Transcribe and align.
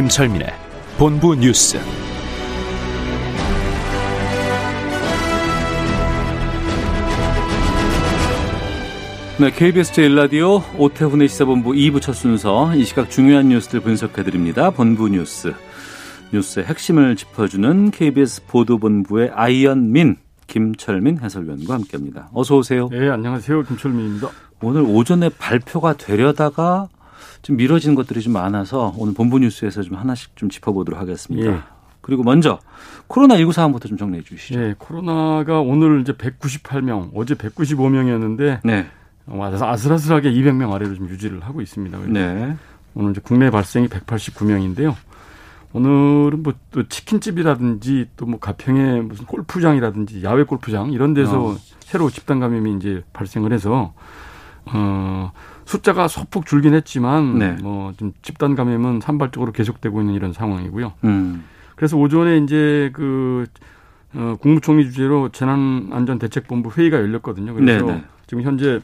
김철민의 0.00 0.48
본부 0.96 1.34
뉴스. 1.34 1.76
네, 9.38 9.50
KBS 9.50 9.92
제1라디오 9.92 10.62
오태훈의 10.78 11.28
시사본부 11.28 11.72
2부 11.72 12.00
첫 12.00 12.14
순서 12.14 12.74
이 12.74 12.84
시각 12.84 13.10
중요한 13.10 13.50
뉴스들 13.50 13.80
분석해드립니다. 13.80 14.70
본부 14.70 15.06
뉴스. 15.10 15.52
뉴스의 16.32 16.64
핵심을 16.64 17.14
짚어주는 17.16 17.90
KBS 17.90 18.46
보도본부의 18.46 19.32
아이언민, 19.34 20.16
김철민 20.46 21.18
해설위원과 21.18 21.74
함께합니다. 21.74 22.30
어서 22.32 22.56
오세요. 22.56 22.88
네, 22.90 23.10
안녕하세요. 23.10 23.64
김철민입니다. 23.64 24.30
오늘 24.62 24.80
오전에 24.80 25.28
발표가 25.28 25.92
되려다가 25.92 26.88
좀 27.42 27.56
미뤄진 27.56 27.94
것들이 27.94 28.20
좀 28.20 28.32
많아서 28.34 28.94
오늘 28.98 29.14
본부 29.14 29.38
뉴스에서 29.38 29.82
좀 29.82 29.96
하나씩 29.96 30.36
좀 30.36 30.48
짚어보도록 30.50 31.00
하겠습니다. 31.00 31.50
예. 31.50 31.58
그리고 32.00 32.22
먼저 32.22 32.58
코로나19 33.08 33.52
상황부터 33.52 33.88
좀 33.88 33.98
정리해 33.98 34.22
주시죠. 34.22 34.58
네, 34.58 34.74
코로나가 34.78 35.60
오늘 35.60 36.00
이제 36.00 36.12
198명, 36.12 37.10
어제 37.14 37.34
195명이었는데 37.34 38.60
네. 38.64 38.86
아슬아슬하게 39.28 40.32
200명 40.32 40.72
아래로 40.72 40.94
좀 40.94 41.08
유지를 41.08 41.40
하고 41.40 41.60
있습니다. 41.60 41.98
네. 42.08 42.56
오늘 42.94 43.12
이제 43.12 43.20
국내 43.22 43.50
발생이 43.50 43.88
189명인데요. 43.88 44.94
오늘은 45.72 46.42
뭐 46.42 46.52
또 46.72 46.86
치킨집이라든지 46.88 48.10
또 48.16 48.26
뭐 48.26 48.38
가평의 48.38 49.02
무슨 49.02 49.24
골프장이라든지 49.26 50.22
야외 50.24 50.44
골프장 50.44 50.92
이런 50.92 51.14
데서 51.14 51.48
어. 51.50 51.56
새로 51.80 52.10
집단 52.10 52.38
감염이 52.40 52.76
이제 52.76 53.02
발생을 53.12 53.52
해서 53.52 53.92
어 54.66 55.32
숫자가 55.70 56.08
소폭 56.08 56.46
줄긴 56.46 56.74
했지만 56.74 57.38
네. 57.38 57.52
뭐좀 57.62 58.12
집단 58.22 58.56
감염은 58.56 59.00
산발적으로 59.00 59.52
계속되고 59.52 60.00
있는 60.00 60.14
이런 60.14 60.32
상황이고요. 60.32 60.94
음. 61.04 61.44
그래서 61.76 61.96
오전에 61.96 62.38
이제 62.38 62.90
그 62.92 63.46
어, 64.14 64.36
국무총리 64.40 64.84
주재로 64.84 65.28
재난안전대책본부 65.28 66.72
회의가 66.76 66.98
열렸거든요. 66.98 67.54
그래서 67.54 67.86
네네. 67.86 68.04
지금 68.26 68.42
현재 68.42 68.80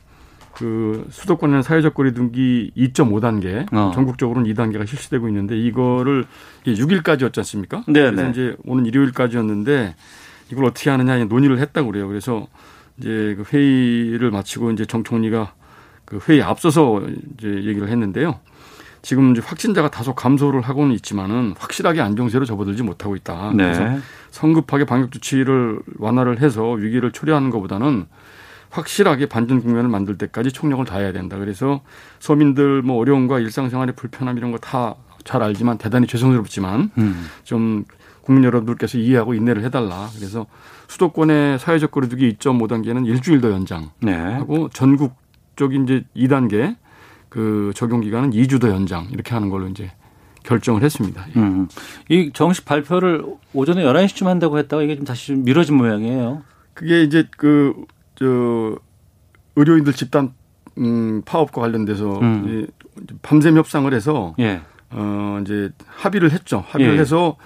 그 0.54 1.04
수도권에는 1.10 1.62
사회적 1.62 1.92
거리두기 1.94 2.70
2.5단계, 2.76 3.66
어. 3.72 3.90
전국적으로는 3.92 4.48
2단계가 4.54 4.86
실시되고 4.86 5.26
있는데 5.28 5.58
이거를 5.58 6.24
이게 6.64 6.80
6일까지였지 6.80 7.38
않습니까? 7.38 7.82
네네. 7.88 8.10
그래서 8.12 8.30
이제 8.30 8.56
오는 8.64 8.86
일요일까지였는데 8.86 9.96
이걸 10.52 10.64
어떻게 10.66 10.90
하느냐 10.90 11.22
논의를 11.24 11.58
했다고 11.58 11.90
그래요. 11.90 12.06
그래서 12.06 12.46
이제 12.98 13.36
그 13.36 13.44
회의를 13.52 14.30
마치고 14.30 14.70
이제 14.70 14.86
정 14.86 15.02
총리가 15.02 15.52
그 16.06 16.18
회의 16.26 16.40
앞서서 16.42 17.02
이제 17.36 17.48
얘기를 17.48 17.88
했는데요. 17.88 18.40
지금 19.02 19.32
이제 19.32 19.42
확진자가 19.44 19.90
다소 19.90 20.14
감소를 20.14 20.62
하고는 20.62 20.94
있지만은 20.94 21.54
확실하게 21.58 22.00
안정세로 22.00 22.44
접어들지 22.44 22.82
못하고 22.82 23.14
있다. 23.14 23.52
그래서 23.52 23.84
네. 23.84 23.98
성급하게 24.30 24.84
방역 24.86 25.12
조치를 25.12 25.80
완화를 25.98 26.40
해서 26.40 26.72
위기를 26.72 27.12
초래하는 27.12 27.50
것보다는 27.50 28.06
확실하게 28.70 29.26
반전 29.26 29.60
국면을 29.60 29.88
만들 29.90 30.18
때까지 30.18 30.50
총력을 30.50 30.84
다해야 30.86 31.12
된다. 31.12 31.36
그래서 31.38 31.82
서민들 32.18 32.82
뭐 32.82 32.98
어려움과 32.98 33.38
일상생활의 33.38 33.94
불편함 33.94 34.38
이런 34.38 34.50
거 34.50 34.58
다 34.58 34.96
잘 35.26 35.42
알지만 35.42 35.76
대단히 35.76 36.06
죄송스럽지만 36.06 36.90
음. 36.96 37.26
좀 37.44 37.84
국민 38.22 38.44
여러분들께서 38.44 38.96
이해하고 38.98 39.34
인내를 39.34 39.62
해달라. 39.64 40.08
그래서 40.16 40.46
수도권의 40.88 41.58
사회적 41.58 41.90
거리두기 41.90 42.34
2.5단계는 42.34 43.06
일주일 43.06 43.40
더 43.40 43.50
연장하고 43.50 43.92
네. 44.00 44.68
전국 44.72 45.14
적인 45.56 45.84
이제 45.84 46.04
2단계 46.14 46.76
그 47.28 47.72
적용 47.74 48.00
기간은 48.00 48.30
2주 48.30 48.60
더 48.60 48.68
연장 48.70 49.08
이렇게 49.10 49.34
하는 49.34 49.50
걸로 49.50 49.66
이제 49.68 49.90
결정을 50.44 50.82
했습니다. 50.82 51.26
예. 51.34 51.40
음. 51.40 51.68
이 52.08 52.30
정식 52.32 52.64
발표를 52.64 53.24
오전에 53.52 53.82
11시쯤 53.82 54.26
한다고 54.26 54.58
했다가 54.58 54.82
이게 54.82 54.96
좀 54.96 55.04
다시 55.04 55.28
좀 55.28 55.44
미뤄진 55.44 55.76
모양이에요. 55.76 56.42
그게 56.72 57.02
이제 57.02 57.26
그, 57.36 57.74
저, 58.14 58.78
의료인들 59.56 59.92
집단, 59.92 60.32
음, 60.78 61.22
파업과 61.24 61.62
관련돼서 61.62 62.20
음. 62.20 62.46
이 62.46 63.10
밤샘 63.22 63.56
협상을 63.56 63.92
해서, 63.92 64.34
예. 64.38 64.60
어, 64.90 65.38
이제 65.42 65.70
합의를 65.86 66.30
했죠. 66.30 66.64
합의를 66.68 66.96
예. 66.96 67.00
해서 67.00 67.36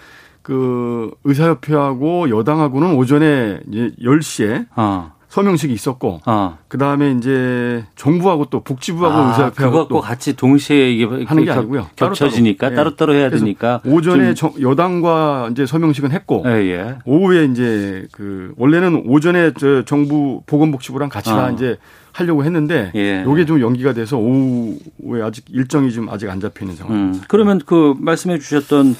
그 0.43 1.11
의사협회하고 1.25 2.31
여당하고는 2.31 2.95
오전에 2.95 3.61
이제 3.69 3.93
10시에 4.01 4.67
아. 4.75 5.13
서명식이 5.31 5.73
있었고, 5.73 6.21
아. 6.25 6.57
그 6.67 6.77
다음에 6.77 7.13
이제 7.13 7.85
정부하고 7.95 8.47
또 8.51 8.61
복지부하고 8.65 9.15
아, 9.17 9.29
의사협회하고 9.29 9.73
그것과 9.73 9.89
또 9.95 10.01
같이 10.01 10.35
동시에 10.35 10.91
이게 10.91 11.05
하는 11.05 11.45
게 11.45 11.51
겹- 11.53 11.59
아니고요. 11.59 11.87
겹쳐지니까 11.95 12.71
따로따로. 12.71 12.97
따로따로 12.97 13.15
해야 13.15 13.29
그래서 13.29 13.45
되니까 13.45 13.81
오전에 13.87 14.35
좀- 14.35 14.53
정- 14.55 14.61
여당과 14.61 15.51
이제 15.53 15.67
서명식은 15.67 16.11
했고, 16.11 16.43
예, 16.47 16.51
예. 16.51 16.99
오후에 17.05 17.45
이제 17.45 18.09
그 18.11 18.53
원래는 18.57 19.05
오전에 19.07 19.53
저 19.57 19.85
정부 19.85 20.43
보건복지부랑 20.47 21.09
같이 21.09 21.31
다 21.31 21.45
아. 21.47 21.51
이제 21.53 21.77
하려고 22.11 22.43
했는데 22.43 22.91
예. 22.97 23.23
요게 23.25 23.45
좀 23.45 23.61
연기가 23.61 23.93
돼서 23.93 24.19
오후에 24.19 25.23
아직 25.23 25.45
일정이 25.49 25.93
좀 25.93 26.09
아직 26.11 26.29
안 26.29 26.41
잡혀 26.41 26.65
있는 26.65 26.77
상황입니다. 26.77 27.19
음. 27.19 27.25
그러면 27.29 27.61
그 27.65 27.95
말씀해 28.01 28.41
주셨던 28.41 28.97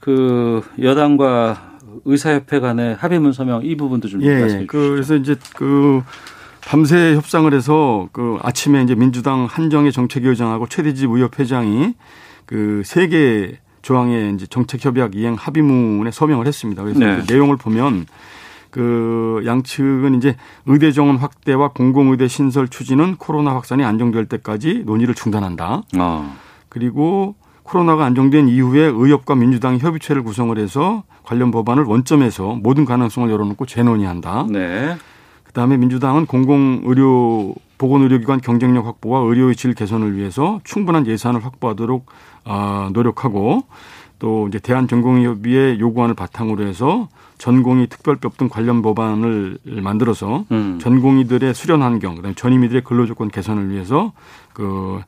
그 0.00 0.62
여당과 0.80 1.67
의사협회 2.04 2.60
간의 2.60 2.96
합의문 2.96 3.32
서명 3.32 3.64
이 3.64 3.76
부분도 3.76 4.08
좀 4.08 4.22
예. 4.22 4.40
말씀해 4.40 4.66
그 4.66 4.76
주시죠. 4.78 4.92
그래서 4.92 5.16
이제 5.16 5.36
그 5.56 6.02
밤새 6.66 7.14
협상을 7.14 7.52
해서 7.54 8.08
그 8.12 8.38
아침에 8.42 8.82
이제 8.82 8.94
민주당 8.94 9.46
한정희 9.46 9.92
정책위원장하고 9.92 10.66
최대집 10.68 11.10
의협회장이 11.10 11.94
그 12.46 12.82
세 12.84 13.08
개 13.08 13.58
조항의 13.82 14.34
이제 14.34 14.46
정책협약 14.46 15.14
이행 15.14 15.34
합의문에 15.34 16.10
서명을 16.10 16.46
했습니다. 16.46 16.82
그래서 16.82 16.98
네. 16.98 17.22
그 17.26 17.32
내용을 17.32 17.56
보면 17.56 18.06
그 18.70 19.42
양측은 19.46 20.14
이제 20.16 20.36
의대 20.66 20.92
정원 20.92 21.16
확대와 21.16 21.68
공공의대 21.68 22.28
신설 22.28 22.68
추진은 22.68 23.16
코로나 23.16 23.52
확산이 23.54 23.84
안정될 23.84 24.26
때까지 24.26 24.82
논의를 24.84 25.14
중단한다. 25.14 25.82
어. 25.98 26.36
그리고 26.68 27.34
코로나가 27.68 28.06
안정된 28.06 28.48
이후에 28.48 28.80
의협과 28.80 29.34
민주당이 29.34 29.78
협의체를 29.78 30.22
구성을 30.22 30.56
해서 30.58 31.02
관련 31.22 31.50
법안을 31.50 31.84
원점에서 31.84 32.54
모든 32.62 32.86
가능성을 32.86 33.30
열어놓고 33.30 33.66
재논의한다. 33.66 34.46
네. 34.48 34.96
그다음에 35.44 35.76
민주당은 35.76 36.24
공공의료 36.24 37.54
보건의료기관 37.76 38.40
경쟁력 38.40 38.86
확보와 38.86 39.20
의료의 39.20 39.54
질 39.54 39.74
개선을 39.74 40.16
위해서 40.16 40.60
충분한 40.64 41.06
예산을 41.06 41.44
확보하도록 41.44 42.06
아, 42.44 42.90
노력하고 42.94 43.64
또 44.18 44.48
이제 44.48 44.58
대한전공의협의회 44.58 45.78
요구안을 45.78 46.14
바탕으로 46.14 46.66
해서 46.66 47.08
전공의 47.36 47.86
특별법 47.88 48.36
등 48.36 48.48
관련 48.48 48.82
법안을 48.82 49.58
만들어서 49.64 50.44
음. 50.50 50.78
전공의들의 50.80 51.54
수련 51.54 51.82
환경, 51.82 52.16
그다음에 52.16 52.34
전임의들의 52.34 52.82
근로조건 52.82 53.28
개선을 53.28 53.70
위해서 53.70 54.12
그 54.52 55.00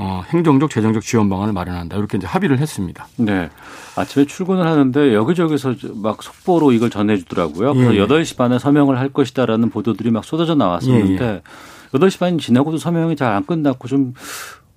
어, 0.00 0.22
행정적 0.28 0.70
재정적 0.70 1.02
지원 1.02 1.28
방안을 1.28 1.52
마련한다 1.52 1.96
이렇게 1.96 2.18
이제 2.18 2.26
합의를 2.26 2.58
했습니다. 2.58 3.08
네. 3.16 3.50
아침에 3.96 4.26
출근을 4.26 4.64
하는데 4.64 5.12
여기저기서 5.12 5.74
막 5.96 6.22
속보로 6.22 6.70
이걸 6.70 6.88
전해주더라고요. 6.88 7.74
그래서 7.74 7.94
예, 7.94 7.98
예. 7.98 8.06
8시 8.06 8.36
반에 8.36 8.58
서명을 8.60 8.98
할 8.98 9.08
것이다라는 9.12 9.70
보도들이 9.70 10.12
막 10.12 10.24
쏟아져 10.24 10.54
나왔었는데 10.54 11.24
예, 11.24 11.98
8시 11.98 12.20
반이 12.20 12.38
지나고도 12.38 12.78
서명이 12.78 13.16
잘 13.16 13.32
안 13.32 13.44
끝났고 13.44 13.88
좀 13.88 14.14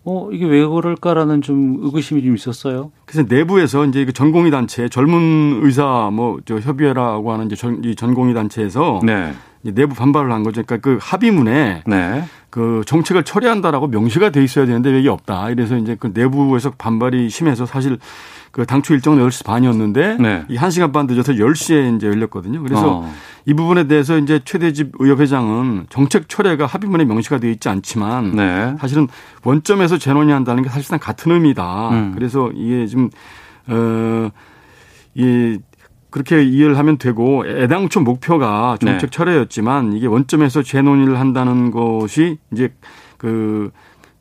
어, 0.04 0.30
이게 0.32 0.46
왜 0.48 0.66
그럴까라는 0.66 1.44
좀 1.44 1.78
의구심이 1.82 2.24
좀 2.24 2.34
있었어요. 2.36 2.92
그래서 3.06 3.28
내부에서 3.30 3.86
이제 3.86 4.04
그 4.06 4.14
전공의 4.14 4.50
단체 4.50 4.90
젊은 4.90 5.60
의사 5.64 6.10
뭐 6.12 6.40
저 6.46 6.58
협의회라고 6.60 7.32
하는 7.32 7.46
이제 7.46 7.56
전, 7.56 7.84
이 7.84 7.94
전공의 7.96 8.34
단체에서 8.34 9.02
네. 9.04 9.34
내부 9.62 9.94
반발을 9.94 10.32
한 10.32 10.42
거죠. 10.42 10.64
그러니까 10.64 10.78
그 10.78 10.98
합의문에 11.00 11.84
네. 11.86 12.24
그 12.52 12.84
정책을 12.86 13.24
처리한다라고 13.24 13.88
명시가 13.88 14.30
돼 14.30 14.44
있어야 14.44 14.66
되는데 14.66 14.92
왜 14.92 15.00
이게 15.00 15.10
없다. 15.10 15.50
이래서 15.50 15.78
이제 15.78 15.96
그 16.00 16.12
내부에서 16.14 16.72
반발이 16.78 17.30
심해서 17.30 17.66
사실 17.66 17.98
그 18.52 18.66
당초 18.66 18.94
일정은 18.94 19.26
10시 19.26 19.46
반이었는데 19.46 20.18
네. 20.20 20.44
이 20.50 20.58
1시간 20.58 20.92
반 20.92 21.08
늦어서 21.08 21.32
10시에 21.32 21.96
이제 21.96 22.08
열렸거든요. 22.08 22.62
그래서 22.62 23.00
어. 23.00 23.14
이 23.46 23.54
부분에 23.54 23.88
대해서 23.88 24.18
이제 24.18 24.42
최대집 24.44 24.92
의협회장은 25.00 25.88
정책 25.90 26.28
철회가 26.28 26.66
합의문에 26.66 27.06
명시가 27.06 27.40
되어 27.40 27.50
있지 27.52 27.70
않지만 27.70 28.36
네. 28.36 28.76
사실은 28.80 29.08
원점에서 29.44 29.98
재논의 29.98 30.34
한다는 30.34 30.62
게 30.62 30.70
사실상 30.70 31.00
같은 31.00 31.32
의미다. 31.32 31.90
음. 31.90 32.12
그래서 32.14 32.52
이게 32.54 32.86
지금 32.86 33.10
어 33.70 34.30
이 35.14 35.60
그렇게 36.12 36.44
이해를 36.44 36.78
하면 36.78 36.98
되고 36.98 37.46
애당초 37.48 38.02
목표가 38.02 38.78
정책 38.80 39.10
네. 39.10 39.10
철회였지만 39.10 39.94
이게 39.94 40.06
원점에서 40.08 40.62
재논의를 40.62 41.20
한다는 41.20 41.72
것이 41.72 42.38
이제 42.52 42.74
그 43.18 43.72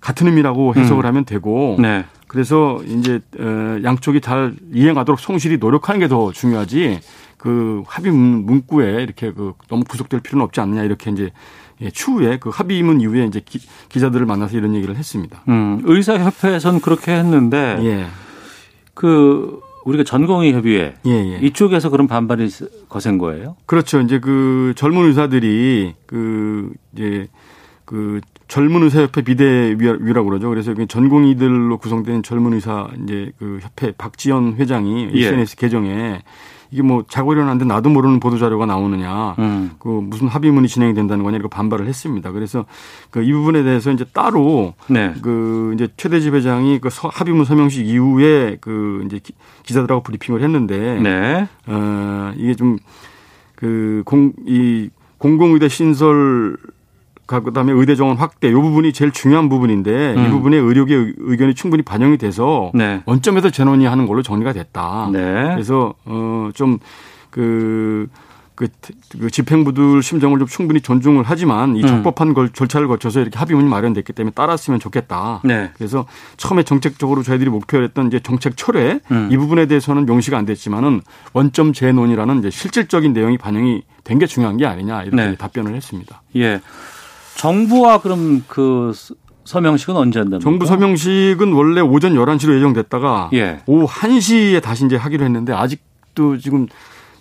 같은 0.00 0.26
의미라고 0.28 0.74
해석을 0.76 1.04
음. 1.04 1.08
하면 1.08 1.24
되고 1.26 1.76
네. 1.78 2.04
그래서 2.28 2.80
이제 2.86 3.20
어, 3.38 3.78
양쪽이 3.82 4.20
잘 4.20 4.54
이행하도록 4.72 5.18
성실히 5.20 5.58
노력하는 5.58 5.98
게 6.00 6.06
더 6.08 6.30
중요하지 6.32 7.00
그 7.36 7.82
합의 7.86 8.12
문- 8.12 8.46
문구에 8.46 9.02
이렇게 9.02 9.32
그 9.32 9.54
너무 9.68 9.82
구속될 9.84 10.20
필요는 10.20 10.44
없지 10.44 10.60
않느냐 10.60 10.84
이렇게 10.84 11.10
이제 11.10 11.30
예, 11.82 11.90
추후에 11.90 12.36
그 12.38 12.50
합의문 12.50 13.00
이후에 13.00 13.24
이제 13.24 13.40
기, 13.44 13.58
기자들을 13.88 14.26
만나서 14.26 14.56
이런 14.56 14.74
얘기를 14.74 14.94
했습니다. 14.96 15.42
음, 15.48 15.80
의사협회에서는 15.84 16.80
그렇게 16.80 17.12
했는데 17.12 17.78
예, 17.82 18.06
그 18.94 19.60
우리가 19.84 20.04
전공의 20.04 20.52
협의회 20.52 20.94
예, 21.06 21.10
예. 21.10 21.38
이쪽에서 21.40 21.90
그런 21.90 22.06
반발이 22.06 22.48
거센 22.88 23.18
거예요? 23.18 23.56
그렇죠. 23.66 24.00
이제 24.00 24.18
그 24.18 24.72
젊은 24.76 25.06
의사들이 25.06 25.94
그 26.06 26.72
이제 26.94 27.28
그 27.84 28.20
젊은 28.48 28.82
의사 28.82 29.00
협회 29.00 29.22
비대위라고 29.22 30.28
그러죠. 30.28 30.48
그래서 30.48 30.74
그 30.74 30.86
전공의들로 30.86 31.78
구성된 31.78 32.22
젊은 32.22 32.52
의사 32.52 32.88
이제 33.02 33.32
그 33.38 33.58
협회 33.62 33.92
박지연 33.92 34.56
회장이 34.56 35.10
예. 35.14 35.26
SNS 35.26 35.56
계정에 35.56 36.22
이게 36.70 36.82
뭐 36.82 37.04
자고 37.08 37.32
일어났는데 37.32 37.64
나도 37.64 37.90
모르는 37.90 38.20
보도 38.20 38.38
자료가 38.38 38.66
나오느냐. 38.66 39.34
음. 39.38 39.72
그 39.78 39.88
무슨 39.88 40.28
합의문이 40.28 40.68
진행이 40.68 40.94
된다는 40.94 41.24
거냐 41.24 41.36
이렇게 41.36 41.48
반발을 41.54 41.86
했습니다. 41.86 42.30
그래서 42.32 42.64
그 43.10 43.20
이 43.22 43.32
부분에 43.32 43.62
대해서 43.62 43.90
이제 43.90 44.04
따로 44.12 44.74
네. 44.88 45.14
그 45.22 45.72
이제 45.74 45.88
최대집 45.96 46.34
회장이 46.34 46.78
그 46.80 46.90
서- 46.90 47.08
합의문 47.12 47.44
서명식 47.44 47.86
이후에 47.86 48.58
그 48.60 49.02
이제 49.06 49.18
기- 49.22 49.34
기자들하고 49.64 50.02
브리핑을 50.02 50.42
했는데 50.42 51.00
네. 51.00 51.48
어, 51.66 52.32
이게 52.36 52.54
좀 52.54 52.78
그 53.56 54.02
공 54.06 54.32
이 54.46 54.88
공공의대 55.18 55.68
신설 55.68 56.56
그다음에 57.38 57.70
의대 57.72 57.94
정원 57.94 58.16
확대 58.16 58.48
이 58.48 58.52
부분이 58.52 58.92
제일 58.92 59.12
중요한 59.12 59.48
부분인데 59.48 60.14
이 60.16 60.18
음. 60.18 60.30
부분에 60.32 60.56
의료계 60.56 60.94
의- 60.96 61.14
의견이 61.18 61.54
충분히 61.54 61.84
반영이 61.84 62.18
돼서 62.18 62.72
네. 62.74 63.00
원점에서 63.06 63.50
재논의하는 63.50 64.06
걸로 64.06 64.22
정리가 64.22 64.52
됐다. 64.52 65.10
네. 65.12 65.20
그래서 65.54 65.94
어좀그 66.04 68.08
그, 68.56 68.68
그 69.18 69.30
집행부들 69.30 70.02
심정을 70.02 70.38
좀 70.38 70.46
충분히 70.46 70.82
존중을 70.82 71.24
하지만 71.26 71.76
이 71.76 71.82
음. 71.82 71.86
적법한 71.86 72.34
걸 72.34 72.50
절차를 72.50 72.88
거쳐서 72.88 73.22
이렇게 73.22 73.38
합의문이 73.38 73.66
마련됐기 73.70 74.12
때문에 74.12 74.32
따랐으면 74.34 74.80
좋겠다. 74.80 75.40
네. 75.44 75.70
그래서 75.78 76.04
처음에 76.36 76.62
정책적으로 76.64 77.22
저희들이 77.22 77.48
목표했던 77.48 78.08
이제 78.08 78.20
정책 78.20 78.58
철회 78.58 79.00
음. 79.12 79.30
이 79.32 79.36
부분에 79.38 79.64
대해서는 79.64 80.04
명시가 80.04 80.36
안 80.36 80.44
됐지만은 80.44 81.00
원점 81.32 81.72
재논이라는 81.72 82.40
이제 82.40 82.50
실질적인 82.50 83.14
내용이 83.14 83.38
반영이 83.38 83.82
된 84.04 84.18
게 84.18 84.26
중요한 84.26 84.58
게 84.58 84.66
아니냐 84.66 85.04
이렇게 85.04 85.16
네. 85.16 85.36
답변을 85.36 85.74
했습니다. 85.74 86.20
예. 86.36 86.60
정부와 87.40 88.02
그럼 88.02 88.44
그 88.46 88.92
서- 88.94 89.14
서명식은 89.44 89.96
언제 89.96 90.18
한답니까? 90.18 90.42
정부 90.44 90.66
서명식은 90.66 91.52
원래 91.54 91.80
오전 91.80 92.12
11시로 92.14 92.54
예정됐다가 92.56 93.30
예. 93.32 93.60
오후 93.66 93.86
1시에 93.86 94.62
다시 94.62 94.84
이제 94.84 94.96
하기로 94.96 95.24
했는데 95.24 95.54
아직도 95.54 96.36
지금 96.36 96.66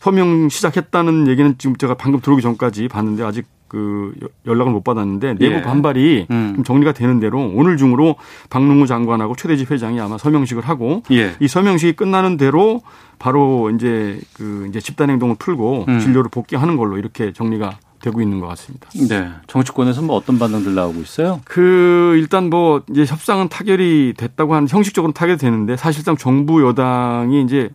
서명 0.02 0.50
시작했다는 0.50 1.28
얘기는 1.28 1.56
지금 1.58 1.78
제가 1.78 1.94
방금 1.94 2.20
들어오기 2.20 2.42
전까지 2.42 2.90
봤는데 2.90 3.24
아직 3.24 3.46
그 3.70 4.14
연락을 4.46 4.74
못 4.74 4.84
받았는데 4.84 5.36
내부 5.36 5.56
예. 5.56 5.62
반발이 5.62 6.28
음. 6.30 6.54
좀 6.56 6.64
정리가 6.66 6.92
되는 6.92 7.22
대로 7.22 7.40
오늘 7.56 7.78
중으로 7.78 8.16
박능우 8.50 8.88
장관하고 8.88 9.38
최대집 9.38 9.72
회장이 9.72 10.02
아마 10.02 10.18
서명식을 10.18 10.64
하고 10.68 11.02
예. 11.12 11.32
이 11.40 11.48
서명식이 11.48 11.94
끝나는 11.94 12.36
대로 12.36 12.82
바로 13.20 13.70
이제 13.70 14.20
그 14.34 14.66
이제 14.70 14.82
집단 14.82 15.10
행동을 15.10 15.36
풀고 15.40 15.86
음. 15.88 16.00
진료를 16.00 16.30
복귀하는 16.30 16.76
걸로 16.76 16.98
이렇게 16.98 17.32
정리가 17.32 17.78
되고 18.02 18.22
있는 18.22 18.40
것 18.40 18.48
같습니다. 18.48 18.90
네. 19.08 19.30
정치권에서 19.48 20.02
뭐 20.02 20.16
어떤 20.16 20.40
반응들 20.40 20.74
나오고 20.74 21.02
있어요? 21.02 21.42
그 21.46 22.16
일단 22.18 22.50
뭐 22.50 22.82
이제 22.90 23.06
협상은 23.06 23.50
타결이 23.50 24.14
됐다고 24.18 24.56
하는 24.56 24.68
형식적으로 24.68 25.14
타결이 25.14 25.38
되는데 25.38 25.76
사실상 25.78 26.18
정부 26.18 26.66
여당이 26.66 27.44
이제 27.44 27.70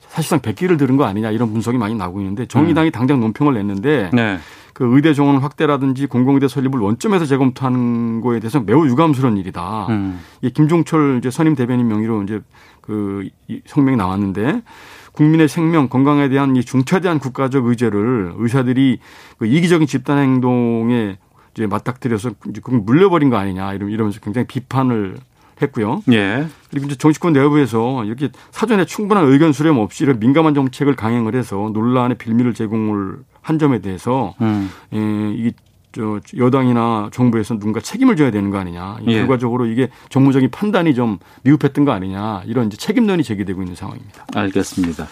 사실상 0.00 0.40
백기를 0.40 0.76
들은 0.76 0.96
거 0.96 1.04
아니냐 1.04 1.30
이런 1.30 1.52
분석이 1.52 1.78
많이 1.78 1.94
나오고 1.94 2.20
있는데 2.20 2.46
정의당이 2.46 2.90
당장 2.90 3.20
논평을 3.20 3.54
냈는데 3.54 4.10
네. 4.12 4.38
그 4.74 4.96
의대 4.96 5.14
정원 5.14 5.38
확대라든지 5.38 6.06
공공의대 6.06 6.48
설립을 6.48 6.80
원점에서 6.80 7.26
재검토하는 7.26 8.20
거에 8.20 8.40
대해서 8.40 8.60
매우 8.60 8.86
유감스러운 8.86 9.36
일이다. 9.36 9.86
음. 9.90 10.20
이 10.42 10.50
김종철 10.50 11.18
이제 11.18 11.30
선임 11.30 11.54
대변인 11.54 11.86
명의로 11.86 12.22
이제 12.22 12.40
그이 12.80 13.30
성명이 13.66 13.96
나왔는데 13.96 14.62
국민의 15.12 15.48
생명 15.48 15.88
건강에 15.88 16.28
대한 16.28 16.56
이 16.56 16.62
중차대한 16.64 17.18
국가적 17.18 17.66
의제를 17.66 18.34
의사들이 18.36 18.98
그 19.38 19.46
이기적인 19.46 19.86
집단 19.86 20.18
행동에 20.18 21.18
이제 21.54 21.66
맞닥뜨려서 21.66 22.30
그걸 22.62 22.80
물려버린 22.80 23.28
거 23.30 23.36
아니냐 23.36 23.74
이러- 23.74 23.88
이러면서 23.88 24.20
굉장히 24.20 24.46
비판을 24.46 25.16
했고요. 25.60 26.02
예. 26.12 26.46
그리고 26.70 26.86
이제 26.86 26.96
정치권 26.96 27.34
내부에서 27.34 28.04
이렇게 28.04 28.30
사전에 28.50 28.86
충분한 28.86 29.26
의견 29.26 29.52
수렴 29.52 29.78
없이 29.78 30.04
이런 30.04 30.18
민감한 30.18 30.54
정책을 30.54 30.96
강행을 30.96 31.34
해서 31.34 31.70
논란의 31.74 32.16
빌미를 32.16 32.54
제공을 32.54 33.16
한 33.42 33.58
점에 33.58 33.80
대해서 33.80 34.34
음. 34.40 34.70
예, 34.94 34.98
이게 35.36 35.52
저 35.92 36.20
여당이나 36.36 37.10
정부에서 37.12 37.54
누군가 37.54 37.80
책임을 37.80 38.16
져야 38.16 38.30
되는 38.30 38.50
거 38.50 38.58
아니냐. 38.58 38.98
이 39.02 39.06
예. 39.08 39.18
결과적으로 39.18 39.66
이게 39.66 39.88
정무적인 40.08 40.50
판단이 40.50 40.94
좀 40.94 41.18
미흡했던 41.42 41.84
거 41.84 41.92
아니냐. 41.92 42.42
이런 42.46 42.66
이제 42.66 42.76
책임론이 42.76 43.24
제기되고 43.24 43.60
있는 43.62 43.74
상황입니다. 43.74 44.26
알겠습니다. 44.34 45.06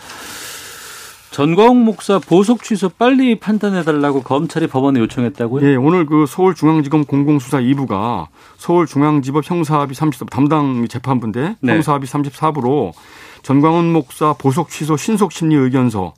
전광욱 1.30 1.76
목사 1.76 2.18
보석 2.18 2.62
취소 2.62 2.88
빨리 2.88 3.38
판단해 3.38 3.84
달라고 3.84 4.22
검찰이 4.22 4.66
법원에 4.66 4.98
요청했다고요? 5.00 5.68
예, 5.68 5.76
오늘 5.76 6.06
그 6.06 6.26
서울중앙지검 6.26 7.04
공공수사 7.04 7.60
2부가 7.60 8.26
서울중앙지법 8.56 9.48
형사합의 9.48 9.94
30 9.94 10.30
담당 10.30 10.88
재판부인데 10.88 11.56
네. 11.60 11.72
형사합의 11.74 12.08
34부로 12.08 12.92
전광훈 13.42 13.92
목사 13.92 14.32
보석 14.32 14.70
취소 14.70 14.96
신속 14.96 15.30
심리 15.32 15.54
의견서 15.54 16.14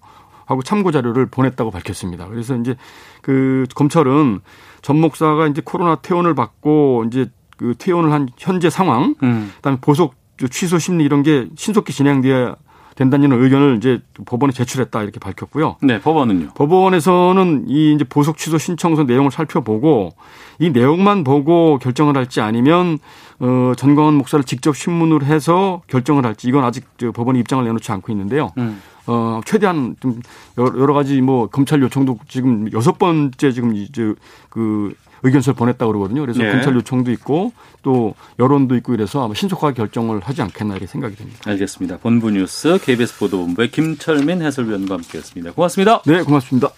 하고 0.50 0.64
참고 0.64 0.90
자료를 0.90 1.26
보냈다고 1.26 1.70
밝혔습니다. 1.70 2.26
그래서 2.26 2.56
이제 2.56 2.74
그 3.22 3.66
검찰은 3.76 4.40
전 4.82 5.00
목사가 5.00 5.46
이제 5.46 5.62
코로나 5.64 5.94
퇴원을 5.94 6.34
받고 6.34 7.04
이제 7.06 7.30
그 7.56 7.74
퇴원을 7.78 8.10
한 8.10 8.28
현재 8.36 8.68
상황, 8.68 9.14
음. 9.22 9.52
그다음에 9.56 9.78
보석 9.80 10.16
취소 10.50 10.78
심리 10.80 11.04
이런 11.04 11.22
게 11.22 11.48
신속히 11.54 11.92
진행돼야 11.92 12.56
된다는 12.94 13.32
의견을 13.32 13.76
이제 13.76 14.00
법원에 14.26 14.52
제출했다 14.52 15.02
이렇게 15.02 15.18
밝혔고요. 15.18 15.76
네, 15.82 16.00
법원은요. 16.00 16.50
법원에서는 16.54 17.66
이 17.68 17.94
이제 17.94 18.04
보석 18.04 18.36
취소 18.36 18.58
신청서 18.58 19.04
내용을 19.04 19.30
살펴보고 19.30 20.14
이 20.58 20.70
내용만 20.70 21.24
보고 21.24 21.78
결정을 21.78 22.16
할지 22.16 22.40
아니면 22.40 22.98
어 23.38 23.72
전광훈 23.76 24.14
목사를 24.14 24.44
직접 24.44 24.76
신문을 24.76 25.24
해서 25.24 25.80
결정을 25.86 26.26
할지 26.26 26.48
이건 26.48 26.64
아직 26.64 26.84
저 26.98 27.10
법원이 27.12 27.38
입장을 27.40 27.64
내놓지 27.64 27.90
않고 27.92 28.12
있는데요. 28.12 28.52
음. 28.58 28.82
어 29.06 29.40
최대한 29.46 29.96
좀 30.00 30.20
여러 30.58 30.92
가지 30.92 31.20
뭐 31.22 31.46
검찰 31.46 31.80
요청도 31.80 32.18
지금 32.28 32.70
여섯 32.72 32.98
번째 32.98 33.52
지금 33.52 33.74
이제 33.74 34.14
그 34.50 34.94
의견서를 35.22 35.56
보냈다고 35.56 35.92
그러거든요. 35.92 36.20
그래서 36.20 36.42
네. 36.42 36.50
검찰 36.50 36.74
요청도 36.74 37.10
있고 37.12 37.52
또 37.82 38.14
여론도 38.38 38.76
있고 38.76 38.94
이래서 38.94 39.24
아마 39.24 39.34
신속하게 39.34 39.74
결정을 39.74 40.20
하지 40.20 40.42
않겠나 40.42 40.74
이렇게 40.74 40.86
생각이 40.86 41.16
됩니다. 41.16 41.38
알겠습니다. 41.46 41.98
본부 41.98 42.30
뉴스 42.30 42.78
KBS 42.82 43.18
보도본부의 43.18 43.70
김철민 43.70 44.42
해설위원과 44.42 44.94
함께했습니다. 44.94 45.52
고맙습니다. 45.52 46.02
네, 46.06 46.22
고맙습니다. 46.22 46.70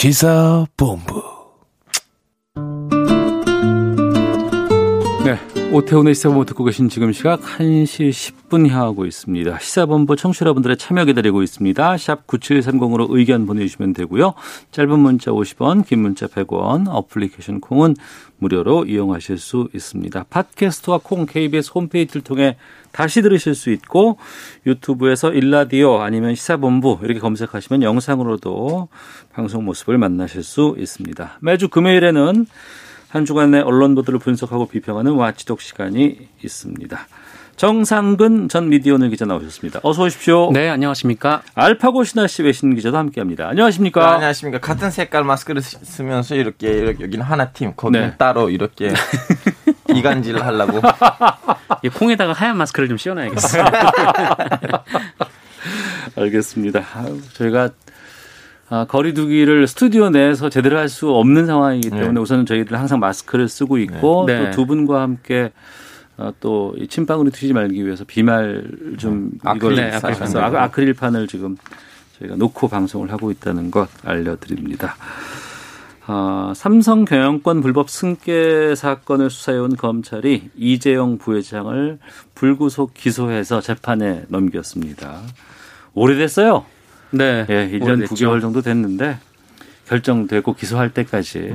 시사본부 0.00 1.29
오태훈의 5.72 6.16
시사본부 6.16 6.46
듣고 6.46 6.64
계신 6.64 6.88
지금 6.88 7.12
시각 7.12 7.40
1시 7.42 8.10
10분 8.10 8.68
향하고 8.68 9.06
있습니다. 9.06 9.60
시사본부 9.60 10.16
청취자분들의 10.16 10.76
참여 10.76 11.04
기다리고 11.04 11.44
있습니다. 11.44 11.96
샵 11.96 12.26
9730으로 12.26 13.06
의견 13.10 13.46
보내주시면 13.46 13.92
되고요. 13.92 14.34
짧은 14.72 14.98
문자 14.98 15.30
50원, 15.30 15.86
긴 15.86 16.00
문자 16.00 16.26
100원, 16.26 16.88
어플리케이션 16.88 17.60
콩은 17.60 17.94
무료로 18.38 18.86
이용하실 18.86 19.38
수 19.38 19.68
있습니다. 19.72 20.24
팟캐스트와 20.28 21.00
콩 21.04 21.24
KBS 21.26 21.70
홈페이지를 21.72 22.22
통해 22.22 22.56
다시 22.90 23.22
들으실 23.22 23.54
수 23.54 23.70
있고 23.70 24.18
유튜브에서 24.66 25.30
일라디오 25.30 26.00
아니면 26.00 26.34
시사본부 26.34 26.98
이렇게 27.04 27.20
검색하시면 27.20 27.84
영상으로도 27.84 28.88
방송 29.32 29.64
모습을 29.64 29.98
만나실 29.98 30.42
수 30.42 30.74
있습니다. 30.76 31.38
매주 31.40 31.68
금요일에는 31.68 32.46
한 33.10 33.24
주간의 33.24 33.62
언론 33.62 33.94
보도를 33.96 34.20
분석하고 34.20 34.68
비평하는 34.68 35.12
와치독 35.12 35.60
시간이 35.60 36.28
있습니다. 36.44 37.06
정상근 37.56 38.48
전 38.48 38.70
미디어오늘 38.70 39.10
기자 39.10 39.26
나오셨습니다. 39.26 39.80
어서 39.82 40.04
오십시오. 40.04 40.50
네, 40.52 40.70
안녕하십니까. 40.70 41.42
알파고 41.54 42.04
신하 42.04 42.26
씨 42.26 42.42
외신 42.42 42.74
기자도 42.74 42.96
함께합니다. 42.96 43.48
안녕하십니까. 43.48 44.00
네, 44.00 44.06
안녕하십니까. 44.14 44.60
같은 44.60 44.90
색깔 44.90 45.24
마스크를 45.24 45.60
쓰면서 45.60 46.36
이렇게, 46.36 46.70
이렇게 46.70 47.04
여기는 47.04 47.22
하나 47.22 47.50
팀, 47.50 47.74
거기는 47.74 48.10
네. 48.10 48.14
따로 48.16 48.48
이렇게 48.48 48.94
이간질을 49.94 50.46
하려고. 50.46 50.80
이 51.82 51.88
콩에다가 51.88 52.32
하얀 52.32 52.56
마스크를 52.56 52.88
좀 52.88 52.96
씌워놔야겠어요. 52.96 53.64
알겠습니다. 56.16 56.82
저희가 57.34 57.64
아, 57.64 57.70
거리두기를 58.70 59.66
스튜디오 59.66 60.10
내에서 60.10 60.48
제대로 60.48 60.78
할 60.78 60.88
수 60.88 61.10
없는 61.10 61.46
상황이기 61.46 61.90
때문에 61.90 62.12
네. 62.12 62.20
우선은 62.20 62.46
저희들 62.46 62.78
항상 62.78 62.98
마스크를 63.00 63.48
쓰고 63.48 63.78
있고 63.78 64.24
네. 64.26 64.46
또두 64.50 64.66
분과 64.66 65.02
함께 65.02 65.52
어, 66.16 66.32
또이 66.40 66.86
침방울이 66.88 67.30
튀지 67.30 67.52
말기 67.52 67.84
위해서 67.84 68.04
비말 68.06 68.64
좀 68.98 69.30
아크릴 69.42 69.72
이걸 69.72 69.74
네, 69.76 69.96
아크릴 69.96 70.14
사서 70.14 70.40
아- 70.40 70.62
아크릴판을 70.64 71.26
지금 71.28 71.56
저희가 72.18 72.36
놓고 72.36 72.68
방송을 72.68 73.10
하고 73.12 73.30
있다는 73.30 73.70
것 73.70 73.88
알려드립니다. 74.04 74.96
아, 76.06 76.52
삼성 76.56 77.04
경영권 77.04 77.60
불법 77.60 77.88
승계 77.88 78.74
사건을 78.74 79.30
수사해온 79.30 79.76
검찰이 79.76 80.50
이재용 80.56 81.18
부회장을 81.18 81.98
불구속 82.34 82.94
기소해서 82.94 83.60
재판에 83.60 84.24
넘겼습니다. 84.28 85.20
오래됐어요. 85.94 86.64
네. 87.10 87.46
예, 87.48 87.70
1년 87.72 87.82
오래됐죠. 87.82 88.14
9개월 88.14 88.40
정도 88.40 88.62
됐는데 88.62 89.18
결정되고 89.88 90.54
기소할 90.54 90.90
때까지. 90.90 91.54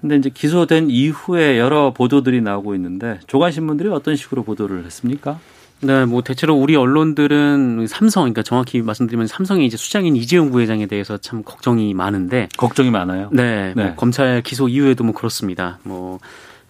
근데 0.00 0.16
이제 0.16 0.28
기소된 0.28 0.90
이후에 0.90 1.58
여러 1.58 1.94
보도들이 1.94 2.42
나오고 2.42 2.74
있는데 2.74 3.20
조간 3.26 3.50
신문들이 3.50 3.88
어떤 3.88 4.16
식으로 4.16 4.42
보도를 4.42 4.84
했습니까? 4.84 5.38
네, 5.80 6.04
뭐 6.04 6.22
대체로 6.22 6.54
우리 6.54 6.76
언론들은 6.76 7.86
삼성, 7.88 8.22
그러니까 8.24 8.42
정확히 8.42 8.80
말씀드리면 8.80 9.26
삼성의 9.26 9.66
이제 9.66 9.76
수장인 9.76 10.16
이재용 10.16 10.50
부회장에 10.50 10.86
대해서 10.86 11.18
참 11.18 11.42
걱정이 11.42 11.92
많은데, 11.94 12.48
걱정이 12.56 12.90
많아요. 12.90 13.28
네, 13.32 13.72
뭐 13.74 13.84
네. 13.84 13.94
검찰 13.96 14.42
기소 14.42 14.68
이후에도 14.68 15.04
뭐 15.04 15.14
그렇습니다. 15.14 15.78
뭐 15.82 16.20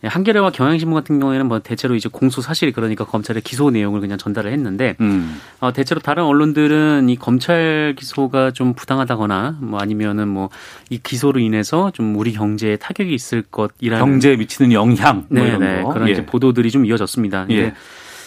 한겨레와 0.07 0.51
경향신문 0.51 0.95
같은 0.95 1.21
경우에는 1.21 1.47
뭐 1.47 1.59
대체로 1.61 1.95
이제 1.95 2.09
공소 2.11 2.41
사실이 2.41 2.73
그러니까 2.73 3.05
검찰의 3.05 3.43
기소 3.43 3.71
내용을 3.71 4.01
그냥 4.01 4.19
전달을 4.19 4.53
했는데, 4.53 4.97
음. 5.01 5.41
어, 5.61 5.73
대체로 5.73 6.01
다른 6.01 6.25
언론들은 6.25 7.09
이 7.09 7.17
검찰 7.17 7.95
기소가 7.99 8.51
좀 8.53 8.75
부당하다거나 8.75 9.59
뭐 9.61 9.81
아니면은 9.81 10.29
뭐 10.29 10.49
이 10.91 10.99
기소로 11.03 11.41
인해서 11.41 11.91
좀 11.93 12.17
우리 12.17 12.33
경제에 12.33 12.77
타격이 12.77 13.13
있을 13.15 13.43
것이라는 13.43 14.05
경제에 14.05 14.37
미치는 14.37 14.73
영향 14.73 15.27
뭐 15.29 15.45
이런 15.45 15.61
네네 15.61 15.83
거. 15.83 15.93
그런 15.93 16.09
예. 16.09 16.13
이제 16.13 16.27
보도들이 16.27 16.71
좀 16.71 16.85
이어졌습니다. 16.87 17.47
예. 17.51 17.75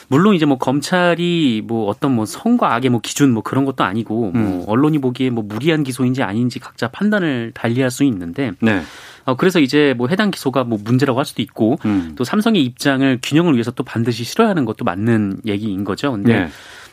물론 0.09 0.35
이제 0.35 0.45
뭐 0.45 0.57
검찰이 0.57 1.63
뭐 1.65 1.87
어떤 1.87 2.13
뭐 2.15 2.25
선과 2.25 2.73
악의 2.75 2.89
뭐 2.89 3.01
기준 3.01 3.31
뭐 3.31 3.43
그런 3.43 3.65
것도 3.65 3.83
아니고 3.83 4.31
음. 4.35 4.41
뭐 4.41 4.65
언론이 4.67 4.99
보기에 4.99 5.29
뭐 5.29 5.43
무리한 5.43 5.83
기소인지 5.83 6.23
아닌지 6.23 6.59
각자 6.59 6.87
판단을 6.87 7.51
달리할 7.53 7.91
수 7.91 8.03
있는데 8.05 8.53
네. 8.61 8.81
어 9.27 9.35
그래서 9.35 9.59
이제 9.59 9.93
뭐 9.97 10.07
해당 10.07 10.31
기소가 10.31 10.63
뭐 10.63 10.79
문제라고 10.81 11.19
할 11.19 11.25
수도 11.25 11.41
있고 11.41 11.77
음. 11.85 12.13
또 12.15 12.23
삼성의 12.23 12.63
입장을 12.63 13.19
균형을 13.21 13.53
위해서 13.53 13.71
또 13.71 13.83
반드시 13.83 14.23
실어야 14.23 14.47
하는 14.47 14.63
것도 14.63 14.85
맞는 14.85 15.41
얘기인 15.45 15.83
거죠. 15.83 16.13
근데 16.13 16.39
네. 16.39 16.49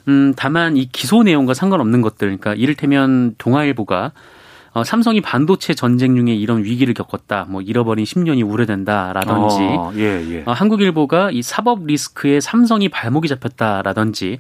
음, 0.09 0.35
다만 0.37 0.77
이 0.77 0.87
기소 0.87 1.23
내용과 1.23 1.55
상관없는 1.55 2.03
것들, 2.03 2.19
그러니까 2.27 2.55
이를테면 2.55 3.37
동아일보가 3.39 4.13
어, 4.73 4.83
삼성이 4.83 5.21
반도체 5.21 5.73
전쟁 5.75 6.17
중에 6.17 6.35
이런 6.35 6.65
위기를 6.65 6.93
겪었다, 6.95 7.47
뭐 7.49 7.63
잃어버린 7.63 8.05
10년이 8.05 8.45
우려된다라든지, 8.45 9.57
어, 9.61 9.93
예, 9.95 10.21
예. 10.33 10.43
어, 10.47 10.51
한국일보가 10.51 11.31
이 11.31 11.43
사법 11.43 11.87
리스크에 11.87 12.41
삼성이 12.41 12.89
발목이 12.89 13.29
잡혔다라든지, 13.29 14.39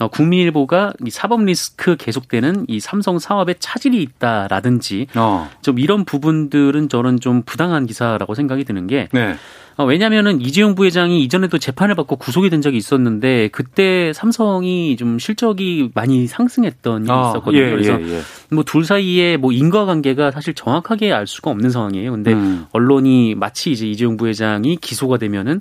어, 0.00 0.08
국민일보가 0.08 0.94
이 1.06 1.10
사법 1.10 1.44
리스크 1.44 1.96
계속되는 1.96 2.64
이 2.68 2.80
삼성 2.80 3.18
사업에 3.18 3.54
차질이 3.58 4.02
있다라든지, 4.02 5.06
어. 5.14 5.48
좀 5.60 5.78
이런 5.78 6.04
부분들은 6.06 6.88
저는 6.88 7.20
좀 7.20 7.42
부당한 7.42 7.86
기사라고 7.86 8.34
생각이 8.34 8.64
드는 8.64 8.86
게, 8.86 9.08
네. 9.12 9.36
어, 9.76 9.84
왜냐하면은 9.84 10.40
이재용 10.40 10.74
부회장이 10.74 11.22
이전에도 11.22 11.58
재판을 11.58 11.94
받고 11.94 12.16
구속이 12.16 12.50
된 12.50 12.60
적이 12.60 12.78
있었는데 12.78 13.48
그때 13.52 14.12
삼성이 14.14 14.96
좀 14.96 15.18
실적이 15.18 15.90
많이 15.94 16.26
상승했던 16.26 17.04
일이 17.04 17.12
아, 17.12 17.30
있었거든요. 17.30 17.62
예, 17.62 17.70
그래서 17.70 18.00
예, 18.00 18.16
예. 18.16 18.20
뭐둘 18.50 18.84
사이에 18.84 19.36
뭐 19.36 19.52
인과관계가 19.52 20.32
사실 20.32 20.54
정확하게 20.54 21.12
알 21.12 21.26
수가 21.26 21.50
없는 21.50 21.70
상황이에요. 21.70 22.10
근데 22.10 22.32
음. 22.32 22.66
언론이 22.72 23.36
마치 23.36 23.70
이제 23.70 23.86
이재용 23.86 24.16
부회장이 24.16 24.76
기소가 24.76 25.16
되면은 25.16 25.60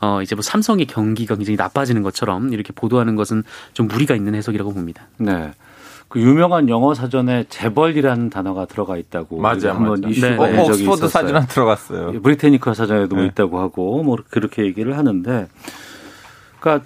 어 0.00 0.22
이제 0.22 0.34
뭐 0.34 0.42
삼성의 0.42 0.86
경기가 0.86 1.36
굉장히 1.36 1.56
나빠지는 1.56 2.02
것처럼 2.02 2.52
이렇게 2.52 2.72
보도하는 2.72 3.16
것은 3.16 3.42
좀 3.72 3.86
무리가 3.88 4.14
있는 4.14 4.34
해석이라고 4.34 4.72
봅니다. 4.72 5.08
네. 5.18 5.52
그 6.08 6.20
유명한 6.20 6.68
영어 6.68 6.92
사전에 6.92 7.44
재벌이라는 7.48 8.30
단어가 8.30 8.66
들어가 8.66 8.96
있다고 8.96 9.38
맞아, 9.40 9.72
한번 9.74 10.00
맞아. 10.00 10.08
이슈가 10.08 10.28
네, 10.28 10.36
된 10.36 10.56
네. 10.56 10.64
적이 10.64 10.70
옥스퍼드 10.70 11.04
있었어요. 11.04 11.08
사진은 11.08 11.46
들어갔어요. 11.46 12.12
예, 12.14 12.18
브리테니커 12.18 12.74
사전에도 12.74 13.14
뭐 13.14 13.22
네. 13.22 13.30
있다고 13.30 13.60
하고 13.60 14.02
뭐 14.02 14.16
그렇게 14.28 14.64
얘기를 14.64 14.98
하는데 14.98 15.46
그러니까 16.58 16.84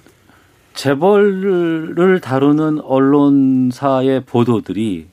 재벌을 0.75 2.21
다루는 2.21 2.81
언론사의 2.81 4.25
보도들이 4.27 5.07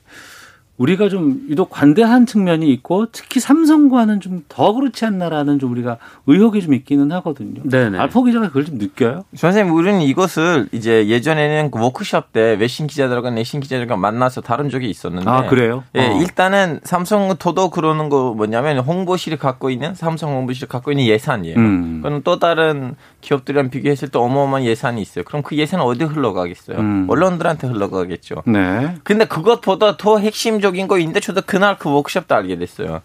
우리가 0.82 1.08
좀 1.08 1.42
유독 1.48 1.70
관대한 1.70 2.26
측면이 2.26 2.68
있고 2.72 3.06
특히 3.12 3.38
삼성과는 3.40 4.20
좀 4.20 4.42
더 4.48 4.72
그렇지 4.72 5.04
않나라는 5.06 5.58
좀 5.58 5.70
우리가 5.72 5.96
의혹이 6.26 6.60
좀 6.62 6.74
있기는 6.74 7.10
하거든요. 7.12 7.62
네네. 7.64 7.98
알포 7.98 8.22
기자가 8.24 8.48
그걸 8.48 8.64
좀 8.64 8.76
느껴요? 8.76 9.24
선생님, 9.34 9.72
우리는 9.74 10.00
이것을 10.02 10.68
이제 10.72 11.06
예전에는 11.06 11.70
그 11.70 11.80
워크숍 11.80 12.32
때 12.32 12.56
외신 12.58 12.86
기자들과 12.86 13.30
내신 13.30 13.60
기자들과 13.60 13.96
만나서 13.96 14.40
다룬 14.40 14.68
적이 14.68 14.90
있었는데. 14.90 15.28
아 15.30 15.46
그래요? 15.46 15.84
예, 15.94 16.06
어. 16.06 16.20
일단은 16.20 16.80
삼성 16.84 17.34
도도 17.36 17.70
그러는 17.70 18.08
거 18.08 18.34
뭐냐면 18.34 18.78
홍보실이 18.78 19.36
갖고 19.38 19.70
있는 19.70 19.94
삼성 19.94 20.34
홍보실이 20.34 20.66
갖고 20.68 20.92
있는 20.92 21.06
예산이에요. 21.06 21.56
음. 21.56 22.00
그건 22.02 22.22
또 22.24 22.38
다른 22.38 22.94
기업들이랑 23.22 23.70
비교했을 23.70 24.08
때 24.08 24.18
어마어마한 24.18 24.64
예산이 24.64 25.00
있어요. 25.00 25.24
그럼 25.24 25.42
그 25.42 25.56
예산은 25.56 25.84
어디 25.84 26.04
흘러가겠어요? 26.04 26.78
음. 26.78 27.06
언론들한테 27.08 27.68
흘러가겠죠. 27.68 28.42
네. 28.46 28.96
근데 29.04 29.24
그것보다 29.24 29.96
더 29.96 30.18
핵심적 30.18 30.71
인 30.76 30.88
거인데 30.88 31.20
저도 31.20 31.42
그날 31.42 31.78
그 31.78 31.90
워크숍 31.90 32.28
때 32.28 32.34
알게 32.34 32.56
됐어요. 32.56 33.02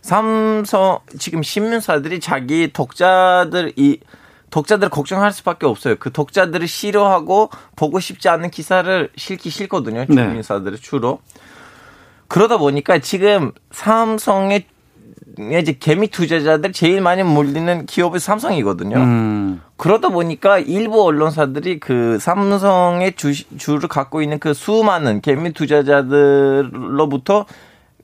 삼성 0.00 1.00
지금 1.18 1.42
신문사들이 1.42 2.20
자기 2.20 2.72
독자들 2.72 3.72
이 3.76 3.98
독자들을 4.50 4.90
걱정할 4.90 5.32
수밖에 5.32 5.66
없어요. 5.66 5.96
그 5.96 6.12
독자들을 6.12 6.68
싫어하고 6.68 7.50
보고 7.74 7.98
싶지 7.98 8.28
않은 8.28 8.50
기사를 8.50 9.10
실기 9.16 9.50
싫거든요. 9.50 10.06
네. 10.08 10.14
주민사들을 10.14 10.78
주로. 10.78 11.20
그러다 12.28 12.56
보니까 12.56 12.98
지금 12.98 13.52
삼성의 13.72 14.66
이제 15.38 15.76
개미 15.78 16.08
투자자들 16.08 16.72
제일 16.72 17.00
많이 17.00 17.22
몰리는 17.22 17.86
기업이 17.86 18.18
삼성이거든요. 18.18 18.96
음. 18.96 19.62
그러다 19.76 20.08
보니까 20.08 20.58
일부 20.58 21.04
언론사들이 21.04 21.80
그 21.80 22.18
삼성의 22.18 23.14
주, 23.16 23.32
주를 23.58 23.88
갖고 23.88 24.22
있는 24.22 24.38
그 24.38 24.54
수많은 24.54 25.20
개미 25.20 25.52
투자자들로부터 25.52 27.44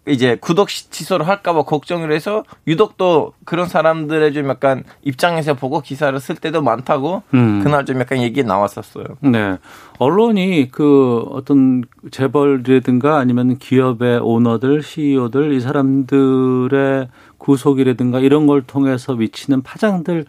이제 0.08 0.36
구독 0.40 0.68
시- 0.68 0.90
취소를 0.90 1.28
할까봐 1.28 1.62
걱정을 1.62 2.10
해서 2.12 2.42
유독 2.66 2.96
또 2.96 3.34
그런 3.44 3.68
사람들의 3.68 4.32
좀 4.32 4.48
약간 4.48 4.82
입장에서 5.02 5.54
보고 5.54 5.80
기사를 5.80 6.18
쓸 6.18 6.34
때도 6.34 6.60
많다고 6.60 7.22
음. 7.34 7.60
그날 7.62 7.84
좀 7.86 8.00
약간 8.00 8.20
얘기 8.20 8.42
나왔었어요. 8.42 9.04
네. 9.20 9.58
언론이 9.98 10.70
그 10.72 11.24
어떤 11.30 11.84
재벌이라든가 12.10 13.18
아니면 13.18 13.58
기업의 13.58 14.18
오너들, 14.22 14.82
CEO들 14.82 15.52
이 15.52 15.60
사람들의 15.60 17.08
구속이라든가 17.38 18.18
이런 18.20 18.46
걸 18.48 18.62
통해서 18.62 19.14
미치는 19.14 19.62
파장들 19.62 20.24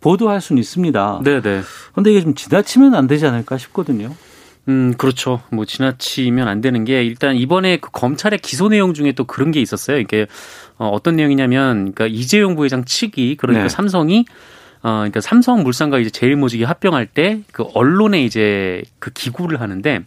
보도할 0.00 0.40
수는 0.40 0.60
있습니다. 0.60 1.20
네네. 1.24 1.60
근데 1.94 2.10
이게 2.10 2.22
좀 2.22 2.34
지나치면 2.34 2.94
안 2.94 3.06
되지 3.06 3.26
않을까 3.26 3.58
싶거든요. 3.58 4.10
음, 4.70 4.94
그렇죠. 4.96 5.40
뭐 5.50 5.64
지나치면 5.64 6.46
안 6.46 6.60
되는 6.60 6.84
게 6.84 7.04
일단 7.04 7.34
이번에 7.36 7.78
그 7.78 7.90
검찰의 7.90 8.38
기소 8.38 8.68
내용 8.68 8.94
중에 8.94 9.12
또 9.12 9.24
그런 9.24 9.50
게 9.50 9.60
있었어요. 9.60 9.98
이게 9.98 10.26
어, 10.78 10.88
어떤 10.88 11.16
내용이냐면 11.16 11.92
그러니까 11.92 12.06
이재용 12.06 12.54
부회장 12.54 12.84
측이 12.84 13.36
그러니까 13.36 13.64
네. 13.64 13.68
삼성이 13.68 14.24
어, 14.82 14.98
그러니까 14.98 15.20
삼성 15.20 15.62
물산과 15.62 15.98
이제 15.98 16.08
제일모직이 16.10 16.64
합병할 16.64 17.06
때 17.06 17.42
그 17.52 17.64
언론에 17.74 18.24
이제 18.24 18.82
그 18.98 19.10
기구를 19.10 19.60
하는데 19.60 20.00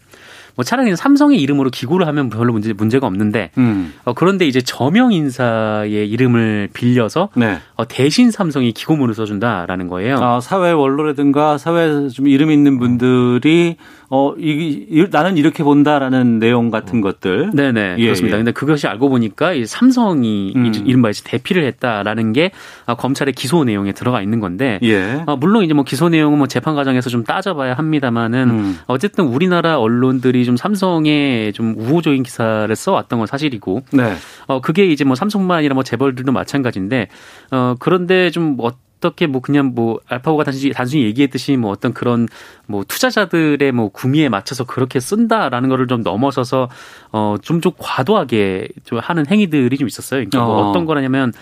뭐 0.56 0.64
차라리 0.64 0.94
삼성의 0.94 1.40
이름으로 1.40 1.70
기구를 1.70 2.06
하면 2.06 2.30
별로 2.30 2.52
문제 2.52 2.72
문제가 2.72 3.06
없는데 3.06 3.50
음. 3.58 3.92
어, 4.04 4.12
그런데 4.12 4.46
이제 4.46 4.60
저명 4.60 5.12
인사의 5.12 6.08
이름을 6.08 6.68
빌려서 6.72 7.28
네. 7.34 7.58
어, 7.76 7.86
대신 7.86 8.30
삼성이 8.30 8.72
기고문을 8.72 9.14
써준다라는 9.14 9.88
거예요. 9.88 10.16
아, 10.20 10.40
사회 10.40 10.70
원로라든가 10.70 11.58
사회 11.58 12.08
좀 12.08 12.28
이름 12.28 12.50
있는 12.50 12.78
분들이 12.78 13.76
어, 14.16 14.32
이, 14.38 14.86
이 14.88 15.06
나는 15.10 15.36
이렇게 15.36 15.64
본다라는 15.64 16.38
내용 16.38 16.70
같은 16.70 17.00
것들. 17.00 17.50
네네 17.52 17.96
예, 17.98 18.04
그렇습니다. 18.04 18.36
예. 18.36 18.38
근데 18.38 18.52
그것이 18.52 18.86
알고 18.86 19.08
보니까 19.08 19.52
이 19.54 19.66
삼성이 19.66 20.52
음. 20.54 20.66
이- 20.66 20.82
이른바 20.86 21.10
이제 21.10 21.22
대피를 21.24 21.64
했다라는 21.64 22.32
게 22.32 22.52
아, 22.86 22.94
검찰의 22.94 23.34
기소 23.34 23.64
내용에 23.64 23.90
들어가 23.90 24.22
있는 24.22 24.38
건데 24.38 24.78
예. 24.84 25.24
어, 25.26 25.34
물론 25.36 25.64
이제 25.64 25.74
뭐 25.74 25.82
기소 25.82 26.08
내용은 26.08 26.38
뭐 26.38 26.46
재판 26.46 26.76
과정에서 26.76 27.10
좀 27.10 27.24
따져봐야 27.24 27.74
합니다만은 27.74 28.50
음. 28.50 28.78
어쨌든 28.86 29.24
우리나라 29.24 29.80
언론들이 29.80 30.44
좀 30.44 30.56
삼성에 30.56 31.50
좀 31.52 31.74
우호적인 31.76 32.22
기사를 32.22 32.74
써왔던 32.76 33.18
건 33.18 33.26
사실이고 33.26 33.82
네. 33.94 34.14
어 34.46 34.60
그게 34.60 34.86
이제 34.86 35.02
뭐 35.04 35.16
삼성만 35.16 35.58
아니라 35.58 35.74
뭐 35.74 35.82
재벌들도 35.82 36.30
마찬가지인데 36.30 37.08
어 37.50 37.74
그런데 37.80 38.30
좀 38.30 38.56
어 38.60 38.70
떻게 39.04 39.26
뭐 39.26 39.42
그냥 39.42 39.72
뭐 39.74 40.00
알파고가 40.08 40.44
단순히 40.44 40.72
단순히 40.72 41.02
얘기했듯이 41.04 41.58
뭐 41.58 41.70
어떤 41.70 41.92
그런 41.92 42.26
뭐 42.66 42.84
투자자들의 42.88 43.70
뭐 43.72 43.90
구미에 43.90 44.30
맞춰서 44.30 44.64
그렇게 44.64 44.98
쓴다라는 44.98 45.68
거를 45.68 45.86
좀 45.86 46.02
넘어서서 46.02 46.70
어좀 47.10 47.60
좀 47.60 47.72
과도하게 47.76 48.68
좀 48.84 48.98
하는 49.00 49.26
행위들이 49.26 49.76
좀 49.76 49.86
있었어요. 49.86 50.24
그러니까 50.24 50.42
뭐 50.42 50.56
어. 50.56 50.70
어떤 50.70 50.86
거라냐면 50.86 51.34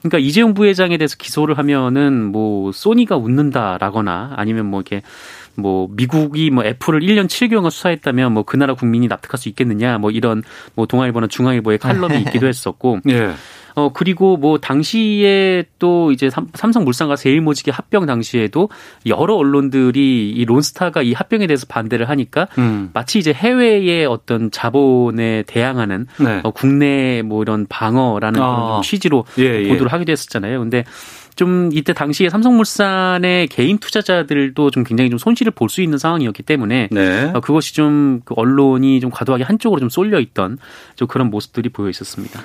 그러니까 0.00 0.18
이재용 0.18 0.52
부회장에 0.52 0.98
대해서 0.98 1.16
기소를 1.16 1.56
하면은 1.56 2.22
뭐 2.22 2.70
소니가 2.70 3.16
웃는다라거나 3.16 4.34
아니면 4.36 4.66
뭐 4.66 4.80
이렇게 4.80 5.02
뭐 5.54 5.88
미국이 5.90 6.50
뭐 6.50 6.64
애플을 6.64 7.00
1년 7.00 7.28
7개월간 7.28 7.70
수사했다면 7.70 8.32
뭐 8.32 8.42
그 8.42 8.58
나라 8.58 8.74
국민이 8.74 9.08
납득할 9.08 9.38
수 9.38 9.48
있겠느냐 9.48 9.96
뭐 9.96 10.10
이런 10.10 10.42
뭐 10.74 10.84
동아일보나 10.86 11.28
중앙일보의 11.28 11.78
칼럼이 11.78 12.20
있기도 12.28 12.46
했었고 12.46 13.00
예. 13.08 13.32
어 13.76 13.90
그리고 13.92 14.38
뭐 14.38 14.56
당시에 14.58 15.64
또 15.78 16.10
이제 16.10 16.30
삼, 16.30 16.48
삼성물산과 16.54 17.16
세일모직의 17.16 17.72
합병 17.74 18.06
당시에도 18.06 18.70
여러 19.04 19.34
언론들이 19.34 20.30
이 20.30 20.44
론스타가 20.46 21.02
이 21.02 21.12
합병에 21.12 21.46
대해서 21.46 21.66
반대를 21.68 22.08
하니까 22.08 22.48
음. 22.56 22.88
마치 22.94 23.18
이제 23.18 23.34
해외의 23.34 24.06
어떤 24.06 24.50
자본에 24.50 25.44
대항하는 25.46 26.06
네. 26.18 26.40
어, 26.42 26.52
국내 26.52 27.20
뭐 27.20 27.42
이런 27.42 27.66
방어라는 27.68 28.40
아. 28.40 28.56
그런 28.56 28.72
좀 28.76 28.82
취지로 28.82 29.26
예, 29.38 29.64
예. 29.64 29.68
보도를 29.68 29.92
하기도 29.92 30.10
했었잖아요. 30.10 30.58
근데 30.58 30.84
좀 31.36 31.68
이때 31.74 31.92
당시에 31.92 32.30
삼성물산의 32.30 33.48
개인 33.48 33.76
투자자들도 33.76 34.70
좀 34.70 34.84
굉장히 34.84 35.10
좀 35.10 35.18
손실을 35.18 35.52
볼 35.52 35.68
수 35.68 35.82
있는 35.82 35.98
상황이었기 35.98 36.44
때문에 36.44 36.88
네. 36.90 37.30
어, 37.34 37.40
그것이 37.40 37.74
좀그 37.74 38.32
언론이 38.36 39.00
좀 39.00 39.10
과도하게 39.10 39.44
한쪽으로 39.44 39.80
좀 39.80 39.90
쏠려 39.90 40.18
있던 40.20 40.56
좀 40.94 41.06
그런 41.08 41.28
모습들이 41.28 41.68
보여 41.68 41.90
있었습니다. 41.90 42.40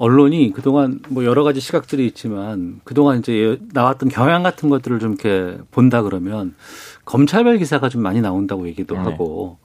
언론이 0.00 0.52
그동안 0.54 1.00
뭐 1.10 1.26
여러 1.26 1.44
가지 1.44 1.60
시각들이 1.60 2.06
있지만 2.06 2.80
그동안 2.84 3.18
이제 3.18 3.58
나왔던 3.74 4.08
경향 4.08 4.42
같은 4.42 4.70
것들을 4.70 4.98
좀 4.98 5.12
이렇게 5.12 5.58
본다 5.70 6.00
그러면 6.00 6.54
검찰발 7.04 7.58
기사가 7.58 7.90
좀 7.90 8.02
많이 8.02 8.22
나온다고 8.22 8.66
얘기도 8.66 8.94
네. 8.94 9.02
하고 9.02 9.58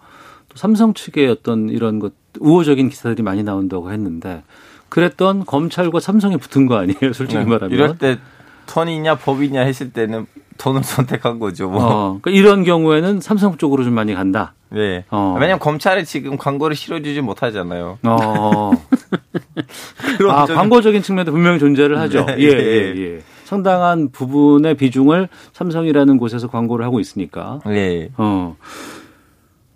또 0.49 0.57
삼성 0.57 0.93
측의 0.93 1.29
어떤 1.29 1.69
이런 1.69 1.99
것 1.99 2.11
우호적인 2.41 2.89
기사들이 2.89 3.23
많이 3.23 3.43
나온다고 3.43 3.93
했는데 3.93 4.43
그랬던 4.89 5.45
검찰과 5.45 6.01
삼성이 6.01 6.35
붙은 6.35 6.65
거 6.65 6.75
아니에요? 6.75 7.13
솔직히 7.15 7.39
네. 7.39 7.45
말하면. 7.45 7.71
이럴 7.71 7.97
때 7.97 8.19
턴이냐 8.65 9.15
법이냐 9.19 9.61
했을 9.61 9.93
때는 9.93 10.25
돈을 10.57 10.83
선택한 10.85 11.39
거죠. 11.39 11.69
뭐. 11.69 11.83
어, 11.83 12.19
그러니까 12.21 12.31
이런 12.31 12.63
경우에는 12.63 13.19
삼성 13.21 13.57
쪽으로 13.57 13.83
좀 13.83 13.93
많이 13.93 14.13
간다. 14.13 14.53
네. 14.69 15.05
어. 15.11 15.35
왜냐면 15.39 15.59
검찰이 15.59 16.05
지금 16.05 16.37
광고를 16.37 16.75
실어주지 16.75 17.21
못하잖아요. 17.21 17.99
어. 18.03 18.71
아, 20.29 20.45
적은- 20.45 20.55
광고적인 20.55 21.01
측면도 21.01 21.31
분명히 21.31 21.59
존재를 21.59 21.99
하죠. 21.99 22.25
네, 22.25 22.35
예, 22.39 22.43
예. 22.43 22.95
예, 22.95 22.95
예. 23.15 23.21
상당한 23.43 24.09
부분의 24.11 24.75
비중을 24.75 25.29
삼성이라는 25.53 26.17
곳에서 26.17 26.47
광고를 26.47 26.85
하고 26.85 26.99
있으니까. 26.99 27.59
네. 27.65 28.09
어. 28.17 28.55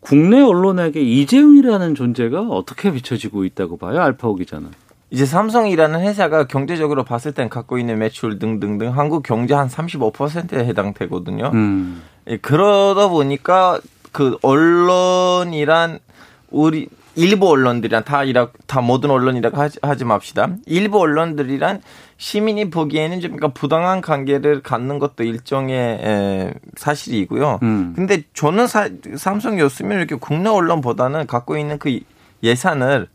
국내 0.01 0.41
언론에게 0.41 1.01
이재용이라는 1.01 1.93
존재가 1.93 2.41
어떻게 2.41 2.91
비춰지고 2.91 3.43
있다고 3.45 3.77
봐요? 3.77 4.01
알파오 4.01 4.36
기자는. 4.36 4.69
이제 5.12 5.25
삼성이라는 5.25 6.01
회사가 6.01 6.46
경제적으로 6.46 7.04
봤을 7.04 7.34
땐 7.34 7.50
갖고 7.50 7.80
있는 7.80 7.98
매출 7.98 8.38
등등등 8.38 8.98
한국 8.98 9.24
경제 9.24 9.54
한 9.56 9.68
35%에 9.68 10.66
해당되거든요. 10.66 11.51
음. 11.54 12.04
예, 12.28 12.38
그러다 12.38 13.07
보니까 13.07 13.79
그 14.12 14.38
언론이란 14.42 16.00
우리 16.51 16.88
일부 17.16 17.50
언론들이란 17.50 18.03
다 18.05 18.24
이라 18.24 18.50
다 18.68 18.81
모든 18.81 19.10
언론이라고 19.10 19.57
하지, 19.57 19.79
하지 19.81 20.05
맙시다. 20.05 20.55
일부 20.68 21.00
언론들이란 21.00 21.81
시민이 22.18 22.70
보기에는 22.70 23.20
좀 23.20 23.36
그러니까 23.36 23.60
부당한 23.60 24.01
관계를 24.01 24.62
갖는 24.62 25.00
것도 25.00 25.24
일종의 25.24 25.77
에, 25.77 26.53
사실이고요. 26.75 27.60
음. 27.64 27.94
근데 27.96 28.24
저는 28.33 28.68
사, 28.68 28.90
삼성이었으면 29.16 29.98
이렇게 29.98 30.16
국내 30.16 30.50
언론보다는 30.50 31.27
갖고 31.27 31.57
있는 31.57 31.79
그 31.79 32.00
예산을 32.44 33.07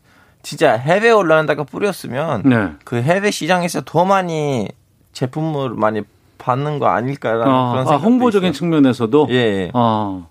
진짜 0.45 0.73
해외 0.73 1.09
언론에다가 1.09 1.63
뿌렸으면 1.63 2.43
네. 2.45 2.69
그 2.83 3.01
해외 3.01 3.31
시장에서 3.31 3.81
더 3.83 4.05
많이 4.05 4.67
제품을 5.11 5.71
많이 5.71 6.03
받는 6.37 6.77
거 6.77 6.85
아닐까라는 6.85 7.47
아, 7.51 7.71
그런 7.71 7.87
아, 7.87 7.89
생각. 7.89 8.03
홍보적인 8.03 8.53
측면에서도 8.53 9.27
예, 9.31 9.35
예. 9.35 9.71
아, 9.73 10.27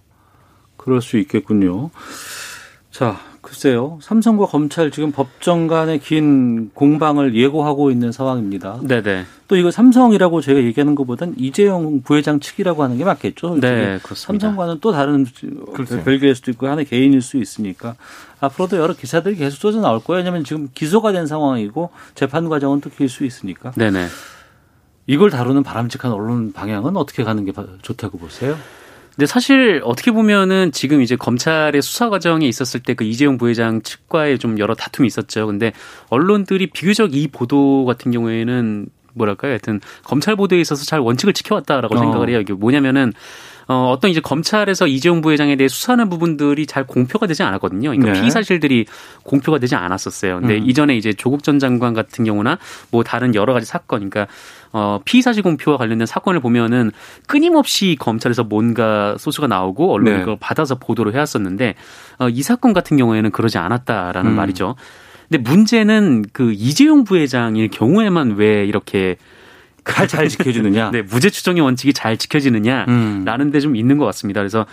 그럴 0.77 1.03
수 1.03 1.19
있겠군요. 1.19 1.91
자, 2.93 3.17
글쎄요. 3.41 3.99
삼성과 4.03 4.47
검찰 4.47 4.93
지금 4.93 5.11
법정 5.11 5.67
간의 5.67 5.99
긴 5.99 6.71
공방을 6.75 7.35
예고하고 7.35 7.91
있는 7.91 8.13
상황입니다. 8.13 8.79
네네. 8.83 9.25
또 9.49 9.57
이거 9.57 9.71
삼성이라고 9.71 10.41
제가 10.41 10.61
얘기하는 10.61 10.95
것보단 10.95 11.35
이재용 11.37 12.03
부회장 12.03 12.41
측이라고 12.41 12.83
하는 12.83 12.97
게 12.99 13.05
맞겠죠? 13.05 13.59
네, 13.61 13.99
그렇습니다. 14.03 14.47
삼성과는 14.47 14.79
또 14.81 14.93
다른 14.93 15.27
별개일 16.05 16.35
수도 16.37 16.53
있고 16.53 16.69
하나의 16.69 16.87
개인일 16.87 17.21
수 17.21 17.37
있으니까 17.37 17.97
앞으로도 18.45 18.77
여러 18.77 18.95
기사들이 18.95 19.37
계속 19.37 19.59
쏟아 19.59 19.81
나올 19.81 20.01
거예요. 20.01 20.19
왜냐하면 20.19 20.45
지금 20.45 20.69
기소가 20.75 21.13
된 21.13 21.27
상황이고 21.27 21.91
재판 22.15 22.49
과정은 22.49 22.81
또 22.81 22.91
길 22.91 23.09
수 23.09 23.25
있으니까 23.25 23.73
네네. 23.73 24.07
이걸 25.07 25.31
다루는 25.31 25.63
바람직한 25.63 26.13
언론 26.13 26.53
방향은 26.53 26.97
어떻게 26.97 27.25
가는 27.25 27.45
게 27.45 27.53
바- 27.53 27.67
좋다고 27.83 28.19
보세요? 28.19 28.57
근데 29.15 29.27
사실 29.27 29.81
어떻게 29.85 30.11
보면은 30.11 30.73
지금 30.73 31.01
이제 31.03 31.15
검찰의 31.15 31.83
수사 31.83 32.09
과정에 32.11 32.47
있었을 32.49 32.81
때 32.81 32.95
그 32.95 33.05
이재용 33.05 33.39
부회장 33.39 33.81
측과의 33.83 34.39
좀 34.39 34.59
여러 34.59 34.75
다툼이 34.75 35.07
있었죠. 35.07 35.47
근데 35.47 35.73
언론들이 36.09 36.69
비교적 36.71 37.15
이 37.15 37.29
보도 37.29 37.85
같은 37.85 38.11
경우에는 38.11 38.87
뭐랄까요? 39.13 39.51
하여튼 39.53 39.81
검찰 40.03 40.35
보도에 40.35 40.59
있어서 40.61 40.85
잘 40.85 40.99
원칙을 40.99 41.33
지켜왔다라고 41.35 41.95
어. 41.95 41.99
생각을 41.99 42.29
해요. 42.31 42.41
이게 42.41 42.53
뭐냐면은 42.55 43.13
어, 43.67 43.91
어떤 43.91 44.11
이제 44.11 44.21
검찰에서 44.21 44.87
이재용 44.87 45.21
부회장에 45.21 45.57
대해 45.57 45.69
수사하는 45.69 46.09
부분들이 46.09 46.67
잘 46.67 46.87
공표가 46.87 47.27
되지 47.27 47.43
않았거든요. 47.43 47.91
그러니까 47.91 48.13
네. 48.13 48.21
피의 48.21 48.31
사실들이 48.31 48.87
공표가 49.23 49.59
되지 49.59 49.75
않았었어요. 49.75 50.41
근데 50.41 50.59
음. 50.59 50.65
이전에 50.67 50.97
이제 50.97 51.13
조국 51.13 51.43
전 51.43 51.59
장관 51.59 51.95
같은 51.95 52.25
경우나 52.25 52.59
뭐 52.91 53.03
다른 53.03 53.35
여러 53.35 53.53
가지 53.53 53.67
사건, 53.67 54.09
그러니까 54.09 54.27
어, 54.73 55.01
피의 55.05 55.23
사실 55.23 55.43
공표와 55.43 55.77
관련된 55.77 56.07
사건을 56.07 56.41
보면은 56.41 56.91
끊임없이 57.27 57.97
검찰에서 57.99 58.45
뭔가 58.45 59.17
소수가 59.19 59.47
나오고 59.47 59.93
언론이 59.93 60.17
네. 60.17 60.21
그걸 60.21 60.37
받아서 60.41 60.75
보도를 60.75 61.15
해왔었는데 61.15 61.75
어, 62.19 62.29
이 62.29 62.43
사건 62.43 62.73
같은 62.73 62.97
경우에는 62.97 63.31
그러지 63.31 63.59
않았다라는 63.59 64.33
음. 64.33 64.37
말이죠. 64.37 64.75
근데 65.29 65.39
문제는 65.49 66.27
그 66.33 66.53
이재용 66.53 67.05
부회장일 67.05 67.69
경우에만 67.69 68.37
왜 68.37 68.67
이렇게 68.67 69.17
잘, 69.85 70.09
잘 70.09 70.29
지켜주느냐? 70.29 70.91
네, 70.93 71.03
무죄 71.03 71.31
추정의 71.31 71.63
원칙이 71.63 71.93
잘 71.93 72.17
지켜지느냐 72.17 72.87
음. 72.89 73.23
라는 73.25 73.51
데좀 73.51 73.77
있는 73.77 73.99
것 73.99 74.05
같습니다. 74.07 74.41
그래서 74.41 74.67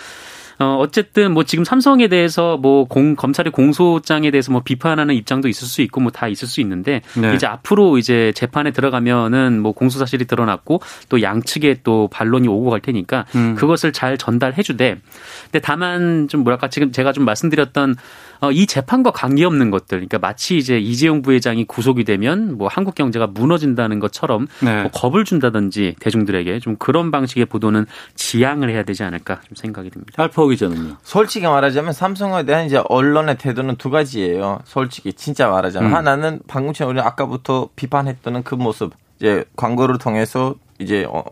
어 0.59 0.75
어쨌든 0.79 1.31
뭐 1.33 1.43
지금 1.43 1.63
삼성에 1.63 2.07
대해서 2.07 2.55
뭐 2.57 2.85
공 2.85 3.15
검찰의 3.15 3.51
공소장에 3.51 4.29
대해서 4.29 4.51
뭐 4.51 4.61
비판하는 4.61 5.15
입장도 5.15 5.47
있을 5.47 5.67
수 5.67 5.81
있고 5.81 6.01
뭐 6.01 6.11
다 6.11 6.27
있을 6.27 6.47
수 6.47 6.61
있는데 6.61 7.01
네. 7.15 7.33
이제 7.33 7.47
앞으로 7.47 7.97
이제 7.97 8.31
재판에 8.35 8.69
들어가면은 8.71 9.59
뭐 9.59 9.71
공소 9.71 9.97
사실이 9.97 10.25
드러났고 10.25 10.81
또 11.09 11.21
양측에 11.23 11.77
또 11.83 12.09
반론이 12.11 12.47
오고 12.47 12.69
갈 12.69 12.79
테니까 12.79 13.25
음. 13.33 13.55
그것을 13.55 13.91
잘 13.91 14.19
전달해 14.19 14.61
주되 14.61 14.97
근데 15.45 15.59
다만 15.59 16.27
좀 16.27 16.43
뭐랄까 16.43 16.67
지금 16.69 16.91
제가 16.91 17.11
좀 17.11 17.25
말씀드렸던 17.25 17.91
어, 17.91 18.30
이 18.49 18.65
재판과 18.65 19.11
관계없는 19.11 19.69
것들, 19.69 19.99
그러니까 19.99 20.17
마치 20.17 20.57
이제 20.57 20.79
이재용 20.79 21.21
부회장이 21.21 21.65
구속이 21.65 22.03
되면 22.05 22.57
뭐 22.57 22.67
한국 22.67 22.95
경제가 22.95 23.27
무너진다는 23.27 23.99
것처럼 23.99 24.47
네. 24.63 24.81
뭐 24.81 24.91
겁을 24.91 25.25
준다든지 25.25 25.95
대중들에게 25.99 26.59
좀 26.59 26.75
그런 26.77 27.11
방식의 27.11 27.45
보도는 27.45 27.85
지양을 28.15 28.71
해야 28.71 28.83
되지 28.83 29.03
않을까 29.03 29.41
좀 29.47 29.55
생각이 29.55 29.91
듭니다. 29.91 30.13
알파오 30.23 30.47
기자는요? 30.47 30.97
솔직히 31.03 31.45
말하자면 31.45 31.93
삼성에 31.93 32.43
대한 32.43 32.65
이제 32.65 32.81
언론의 32.89 33.37
태도는 33.37 33.75
두 33.75 33.91
가지예요. 33.91 34.61
솔직히 34.65 35.13
진짜 35.13 35.47
말하자면 35.47 35.91
음. 35.91 35.95
하나는 35.95 36.39
방금 36.47 36.73
전에 36.73 36.89
우리 36.89 36.99
아까부터 36.99 37.69
비판했던 37.75 38.43
그 38.43 38.55
모습. 38.55 38.93
이제 39.19 39.43
광고를 39.55 39.99
통해서 39.99 40.55
이제 40.79 41.05
어, 41.07 41.23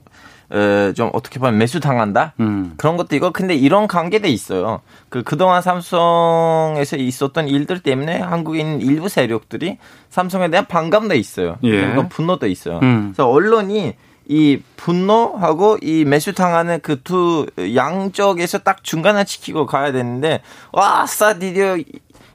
에, 0.51 0.93
좀 0.93 1.09
어떻게 1.13 1.39
보면 1.39 1.57
매수 1.57 1.79
당한다 1.79 2.33
음. 2.39 2.73
그런 2.77 2.97
것도 2.97 3.15
이거 3.15 3.31
근데 3.31 3.55
이런 3.55 3.87
관계도 3.87 4.27
있어요. 4.27 4.81
그 5.09 5.23
그동안 5.23 5.61
삼성에서 5.61 6.97
있었던 6.97 7.47
일들 7.47 7.79
때문에 7.81 8.21
있는 8.55 8.81
일부 8.81 9.09
세력들이 9.09 9.77
삼성에 10.09 10.49
대한 10.49 10.65
반감도 10.65 11.15
있어요. 11.15 11.57
예. 11.63 11.81
그리고 11.81 12.09
분노도 12.09 12.47
있어요. 12.47 12.79
음. 12.81 13.11
그래서 13.13 13.29
언론이 13.29 13.93
이 14.31 14.59
분노하고 14.75 15.79
이 15.81 16.05
매수 16.05 16.33
당하는 16.33 16.79
그 16.81 17.01
두 17.03 17.47
양쪽에서 17.75 18.59
딱 18.59 18.83
중간을 18.83 19.25
지키고 19.25 19.65
가야 19.65 19.91
되는데 19.91 20.41
와, 20.71 21.07
싸 21.07 21.39
드디어 21.39 21.77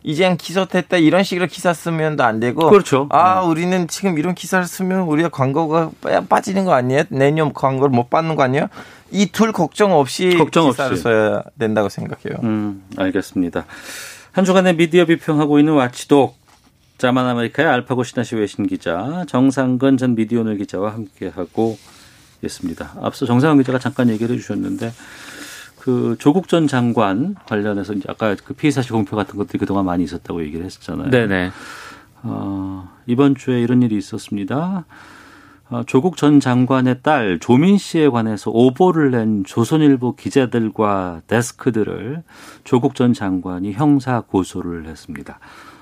이젠 0.07 0.37
기소됐다 0.37 0.99
이런 0.99 1.23
식으로 1.25 1.47
기사 1.47 1.73
쓰면도 1.73 2.23
안 2.25 2.38
되고 2.38 2.69
그렇죠. 2.69 3.09
아 3.11 3.40
우리는 3.40 3.88
지금 3.88 4.19
이런 4.19 4.35
기사를 4.35 4.64
쓰면 4.67 5.01
우리가 5.03 5.31
광고가 5.31 5.90
빠- 6.03 6.21
빠지는 6.21 6.64
거 6.67 6.75
아니에요? 6.75 7.05
내년 7.09 7.53
광고를 7.55 7.90
못 7.90 8.11
받는 8.11 8.37
거 8.37 8.43
아니에요? 8.43 8.69
이 9.11 9.27
둘 9.33 9.53
걱정 9.53 9.93
없이 9.99 10.35
걱정 10.37 10.69
기사를 10.71 10.93
없이. 10.93 11.03
써야 11.03 11.43
된다고 11.59 11.88
생각해요. 11.88 12.38
음, 12.43 12.85
알겠습니다. 12.99 13.64
한 14.33 14.45
주간의 14.45 14.77
미디어 14.77 15.07
비평하고 15.07 15.59
있는 15.59 15.73
와치독 15.73 16.37
자만 16.99 17.27
아메리카의 17.27 17.67
알파고 17.69 18.05
신하시 18.05 18.37
외신 18.37 18.67
기자 18.67 19.25
정상근 19.27 19.97
전 19.97 20.14
미디어오늘 20.17 20.59
기자와 20.59 20.93
함께하고 20.93 21.79
있습니다. 22.43 22.93
앞서 23.01 23.25
정상근 23.25 23.62
기자가 23.62 23.79
잠깐 23.79 24.11
얘기를 24.11 24.35
해주셨는데 24.37 24.93
그 25.85 26.16
조국 26.18 26.49
전 26.49 26.66
장관 26.66 27.35
관련해서 27.47 27.92
이제 27.92 28.07
아까 28.09 28.35
그 28.42 28.55
피의 28.55 28.73
사실 28.73 28.92
공표 28.92 29.16
같은 29.16 29.37
것들이 29.37 29.59
그동안 29.59 29.85
많이 29.85 30.03
있었다고 30.03 30.42
얘기를 30.42 30.64
했었잖아요. 30.64 31.11
네네. 31.11 31.51
어, 32.23 32.88
이번 33.07 33.35
주에 33.35 33.61
이런 33.61 33.83
일이 33.83 33.99
있었습니다. 33.99 34.87
어, 35.68 35.83
조국 35.87 36.16
전 36.16 36.40
장관의 36.40 37.01
딸 37.03 37.38
조민 37.38 37.77
씨에 37.77 38.09
관해서 38.09 38.51
오보를 38.51 39.11
낸 39.11 39.44
조선일보 39.44 40.16
기자들과 40.16 41.20
데스크들을 41.27 42.23
조국 42.64 42.94
전 42.94 43.12
장관이 43.12 43.75
형사 43.75 44.23
고소를 44.23 44.87
했습니다. 44.87 45.38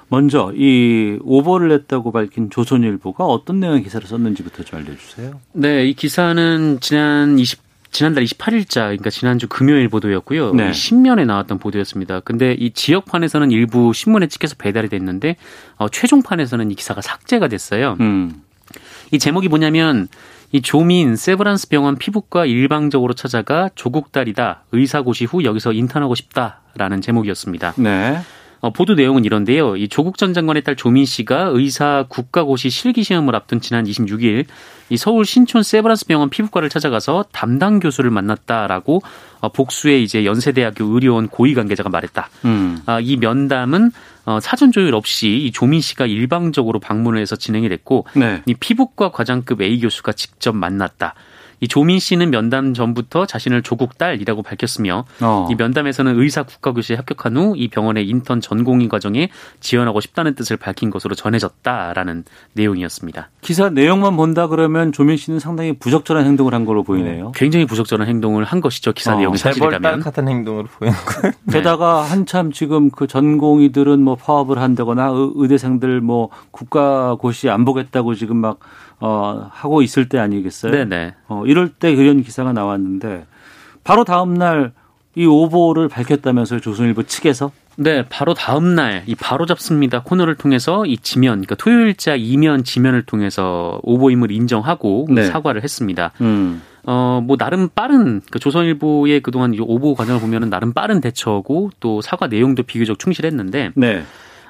먼저 0.08 0.52
이 0.56 1.16
오보를 1.22 1.68
냈다고 1.68 2.10
밝힌 2.10 2.50
조선일보가 2.50 3.24
어떤 3.24 3.60
내용의 3.60 3.84
기사를 3.84 4.04
썼는지부터 4.04 4.64
좀 4.64 4.80
알려주세요. 4.80 5.40
네, 5.52 5.86
이 5.86 5.94
기사는 5.94 6.78
지난 6.80 7.38
20 7.38 7.71
지난달 7.92 8.24
28일자, 8.24 8.74
그러니까 8.74 9.10
지난주 9.10 9.46
금요일 9.46 9.88
보도였고요. 9.88 10.54
네. 10.54 10.70
이 10.70 10.72
신면에 10.72 11.24
나왔던 11.24 11.58
보도였습니다. 11.58 12.20
근데 12.20 12.54
이 12.58 12.72
지역판에서는 12.72 13.50
일부 13.50 13.92
신문에 13.92 14.26
찍혀서 14.26 14.56
배달이 14.58 14.88
됐는데 14.88 15.36
어, 15.76 15.88
최종판에서는 15.88 16.70
이 16.70 16.74
기사가 16.74 17.02
삭제가 17.02 17.48
됐어요. 17.48 17.96
음, 18.00 18.42
이 19.10 19.18
제목이 19.18 19.48
뭐냐면 19.48 20.08
이 20.52 20.62
조민 20.62 21.16
세브란스 21.16 21.68
병원 21.68 21.96
피부과 21.96 22.46
일방적으로 22.46 23.12
찾아가 23.12 23.68
조국 23.74 24.10
딸이다 24.10 24.64
의사 24.72 25.02
고시 25.02 25.26
후 25.26 25.44
여기서 25.44 25.72
인턴하고 25.72 26.14
싶다라는 26.14 27.02
제목이었습니다. 27.02 27.74
네, 27.76 28.16
어, 28.16 28.22
보도 28.70 28.94
내용은 28.94 29.24
이런데요. 29.24 29.76
이 29.76 29.88
조국 29.88 30.16
전 30.16 30.32
장관의 30.34 30.62
딸 30.62 30.76
조민 30.76 31.04
씨가 31.04 31.50
의사 31.52 32.04
국가고시 32.08 32.70
실기 32.70 33.02
시험을 33.02 33.34
앞둔 33.34 33.60
지난 33.60 33.84
26일 33.84 34.44
이 34.88 34.96
서울 34.96 35.24
신촌 35.24 35.62
세브란스 35.62 36.06
병원 36.06 36.30
피부과를 36.30 36.68
찾아가서 36.68 37.24
담당 37.32 37.80
교수를 37.80 38.10
만났다라고 38.10 39.02
어, 39.40 39.48
복수의 39.48 40.04
이제 40.04 40.24
연세대학교 40.24 40.84
의료원 40.84 41.28
고위 41.28 41.54
관계자가 41.54 41.88
말했다. 41.88 42.28
음, 42.44 42.78
아, 42.86 43.00
이 43.00 43.16
면담은 43.16 43.90
어, 44.26 44.38
사전 44.40 44.70
조율 44.70 44.94
없이 44.94 45.28
이 45.28 45.50
조민 45.50 45.80
씨가 45.80 46.06
일방적으로 46.06 46.78
방문을 46.78 47.20
해서 47.20 47.34
진행이 47.34 47.68
됐고 47.68 48.06
네, 48.14 48.42
이 48.46 48.54
피부과 48.54 49.10
과장급 49.10 49.62
A 49.62 49.80
교수가 49.80 50.12
직접 50.12 50.54
만났다. 50.54 51.14
이 51.62 51.68
조민 51.68 52.00
씨는 52.00 52.30
면담 52.30 52.74
전부터 52.74 53.24
자신을 53.24 53.62
조국 53.62 53.96
딸이라고 53.96 54.42
밝혔으며 54.42 55.04
어, 55.22 55.48
이 55.48 55.54
면담에서는 55.54 56.18
의사 56.20 56.42
국가교시에 56.42 56.96
합격한 56.96 57.36
후 57.36 57.54
이 57.56 57.68
병원의 57.68 58.08
인턴 58.08 58.40
전공의 58.40 58.88
과정에 58.88 59.28
지원하고 59.60 60.00
싶다는 60.00 60.34
뜻을 60.34 60.56
밝힌 60.56 60.90
것으로 60.90 61.14
전해졌다라는 61.14 62.24
내용이었습니다. 62.54 63.30
기사 63.42 63.70
내용만 63.70 64.16
본다 64.16 64.48
그러면 64.48 64.90
조민 64.90 65.16
씨는 65.16 65.38
상당히 65.38 65.72
부적절한 65.74 66.24
행동을 66.26 66.52
한 66.54 66.64
걸로 66.64 66.82
보이네요. 66.82 67.30
굉장히 67.36 67.64
부적절한 67.66 68.08
행동을 68.08 68.42
한 68.44 68.60
것이죠. 68.60 68.92
기사 68.92 69.14
어, 69.14 69.18
내용이 69.18 69.36
사실이라면. 69.38 70.00
같은 70.00 70.26
행동으로 70.28 70.66
보이는 70.78 70.96
거예요. 70.98 71.32
게다가 71.52 72.02
한참 72.02 72.50
지금 72.50 72.90
그 72.90 73.06
전공의들은 73.06 74.02
뭐 74.02 74.16
파업을 74.16 74.58
한다거나 74.58 75.10
의- 75.10 75.30
의대생들 75.36 76.00
뭐 76.00 76.28
국가고시 76.50 77.48
안 77.50 77.64
보겠다고 77.64 78.14
지금 78.16 78.38
막 78.38 78.58
어, 79.02 79.48
하고 79.50 79.82
있을 79.82 80.08
때 80.08 80.18
아니겠어요? 80.18 80.72
네네. 80.72 81.14
어, 81.28 81.42
이럴 81.46 81.68
때 81.68 81.94
그런 81.96 82.22
기사가 82.22 82.52
나왔는데 82.52 83.26
바로 83.84 84.04
다음 84.04 84.34
날 84.34 84.72
이 85.14 85.26
오보를 85.26 85.88
밝혔다면서요 85.88 86.60
조선일보 86.60 87.02
측에서 87.02 87.52
네, 87.76 88.04
바로 88.08 88.32
다음 88.34 88.74
날 88.74 89.02
이 89.06 89.14
바로 89.14 89.44
잡습니다 89.46 90.02
코너를 90.02 90.36
통해서 90.36 90.86
이 90.86 90.96
지면, 90.98 91.42
그러니까 91.42 91.54
토요일자 91.56 92.16
이면 92.16 92.64
지면을 92.64 93.02
통해서 93.02 93.78
오보 93.82 94.10
임을 94.10 94.30
인정하고 94.30 95.08
네. 95.10 95.24
사과를 95.24 95.62
했습니다. 95.62 96.12
음. 96.20 96.62
어, 96.84 97.22
뭐, 97.24 97.36
나름 97.36 97.68
빠른, 97.68 98.20
그 98.30 98.38
조선일보의 98.38 99.20
그동안 99.20 99.54
이 99.54 99.60
오보 99.60 99.94
과정을 99.94 100.20
보면은 100.20 100.50
나름 100.50 100.72
빠른 100.72 101.00
대처고 101.00 101.70
또 101.78 102.00
사과 102.00 102.26
내용도 102.26 102.62
비교적 102.62 102.98
충실했는데, 102.98 103.70
네. 103.74 104.02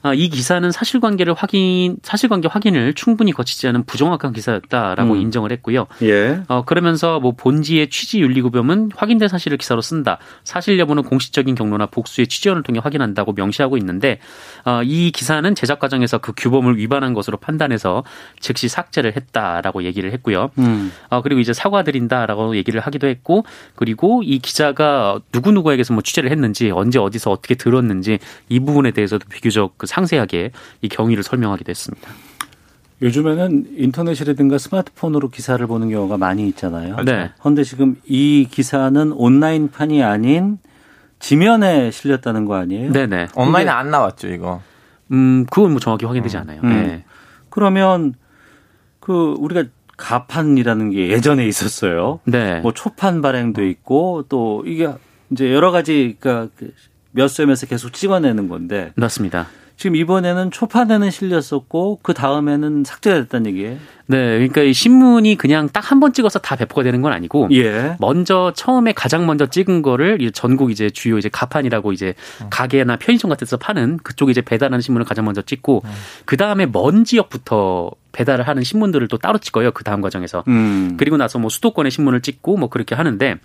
아, 0.03 0.15
이 0.15 0.29
기사는 0.29 0.71
사실관계를 0.71 1.35
확인, 1.35 1.97
사실관계 2.03 2.49
확인을 2.49 2.95
충분히 2.95 3.33
거치지 3.33 3.69
않은 3.69 3.85
부정확한 3.85 4.33
기사였다라고 4.33 5.15
음. 5.15 5.21
인정을 5.21 5.53
했고요. 5.53 5.87
예. 6.03 6.43
어, 6.49 6.65
그러면서 6.65 7.21
뭐 7.21 7.33
본지의 7.33 7.89
취지 7.89 8.21
윤리구별은 8.21 8.91
확인된 8.97 9.29
사실을 9.29 9.59
기사로 9.59 9.81
쓴다. 9.81 10.19
사실 10.43 10.79
여부는 10.79 11.05
공식적인 11.05 11.55
경로나 11.55 11.87
복수의 11.87 12.27
취재원을 12.27 12.65
통해 12.65 12.81
확인한다고 12.83 13.33
명시하고 13.33 13.77
있는데, 13.79 14.19
어, 14.65 14.83
이 14.83 15.13
기사는 15.13 15.55
제작 15.55 15.79
과정에서 15.79 16.19
그 16.19 16.33
규범을 16.37 16.79
위반한 16.79 17.15
것으로 17.15 17.37
판단해서 17.37 18.03
즉시 18.41 18.69
삭제를 18.69 19.15
했다라고 19.17 19.85
얘기를 19.85 20.13
했고요. 20.13 20.51
음. 20.59 20.93
어, 21.11 21.23
그리고 21.23 21.41
이제 21.41 21.53
사과드린다라고 21.53 22.57
얘기를 22.57 22.81
하기도 22.81 23.07
했고, 23.07 23.45
그리고 23.77 24.23
이 24.25 24.41
기자가 24.41 25.21
누구 25.31 25.53
누구에게서 25.53 25.95
뭐 25.95 26.03
취재를 26.03 26.31
했는지, 26.31 26.71
언제 26.73 26.99
어디서 26.99 27.31
어떻게 27.31 27.55
들었는지, 27.55 28.19
이 28.49 28.59
부분에 28.59 28.91
대해서도 28.91 29.27
비교적 29.29 29.75
그 29.79 29.87
상세하게 29.93 30.53
이 30.81 30.89
경위를 30.89 31.23
설명하기도 31.23 31.71
했습니다. 31.71 32.11
요즘에는 33.03 33.67
인터넷이라든가 33.77 34.59
스마트폰으로 34.59 35.29
기사를 35.29 35.65
보는 35.67 35.91
경우가 35.91 36.17
많이 36.17 36.47
있잖아요. 36.49 36.97
네. 37.05 37.33
그런데 37.41 37.65
지금 37.65 37.97
이 38.05 38.47
기사는 38.51 39.13
온라인판이 39.13 40.03
아닌 40.03 40.59
지면에 41.19 41.91
실렸다는 41.91 42.47
거 42.47 42.55
아니에요? 42.55 42.93
네네. 42.93 43.29
온라인에 43.35 43.71
안 43.71 43.91
나왔죠 43.91 44.29
이거. 44.29 44.63
음, 45.11 45.47
그건 45.51 45.73
뭐 45.73 45.81
정확히 45.81 46.07
확인되지 46.07 46.37
않아요. 46.39 46.61
음. 46.63 46.69
네. 46.71 47.05
그러면 47.51 48.15
그 49.01 49.35
우리가 49.39 49.65
가판이라는 49.97 50.91
게 50.91 51.09
예전에 51.09 51.47
있었어요. 51.47 52.21
네. 52.25 52.61
뭐 52.61 52.73
초판 52.73 53.21
발행도 53.21 53.65
있고 53.67 54.25
또 54.29 54.63
이게 54.65 54.89
이제 55.31 55.53
여러 55.53 55.71
가지 55.71 56.17
그러니까 56.19 56.55
그몇 57.13 57.29
점에서 57.29 57.67
계속 57.67 57.93
찍어내는 57.93 58.49
건데 58.49 58.93
맞습니다. 58.95 59.49
지금 59.77 59.97
이번에는 59.97 60.51
초판에는 60.51 61.11
실렸었고 61.11 61.99
그 62.03 62.15
다음에는 62.15 62.85
삭제가 62.85 63.17
됐다는 63.23 63.47
얘기예요. 63.47 63.77
네, 64.07 64.17
그러니까 64.37 64.63
이 64.63 64.73
신문이 64.73 65.37
그냥 65.37 65.69
딱 65.69 65.91
한 65.91 66.01
번 66.01 66.13
찍어서 66.13 66.39
다 66.39 66.57
배포가 66.57 66.83
되는 66.83 67.01
건 67.03 67.13
아니고 67.13 67.49
예. 67.53 67.97
먼저 67.99 68.53
처음에 68.55 68.93
가장 68.93 69.27
먼저 69.27 69.47
찍은 69.47 69.83
거를 69.83 70.21
이 70.23 70.31
전국 70.33 70.71
이제 70.71 70.91
주요 70.91 71.19
이제 71.19 71.29
가판이라고 71.29 71.93
이제 71.93 72.15
가게나 72.51 72.97
편의점 72.97 73.29
같은 73.29 73.45
데서 73.47 73.57
파는 73.57 73.99
그쪽에 74.03 74.31
이제 74.33 74.41
배달하는 74.41 74.81
신문을 74.81 75.05
가장 75.05 75.25
먼저 75.25 75.43
찍고 75.43 75.83
그 76.25 76.37
다음에 76.37 76.67
먼 76.67 77.05
지역부터 77.05 77.91
배달을 78.13 78.47
하는 78.47 78.63
신문들을 78.63 79.09
또 79.09 79.17
따로 79.19 79.39
찍어요. 79.39 79.73
그 79.73 79.85
다음 79.85 80.01
과정에서. 80.03 80.45
음. 80.49 80.97
그리고 80.99 81.17
나서 81.17 81.39
뭐 81.39 81.49
수도권의 81.49 81.91
신문을 81.91 82.21
찍고 82.21 82.57
뭐 82.59 82.69
그렇게 82.69 82.95
하는데 82.95 83.37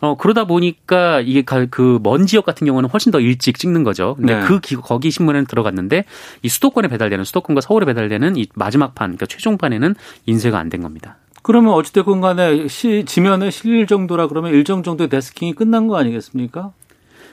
어 0.00 0.16
그러다 0.16 0.44
보니까 0.46 1.20
이게 1.20 1.42
그 1.42 1.98
먼 2.02 2.26
지역 2.26 2.44
같은 2.44 2.66
경우는 2.66 2.88
훨씬 2.90 3.10
더 3.12 3.20
일찍 3.20 3.58
찍는 3.58 3.82
거죠. 3.84 4.14
근데 4.16 4.36
네. 4.36 4.42
그 4.46 4.60
기- 4.60 4.76
거기 4.76 5.10
신문에는 5.10 5.46
들어갔는데 5.46 6.04
이 6.42 6.48
수도권에 6.48 6.88
배달되는 6.88 7.24
수도권과 7.24 7.60
서울에 7.60 7.86
배달되는 7.86 8.36
이 8.36 8.46
마지막 8.54 8.94
판 8.94 9.10
그러니까 9.16 9.26
최종판에는 9.26 9.94
인쇄가 10.26 10.58
안 10.58 10.68
된 10.70 10.80
겁니다. 10.82 11.16
그러면 11.42 11.74
어찌됐건 11.74 12.20
간에 12.22 12.68
시, 12.68 13.04
지면에 13.06 13.50
실릴 13.50 13.86
정도라 13.86 14.28
그러면 14.28 14.52
일정 14.54 14.82
정도의 14.82 15.08
데스킹이 15.10 15.54
끝난 15.54 15.88
거 15.88 15.96
아니겠습니까? 15.98 16.72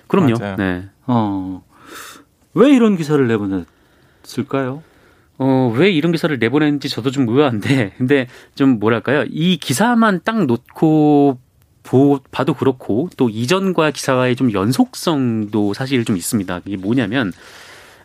그럼요. 0.08 0.34
맞아요. 0.39 0.56
네. 0.58 0.89
어. 1.08 1.63
왜 2.54 2.70
이런 2.72 2.98
기사를 2.98 3.26
내보냈을까요? 3.28 4.84
어, 5.44 5.74
왜 5.76 5.90
이런 5.90 6.12
기사를 6.12 6.38
내보냈는지 6.38 6.88
저도 6.88 7.10
좀 7.10 7.28
의아한데, 7.28 7.94
근데 7.98 8.28
좀 8.54 8.80
뭐랄까요. 8.80 9.26
이 9.28 9.58
기사만 9.58 10.22
딱 10.24 10.46
놓고 10.46 11.40
보, 11.82 12.20
봐도 12.30 12.54
그렇고, 12.54 13.10
또 13.18 13.28
이전과 13.28 13.90
기사와의 13.90 14.36
좀 14.36 14.54
연속성도 14.54 15.74
사실 15.74 16.06
좀 16.06 16.16
있습니다. 16.16 16.62
이게 16.66 16.78
뭐냐면, 16.78 17.34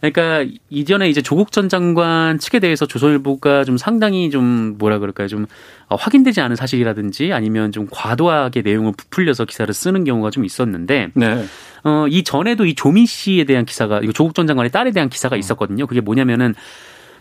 그러니까 0.01 0.51
이전에 0.71 1.11
이제 1.11 1.21
조국 1.21 1.53
전 1.53 1.69
장관 1.69 2.39
측에 2.39 2.59
대해서 2.59 2.87
조선일보가 2.87 3.65
좀 3.65 3.77
상당히 3.77 4.31
좀 4.31 4.77
뭐라 4.79 4.99
그럴까요? 4.99 5.29
좀 5.29 5.47
어, 5.89 5.97
확인되지 5.97 6.41
않은 6.41 6.57
사실이라든지 6.57 7.35
아니면 7.35 7.71
좀 7.71 7.87
과도하게 7.91 8.63
내용을 8.63 8.93
부풀려서 8.97 9.45
기사를 9.45 9.73
쓰는 9.73 10.05
경우가 10.05 10.31
좀 10.31 10.45
있었는데 10.45 11.11
네. 11.15 11.45
어, 11.85 12.07
이 12.09 12.25
전에도 12.25 12.67
이 12.67 12.75
조민 12.75 13.07
씨에 13.07 13.45
대한 13.45 13.65
기사가 13.65 14.01
이거 14.01 14.13
조국 14.13 14.35
전 14.35 14.47
장관의 14.47 14.71
딸에 14.71 14.91
대한 14.93 15.09
기사가 15.09 15.37
있었거든요. 15.37 15.87
그게 15.87 16.01
뭐냐면은 16.01 16.55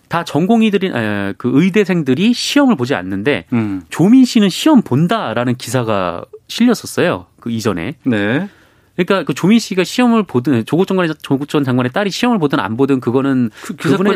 다 0.07 0.23
전공의들이 0.23 0.87
에, 0.93 1.33
그 1.37 1.51
의대생들이 1.53 2.33
시험을 2.33 2.75
보지 2.75 2.95
않는데 2.95 3.45
음. 3.53 3.81
조민 3.89 4.25
씨는 4.25 4.49
시험 4.49 4.81
본다라는 4.81 5.55
기사가 5.55 6.25
실렸었어요. 6.47 7.25
그 7.39 7.49
이전에. 7.51 7.95
네. 8.03 8.47
그러니까 8.95 9.23
그 9.23 9.33
조민 9.33 9.59
씨가 9.59 9.83
시험을 9.83 10.23
보든 10.23 10.63
조국 10.65 10.87
장관의 10.87 11.15
조국 11.21 11.49
전 11.49 11.65
장관의 11.65 11.91
딸이 11.91 12.09
시험을 12.11 12.39
보든 12.39 12.61
안 12.61 12.77
보든 12.77 13.01
그거는 13.01 13.49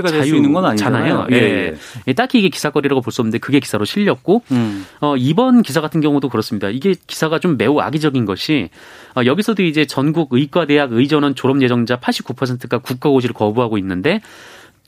그될수 0.07 0.35
있는 0.37 0.53
건 0.53 0.63
아니잖아요. 0.63 1.27
예. 1.31 1.35
예. 1.35 1.75
예. 2.07 2.13
딱히 2.13 2.39
이게 2.39 2.47
기사거리라고 2.47 3.01
볼 3.01 3.11
수 3.11 3.21
없는데 3.21 3.39
그게 3.39 3.59
기사로 3.59 3.83
실렸고 3.83 4.43
음. 4.51 4.85
어, 5.01 5.17
이번 5.17 5.63
기사 5.63 5.81
같은 5.81 5.99
경우도 5.99 6.29
그렇습니다. 6.29 6.69
이게 6.69 6.95
기사가 7.07 7.39
좀 7.39 7.57
매우 7.57 7.79
악의적인 7.81 8.23
것이 8.23 8.69
어, 9.17 9.25
여기서도 9.25 9.63
이제 9.63 9.83
전국 9.85 10.29
의과대학 10.31 10.93
의전원 10.93 11.35
졸업 11.35 11.61
예정자 11.61 11.97
89%가 11.97 12.77
국가고시를 12.77 13.33
거부하고 13.33 13.77
있는데 13.79 14.21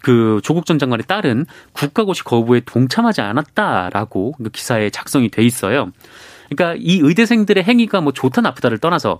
그 0.01 0.39
조국 0.43 0.65
전 0.65 0.79
장관의 0.79 1.05
딸은 1.07 1.45
국가고시 1.73 2.23
거부에 2.23 2.61
동참하지 2.65 3.21
않았다라고 3.21 4.33
그 4.43 4.49
기사에 4.49 4.89
작성이 4.89 5.29
돼 5.29 5.43
있어요. 5.43 5.91
그러니까 6.49 6.77
이 6.81 6.99
의대생들의 7.01 7.63
행위가 7.63 8.01
뭐 8.01 8.11
좋다 8.11 8.41
나쁘다를 8.41 8.77
떠나서 8.79 9.19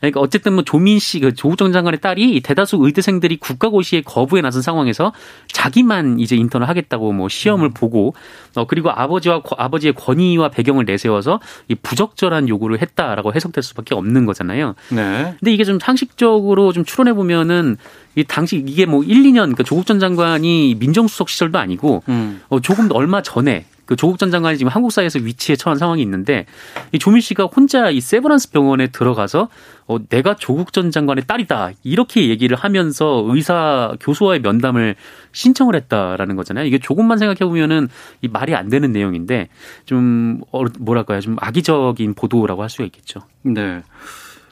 그러니까 0.00 0.20
어쨌든 0.20 0.54
뭐 0.54 0.62
조민 0.64 0.98
씨, 0.98 1.20
그 1.20 1.34
조국 1.34 1.56
전 1.58 1.72
장관의 1.72 2.00
딸이 2.00 2.40
대다수 2.40 2.78
의대생들이 2.80 3.36
국가고시에 3.36 4.00
거부에 4.00 4.40
나선 4.40 4.62
상황에서 4.62 5.12
자기만 5.52 6.18
이제 6.20 6.36
인턴을 6.36 6.68
하겠다고 6.68 7.12
뭐 7.12 7.28
시험을 7.28 7.70
보고 7.70 8.14
어 8.56 8.66
그리고 8.66 8.90
아버지와 8.90 9.42
거- 9.42 9.56
아버지의 9.58 9.92
권위와 9.94 10.48
배경을 10.48 10.84
내세워서 10.86 11.40
이 11.68 11.74
부적절한 11.74 12.48
요구를 12.48 12.80
했다라고 12.80 13.34
해석될 13.34 13.62
수밖에 13.62 13.94
없는 13.94 14.24
거잖아요. 14.26 14.74
네. 14.90 15.34
근데 15.38 15.52
이게 15.52 15.64
좀 15.64 15.78
상식적으로 15.78 16.72
좀 16.72 16.84
추론해 16.84 17.12
보면은 17.12 17.76
이 18.16 18.24
당시 18.24 18.56
이게 18.66 18.86
뭐 18.86 19.04
1, 19.04 19.22
2년 19.22 19.34
그러니까 19.34 19.62
조국 19.62 19.86
전 19.86 20.00
장관이 20.00 20.76
민정수석 20.80 21.28
시절도 21.28 21.58
아니고 21.58 22.02
음. 22.08 22.40
어, 22.48 22.60
조금 22.60 22.88
더 22.88 22.94
얼마 22.96 23.22
전에 23.22 23.66
그 23.90 23.96
조국 23.96 24.20
전 24.20 24.30
장관이 24.30 24.56
지금 24.56 24.70
한국 24.70 24.92
사회에서 24.92 25.18
위치에 25.18 25.56
처한 25.56 25.76
상황이 25.76 26.00
있는데 26.02 26.46
이 26.92 27.00
조민 27.00 27.20
씨가 27.20 27.46
혼자 27.46 27.90
이 27.90 28.00
세브란스 28.00 28.52
병원에 28.52 28.86
들어가서 28.86 29.48
어, 29.88 29.98
내가 30.08 30.36
조국 30.36 30.72
전 30.72 30.92
장관의 30.92 31.24
딸이다 31.26 31.72
이렇게 31.82 32.28
얘기를 32.28 32.56
하면서 32.56 33.24
의사 33.26 33.92
교수와의 33.98 34.42
면담을 34.42 34.94
신청을 35.32 35.74
했다라는 35.74 36.36
거잖아요. 36.36 36.66
이게 36.66 36.78
조금만 36.78 37.18
생각해 37.18 37.40
보면은 37.40 37.88
이 38.22 38.28
말이 38.28 38.54
안 38.54 38.68
되는 38.68 38.92
내용인데 38.92 39.48
좀 39.86 40.40
어, 40.52 40.62
뭐랄까요 40.78 41.20
좀 41.20 41.34
악의적인 41.40 42.14
보도라고 42.14 42.62
할 42.62 42.70
수가 42.70 42.84
있겠죠. 42.84 43.22
네. 43.42 43.82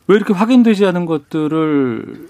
왜 0.08 0.16
이렇게 0.16 0.32
확인되지 0.32 0.84
않은 0.84 1.06
것들을 1.06 2.26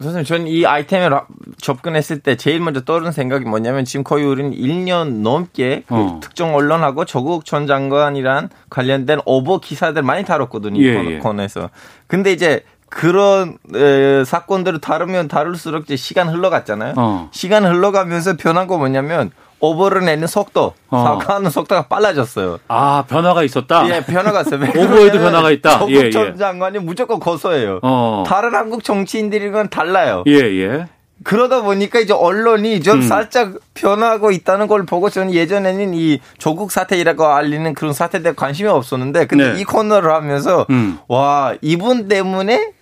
선생님, 0.00 0.24
저는 0.24 0.46
이 0.48 0.66
아이템에 0.66 1.08
라- 1.08 1.26
접근했을 1.60 2.18
때 2.20 2.36
제일 2.36 2.60
먼저 2.60 2.80
떠오르는 2.82 3.12
생각이 3.12 3.44
뭐냐면 3.44 3.84
지금 3.84 4.02
거의 4.04 4.24
우리는 4.24 4.50
1년 4.52 5.22
넘게 5.22 5.84
그 5.86 5.94
어. 5.94 6.20
특정 6.22 6.54
언론하고 6.54 7.04
조국 7.04 7.44
전 7.44 7.66
장관이란 7.66 8.50
관련된 8.70 9.20
오버 9.24 9.60
기사들 9.60 10.02
많이 10.02 10.24
다뤘거든요. 10.24 10.80
이 10.80 10.84
예, 10.84 10.94
코너- 10.96 11.10
예. 11.12 11.18
코너에서. 11.18 11.70
근데 12.08 12.32
이제 12.32 12.64
그런 12.90 13.56
에, 13.74 14.24
사건들을 14.24 14.80
다루면 14.80 15.28
다룰수록 15.28 15.84
이제 15.84 15.96
시간 15.96 16.28
흘러갔잖아요. 16.28 16.94
어. 16.96 17.28
시간 17.32 17.64
흘러가면서 17.64 18.36
변한 18.36 18.66
거 18.66 18.78
뭐냐면 18.78 19.30
오버를 19.64 20.04
내는 20.04 20.26
속도, 20.26 20.74
어. 20.90 21.04
사과하는 21.04 21.50
속도가 21.50 21.86
빨라졌어요. 21.88 22.58
아 22.68 23.04
변화가 23.08 23.42
있었다. 23.42 23.88
예, 23.88 24.04
변화가 24.04 24.42
있어요. 24.42 24.60
왜 24.74 24.84
오버에도 24.84 25.18
변화가 25.18 25.50
있다. 25.50 25.78
조국 25.78 25.92
예, 25.92 26.10
전 26.10 26.34
예. 26.34 26.38
장관이 26.38 26.78
무조건 26.80 27.20
고소해요. 27.20 27.80
어. 27.82 28.24
다른 28.26 28.54
한국 28.54 28.84
정치인들이랑 28.84 29.68
달라요. 29.70 30.22
예 30.26 30.34
예. 30.34 30.86
그러다 31.22 31.62
보니까 31.62 32.00
이제 32.00 32.12
언론이 32.12 32.80
좀 32.82 32.98
음. 32.98 33.02
살짝 33.02 33.54
변하고 33.72 34.30
있다는 34.30 34.66
걸 34.66 34.84
보고 34.84 35.08
저는 35.08 35.32
예전에는 35.32 35.94
이 35.94 36.20
조국 36.38 36.70
사태이라고 36.70 37.24
알리는 37.26 37.72
그런 37.74 37.92
사태에 37.92 38.20
대해 38.20 38.34
관심이 38.34 38.68
없었는데 38.68 39.26
근데 39.26 39.52
네. 39.52 39.60
이 39.60 39.64
코너를 39.64 40.12
하면서 40.12 40.66
음. 40.70 40.98
와 41.08 41.54
이분 41.62 42.08
때문에 42.08 42.72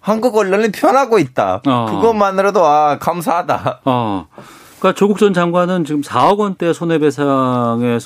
한국 0.00 0.36
언론이 0.36 0.70
변하고 0.72 1.18
있다. 1.18 1.62
어. 1.66 1.86
그것만으로도 1.90 2.64
아 2.64 2.98
감사하다. 2.98 3.80
어. 3.84 4.26
그러니까 4.78 4.98
조국 4.98 5.18
전 5.18 5.32
장관은 5.32 5.84
지금 5.84 6.02
4억 6.02 6.38
원대 6.38 6.72
손해배상을 6.72 7.98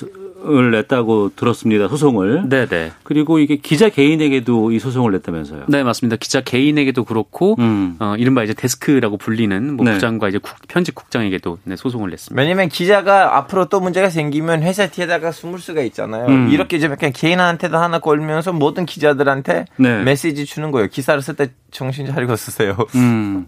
냈다고 0.71 1.31
들었습니다. 1.35 1.87
소송을. 1.87 2.49
네네. 2.49 2.93
그리고 3.03 3.37
이게 3.39 3.57
기자 3.57 3.89
개인에게도 3.89 4.71
이 4.71 4.79
소송을 4.79 5.11
냈다면서요. 5.11 5.65
네, 5.67 5.83
맞습니다. 5.83 6.15
기자 6.15 6.41
개인에게도 6.41 7.03
그렇고, 7.03 7.55
음. 7.59 7.97
어, 7.99 8.15
이른바 8.17 8.43
이제 8.43 8.53
데스크라고 8.53 9.17
불리는 9.17 9.75
뭐 9.75 9.85
네. 9.85 9.93
부장과 9.93 10.29
이제 10.29 10.37
국- 10.39 10.55
편집 10.67 10.95
국장에게도 10.95 11.59
네, 11.65 11.75
소송을 11.75 12.09
냈습니다. 12.09 12.41
왜냐면 12.41 12.69
기자가 12.69 13.37
앞으로 13.37 13.65
또 13.65 13.79
문제가 13.81 14.09
생기면 14.09 14.63
회사 14.63 14.87
뒤에다가 14.87 15.31
숨을 15.31 15.59
수가 15.59 15.81
있잖아요. 15.81 16.25
음. 16.27 16.49
이렇게 16.49 16.79
좀 16.79 16.91
약간 16.91 17.11
개인한테도 17.11 17.77
하나 17.77 17.99
걸면서 17.99 18.53
모든 18.53 18.85
기자들한테 18.85 19.65
네. 19.77 20.03
메시지 20.03 20.45
주는 20.45 20.71
거예요. 20.71 20.87
기사를 20.87 21.21
쓸 21.21 21.35
때 21.35 21.51
정신 21.69 22.07
차리고 22.07 22.35
쓰세요. 22.35 22.77
음. 22.95 23.45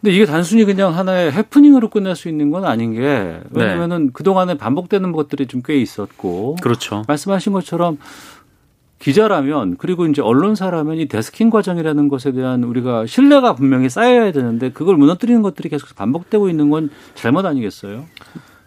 근데 0.00 0.14
이게 0.14 0.24
단순히 0.26 0.64
그냥 0.64 0.96
하나의 0.96 1.32
해프닝으로 1.32 1.88
끝날 1.90 2.14
수 2.14 2.28
있는 2.28 2.50
건 2.50 2.64
아닌 2.64 2.92
게 2.94 3.40
왜냐면은 3.50 4.12
그동안에 4.12 4.56
반복되는 4.56 5.12
것들이 5.12 5.46
좀 5.46 5.62
꽤 5.64 5.76
있었고 5.80 6.56
그렇죠. 6.62 7.02
말씀하신 7.08 7.52
것처럼 7.52 7.98
기자라면 9.00 9.76
그리고 9.76 10.06
이제 10.06 10.22
언론사라면 10.22 10.96
이 10.98 11.06
데스킹 11.06 11.50
과정이라는 11.50 12.08
것에 12.08 12.32
대한 12.32 12.64
우리가 12.64 13.06
신뢰가 13.06 13.54
분명히 13.54 13.88
쌓여야 13.88 14.32
되는데 14.32 14.70
그걸 14.70 14.96
무너뜨리는 14.96 15.40
것들이 15.42 15.68
계속 15.68 15.94
반복되고 15.94 16.48
있는 16.48 16.70
건 16.70 16.90
잘못 17.14 17.44
아니겠어요? 17.46 18.04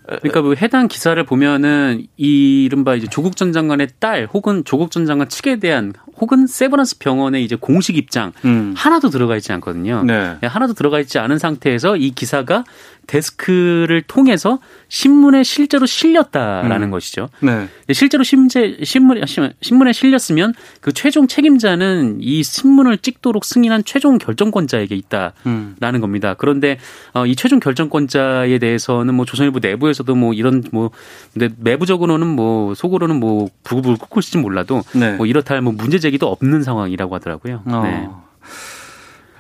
그러니까 0.06 0.42
뭐 0.42 0.56
해당 0.56 0.88
기사를 0.88 1.22
보면은 1.24 2.06
이 2.18 2.64
이른바 2.66 2.96
이제 2.96 3.08
조국 3.08 3.36
전 3.36 3.54
장관의 3.54 3.90
딸 4.00 4.28
혹은 4.34 4.64
조국 4.66 4.92
전 4.92 5.06
장관 5.06 5.30
측에 5.30 5.60
대한 5.60 5.94
혹은 6.20 6.48
세브란스 6.48 6.98
병원의 7.00 7.44
이제 7.44 7.56
공식 7.56 7.98
입장 7.98 8.32
음. 8.46 8.74
하나도 8.76 9.10
들어가 9.10 9.36
있지 9.38 9.52
않거든요. 9.54 10.04
네. 10.04 10.38
네, 10.42 10.48
하나도 10.48 10.74
들어가 10.74 11.00
있지 11.00 11.20
않은 11.20 11.38
상태에서 11.38 11.98
이 11.98 12.12
기사가 12.12 12.64
데스크를 13.12 14.02
통해서 14.04 14.60
신문에 14.88 15.44
실제로 15.44 15.86
실렸다라는 15.86 16.88
음. 16.88 16.92
것이죠. 16.92 17.30
네. 17.42 17.68
실제로 17.92 18.24
심제, 18.24 18.78
신문에, 18.84 19.22
신문에 19.62 19.92
실렸으면 19.94 20.54
그 20.80 20.94
최종 20.94 21.28
책임자는 21.28 22.20
이 22.22 22.42
신문을 22.42 22.98
찍도록 23.00 23.44
승인한 23.44 23.84
최종 23.84 24.18
결정권자에게 24.18 24.96
있다라는 24.96 25.34
음. 25.46 26.02
겁니다. 26.02 26.36
그런데 26.38 26.78
어, 27.14 27.26
이 27.26 27.36
최종 27.36 27.60
결정권자에 27.60 28.58
대해서는 28.60 29.14
뭐 29.14 29.26
조선일보 29.26 29.60
내부에서도 29.60 30.16
뭐 30.16 30.34
이런 30.34 30.64
뭐 30.72 30.92
근데 31.34 31.50
내부적으로는 31.58 32.28
뭐 32.28 32.74
속으로는 32.74 33.20
뭐 33.20 33.50
부글부글 33.64 33.98
끓고 33.98 34.20
있을지 34.22 34.38
몰라도 34.38 34.84
네. 34.94 35.14
뭐 35.14 35.26
이렇다 35.26 35.56
할 35.56 35.62
뭐 35.62 35.74
문제 35.74 36.00
제기도 36.00 36.28
없는 36.28 36.64
상황이라고 36.64 37.14
하더라고요. 37.14 37.62
어. 37.66 37.82
네. 37.84 38.10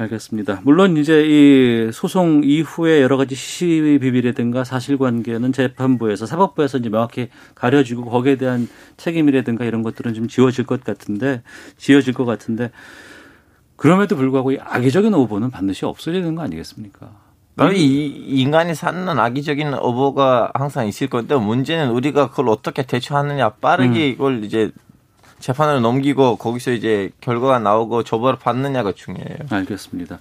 알겠습니다. 0.02 0.62
물론 0.64 0.98
이제 0.98 1.24
이 1.26 1.92
소송 1.92 2.42
이후에 2.44 3.02
여러 3.02 3.18
가지 3.18 3.36
시비비비라든가 3.36 4.64
사실관계는 4.64 5.54
재판부에서 5.54 6.26
사법부에서 6.26 6.80
이제 6.80 6.90
명확히 6.90 7.30
가려지고 7.56 8.06
거기에 8.06 8.36
대한 8.36 8.68
책임이라든가 8.98 9.66
이런 9.66 9.84
것들은 9.84 10.14
좀 10.14 10.28
지워질 10.28 10.66
것 10.66 10.84
같은데 10.84 11.42
지워질 11.78 12.14
것 12.14 12.26
같은데 12.26 12.72
그럼에도 13.76 14.16
불구하고 14.16 14.52
이 14.52 14.58
악의적인 14.60 15.14
오보는 15.14 15.50
반드시 15.50 15.86
없어져야 15.86 16.22
되는 16.22 16.36
거 16.36 16.44
아니겠습니까? 16.44 17.10
이 17.74 18.42
인간이 18.42 18.74
쌓는 18.74 19.20
악의적인 19.20 19.74
어보가 19.74 20.52
항상 20.54 20.88
있을 20.88 21.08
건데 21.08 21.36
문제는 21.36 21.92
우리가 21.92 22.30
그걸 22.30 22.50
어떻게 22.50 22.84
대처하느냐 22.84 23.50
빠르게 23.50 24.08
음. 24.08 24.12
이걸 24.12 24.44
이제 24.44 24.72
재판으로 25.42 25.82
넘기고 25.82 26.38
거기서 26.38 26.72
이제 26.72 27.12
결과가 27.20 27.60
나오고 27.60 28.04
처벌을 28.04 28.40
받느냐가 28.40 28.94
중요해요. 28.94 29.40
알겠습니다. 29.50 30.20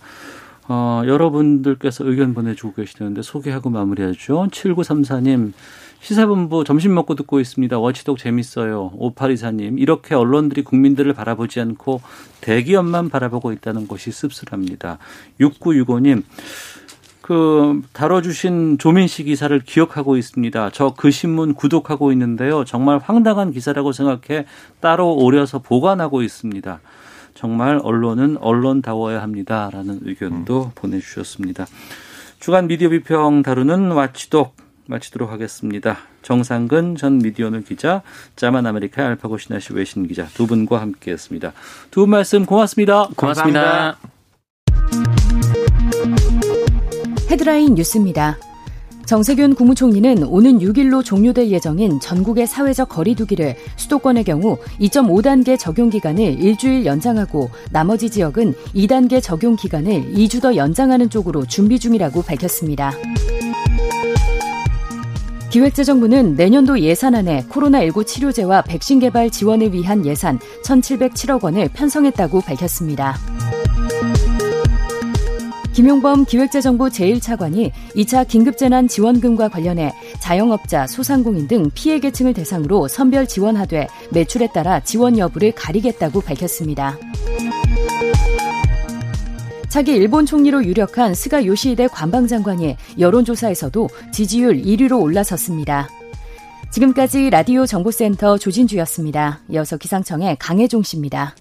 어, 0.72 1.02
여러분들께서 1.04 2.04
의견 2.06 2.32
보내주고 2.32 2.74
계시는데 2.74 3.22
소개하고 3.22 3.70
마무리하죠. 3.70 4.48
7934님, 4.52 5.52
시사본부 6.00 6.64
점심 6.64 6.94
먹고 6.94 7.16
듣고 7.16 7.40
있습니다. 7.40 7.78
워치독 7.78 8.18
재밌어요. 8.18 8.92
5824님, 8.98 9.80
이렇게 9.80 10.14
언론들이 10.14 10.62
국민들을 10.62 11.12
바라보지 11.12 11.60
않고 11.60 12.00
대기업만 12.40 13.10
바라보고 13.10 13.52
있다는 13.52 13.88
것이 13.88 14.12
씁쓸합니다. 14.12 14.98
6965님, 15.40 16.22
그 17.30 17.80
다뤄주신 17.92 18.78
조민 18.78 19.06
씨 19.06 19.22
기사를 19.22 19.56
기억하고 19.60 20.16
있습니다. 20.16 20.70
저 20.70 20.94
그 20.96 21.12
신문 21.12 21.54
구독하고 21.54 22.10
있는데요. 22.10 22.64
정말 22.64 22.98
황당한 22.98 23.52
기사라고 23.52 23.92
생각해 23.92 24.46
따로 24.80 25.14
오려서 25.14 25.60
보관하고 25.60 26.22
있습니다. 26.22 26.80
정말 27.34 27.78
언론은 27.84 28.36
언론다워야 28.38 29.22
합니다라는 29.22 30.00
의견도 30.02 30.72
보내주셨습니다. 30.74 31.68
주간 32.40 32.66
미디어 32.66 32.88
비평 32.88 33.42
다루는 33.42 33.92
와치독 33.92 34.56
마치도록 34.86 35.30
하겠습니다. 35.30 35.98
정상근 36.22 36.96
전 36.96 37.18
미디어오늘 37.18 37.62
기자, 37.62 38.02
자만 38.34 38.66
아메리카 38.66 39.06
알파고 39.06 39.38
시나씨 39.38 39.74
외신 39.74 40.08
기자 40.08 40.26
두 40.34 40.48
분과 40.48 40.80
함께했습니다. 40.80 41.52
두 41.92 42.00
분 42.00 42.10
말씀 42.10 42.44
고맙습니다. 42.44 43.06
고맙습니다. 43.14 43.98
헤드라인 47.30 47.76
뉴스입니다. 47.76 48.38
정세균 49.06 49.54
국무총리는 49.54 50.24
오는 50.24 50.58
6일로 50.58 51.04
종료될 51.04 51.50
예정인 51.50 52.00
전국의 52.00 52.48
사회적 52.48 52.88
거리두기를 52.88 53.54
수도권의 53.76 54.24
경우 54.24 54.58
2.5단계 54.80 55.56
적용 55.56 55.90
기간을 55.90 56.20
일주일 56.40 56.84
연장하고 56.84 57.50
나머지 57.70 58.10
지역은 58.10 58.54
2단계 58.74 59.22
적용 59.22 59.54
기간을 59.54 60.12
2주 60.12 60.42
더 60.42 60.56
연장하는 60.56 61.08
쪽으로 61.08 61.46
준비 61.46 61.78
중이라고 61.78 62.22
밝혔습니다. 62.22 62.92
기획재정부는 65.50 66.34
내년도 66.34 66.80
예산안에 66.80 67.46
코로나19 67.48 68.06
치료제와 68.06 68.62
백신 68.62 68.98
개발 68.98 69.30
지원을 69.30 69.72
위한 69.72 70.04
예산 70.04 70.38
1,707억 70.64 71.44
원을 71.44 71.68
편성했다고 71.72 72.40
밝혔습니다. 72.40 73.29
김용범 75.80 76.26
기획재정부 76.26 76.88
제1차관이 76.88 77.70
2차 77.96 78.28
긴급재난 78.28 78.86
지원금과 78.86 79.48
관련해 79.48 79.94
자영업자, 80.20 80.86
소상공인 80.86 81.48
등 81.48 81.70
피해 81.72 81.98
계층을 81.98 82.34
대상으로 82.34 82.86
선별 82.86 83.26
지원하되 83.26 83.88
매출에 84.10 84.48
따라 84.52 84.80
지원 84.80 85.16
여부를 85.16 85.52
가리겠다고 85.52 86.20
밝혔습니다. 86.20 86.98
차기 89.70 89.92
일본 89.92 90.26
총리로 90.26 90.62
유력한 90.66 91.14
스가 91.14 91.46
요시히데 91.46 91.86
관방장관이 91.86 92.76
여론조사에서도 92.98 93.88
지지율 94.12 94.60
1위로 94.60 95.00
올라섰습니다. 95.00 95.88
지금까지 96.70 97.30
라디오 97.30 97.64
정보센터 97.64 98.36
조진주였습니다. 98.36 99.40
이어서 99.48 99.78
기상청의 99.78 100.36
강혜종 100.38 100.82
씨입니다. 100.82 101.34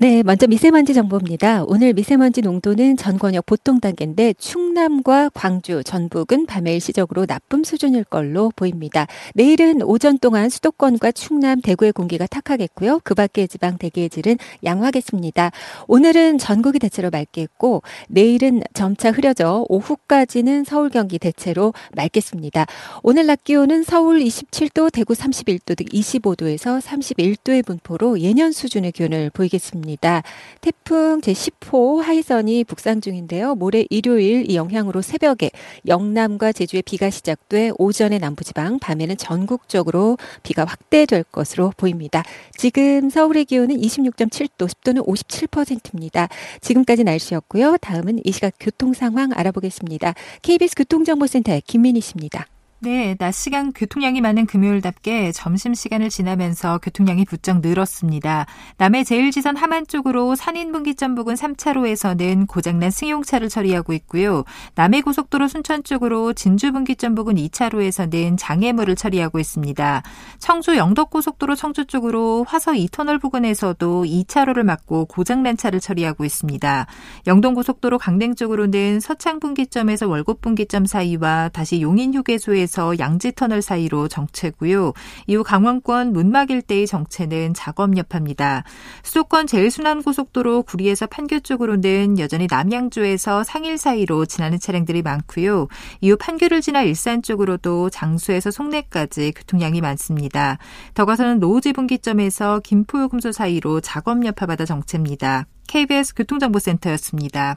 네, 0.00 0.22
먼저 0.22 0.46
미세먼지 0.46 0.94
정보입니다. 0.94 1.64
오늘 1.66 1.92
미세먼지 1.92 2.40
농도는 2.40 2.96
전 2.96 3.18
권역 3.18 3.46
보통 3.46 3.80
단계인데 3.80 4.34
충남과 4.34 5.30
광주, 5.34 5.82
전북은 5.82 6.46
밤에 6.46 6.72
일시적으로 6.74 7.26
나쁨 7.26 7.64
수준일 7.64 8.04
걸로 8.04 8.52
보입니다. 8.54 9.08
내일은 9.34 9.82
오전 9.82 10.16
동안 10.20 10.50
수도권과 10.50 11.10
충남, 11.10 11.60
대구의 11.60 11.90
공기가 11.90 12.28
탁하겠고요. 12.28 13.00
그 13.02 13.16
밖의 13.16 13.48
지방 13.48 13.76
대기의 13.76 14.08
질은 14.08 14.36
양호하겠습니다. 14.62 15.50
오늘은 15.88 16.38
전국이 16.38 16.78
대체로 16.78 17.10
맑겠고 17.10 17.82
내일은 18.06 18.62
점차 18.74 19.10
흐려져 19.10 19.66
오후까지는 19.68 20.62
서울, 20.62 20.90
경기 20.90 21.18
대체로 21.18 21.74
맑겠습니다. 21.96 22.66
오늘 23.02 23.26
낮 23.26 23.42
기온은 23.42 23.82
서울 23.82 24.20
27도, 24.20 24.92
대구 24.92 25.14
31도 25.14 25.76
등 25.76 25.86
25도에서 25.86 26.80
31도의 26.80 27.66
분포로 27.66 28.20
예년 28.20 28.52
수준의 28.52 28.92
기온을 28.92 29.30
보이겠습니다. 29.30 29.87
있습니다. 29.88 30.22
태풍 30.60 31.20
제10호 31.20 32.00
하이선이 32.02 32.64
북상 32.64 33.00
중인데요. 33.00 33.54
모레 33.54 33.86
일요일 33.90 34.50
이 34.50 34.56
영향으로 34.56 35.00
새벽에 35.02 35.50
영남과 35.86 36.52
제주에 36.52 36.82
비가 36.82 37.10
시작돼 37.10 37.72
오전에 37.78 38.18
남부지방, 38.18 38.78
밤에는 38.78 39.16
전국적으로 39.16 40.18
비가 40.42 40.64
확대될 40.64 41.24
것으로 41.32 41.72
보입니다. 41.76 42.22
지금 42.56 43.08
서울의 43.08 43.46
기온은 43.46 43.76
26.7도, 43.76 44.68
습도는 44.68 45.02
57%입니다. 45.02 46.28
지금까지 46.60 47.04
날씨였고요. 47.04 47.78
다음은 47.78 48.20
이 48.24 48.32
시각 48.32 48.52
교통 48.60 48.92
상황 48.92 49.30
알아보겠습니다. 49.34 50.14
KBS 50.42 50.74
교통정보센터의 50.76 51.62
김민희 51.62 52.00
씨입니다. 52.00 52.46
네, 52.80 53.16
낮 53.18 53.32
시간 53.32 53.72
교통량이 53.72 54.20
많은 54.20 54.46
금요일답게 54.46 55.32
점심 55.32 55.74
시간을 55.74 56.10
지나면서 56.10 56.78
교통량이 56.78 57.24
부쩍 57.24 57.58
늘었습니다. 57.60 58.46
남해 58.76 59.02
제1지선 59.02 59.56
하만 59.56 59.84
쪽으로 59.84 60.36
산인분기점 60.36 61.16
부근 61.16 61.34
3차로에서는 61.34 62.46
고장난 62.46 62.92
승용차를 62.92 63.48
처리하고 63.48 63.94
있고요. 63.94 64.44
남해 64.76 65.00
고속도로 65.00 65.48
순천 65.48 65.82
쪽으로 65.82 66.34
진주분기점 66.34 67.16
부근 67.16 67.34
2차로에서는 67.34 68.36
장애물을 68.38 68.94
처리하고 68.94 69.40
있습니다. 69.40 70.02
청주 70.38 70.76
영덕고속도로 70.76 71.56
청주 71.56 71.84
쪽으로 71.86 72.44
화서 72.46 72.74
2터널 72.74 73.20
부근에서도 73.20 74.04
2차로를 74.04 74.62
막고 74.62 75.06
고장난 75.06 75.56
차를 75.56 75.80
처리하고 75.80 76.24
있습니다. 76.24 76.86
영동고속도로 77.26 77.98
강릉 77.98 78.36
쪽으로는 78.36 79.00
서창분기점에서 79.00 80.06
월곡분기점 80.06 80.86
사이와 80.86 81.48
다시 81.48 81.80
용인휴게소에 81.82 82.67
에서 82.68 82.98
양지터널 82.98 83.62
사이로 83.62 84.08
정체고요. 84.08 84.92
이후 85.26 85.42
강원권 85.42 86.12
문막 86.12 86.50
일대의 86.50 86.86
정체는 86.86 87.54
작업 87.54 87.96
여파입니다. 87.96 88.62
수도권 89.02 89.46
제일순환고속도로 89.46 90.64
구리에서 90.64 91.06
판교 91.06 91.40
쪽으로는 91.40 92.18
여전히 92.18 92.46
남양주에서 92.48 93.42
상일 93.42 93.78
사이로 93.78 94.26
지나는 94.26 94.60
차량들이 94.60 95.00
많고요. 95.00 95.68
이후 96.02 96.16
판교를 96.18 96.60
지나 96.60 96.82
일산 96.82 97.22
쪽으로도 97.22 97.88
장수에서 97.88 98.50
송내까지 98.50 99.32
교통량이 99.32 99.80
많습니다. 99.80 100.58
더 100.92 101.06
가서는 101.06 101.38
노우지 101.38 101.72
분기점에서 101.72 102.60
김포요금소 102.60 103.32
사이로 103.32 103.80
작업 103.80 104.26
여파받아 104.26 104.66
정체입니다. 104.66 105.46
KBS 105.68 106.14
교통정보센터였습니다. 106.14 107.56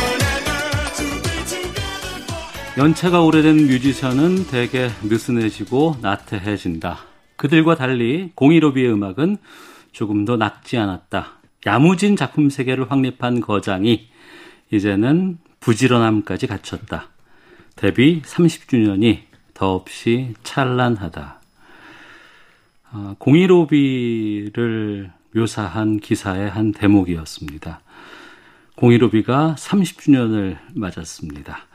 연차가 2.81 3.21
오래된 3.21 3.67
뮤지션은 3.67 4.47
대개 4.47 4.89
느슨해지고 5.03 5.97
나태해진다. 6.01 6.97
그들과 7.35 7.75
달리 7.75 8.31
공이로비의 8.33 8.91
음악은 8.91 9.37
조금 9.91 10.25
더 10.25 10.35
낫지 10.35 10.77
않았다. 10.77 11.33
야무진 11.67 12.15
작품 12.15 12.49
세계를 12.49 12.89
확립한 12.89 13.41
거장이 13.41 14.07
이제는 14.71 15.37
부지런함까지 15.59 16.47
갖췄다. 16.47 17.09
데뷔 17.75 18.23
30주년이 18.23 19.19
더없이 19.53 20.33
찬란하다. 20.41 21.39
아, 22.93 23.15
공이로비를 23.19 25.11
묘사한 25.35 25.99
기사의 25.99 26.49
한 26.49 26.71
대목이었습니다. 26.71 27.79
공이로비가 28.75 29.55
30주년을 29.59 30.57
맞았습니다. 30.73 31.67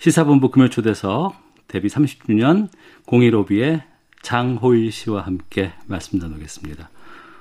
시사본부 0.00 0.50
금요 0.50 0.70
초대석 0.70 1.34
데뷔 1.68 1.88
30주년 1.88 2.70
015B의 3.06 3.82
장호일 4.22 4.90
씨와 4.90 5.20
함께 5.20 5.72
말씀 5.84 6.18
나누겠습니다. 6.18 6.88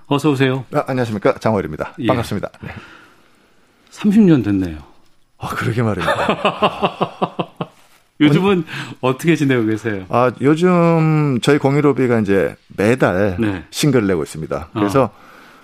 어서 0.08 0.30
오세요. 0.30 0.66
아, 0.74 0.84
안녕하십니까. 0.88 1.36
장호일입니다. 1.36 1.94
예. 2.00 2.08
반갑습니다. 2.08 2.50
네. 2.62 2.70
30년 3.92 4.44
됐네요. 4.44 4.78
아, 5.38 5.48
그러게 5.56 5.82
말입니다. 5.82 7.48
요즘은 8.20 8.66
어떻게 9.00 9.38
지내고 9.38 9.66
계세요? 9.66 10.06
아, 10.10 10.30
요즘 10.42 11.40
저희 11.42 11.60
015B가 11.60 12.22
이제 12.24 12.58
매달 12.76 13.38
네. 13.40 13.64
싱글을 13.70 14.06
내고 14.06 14.22
있습니다. 14.24 14.72
그래서 14.74 15.04
어. 15.04 15.12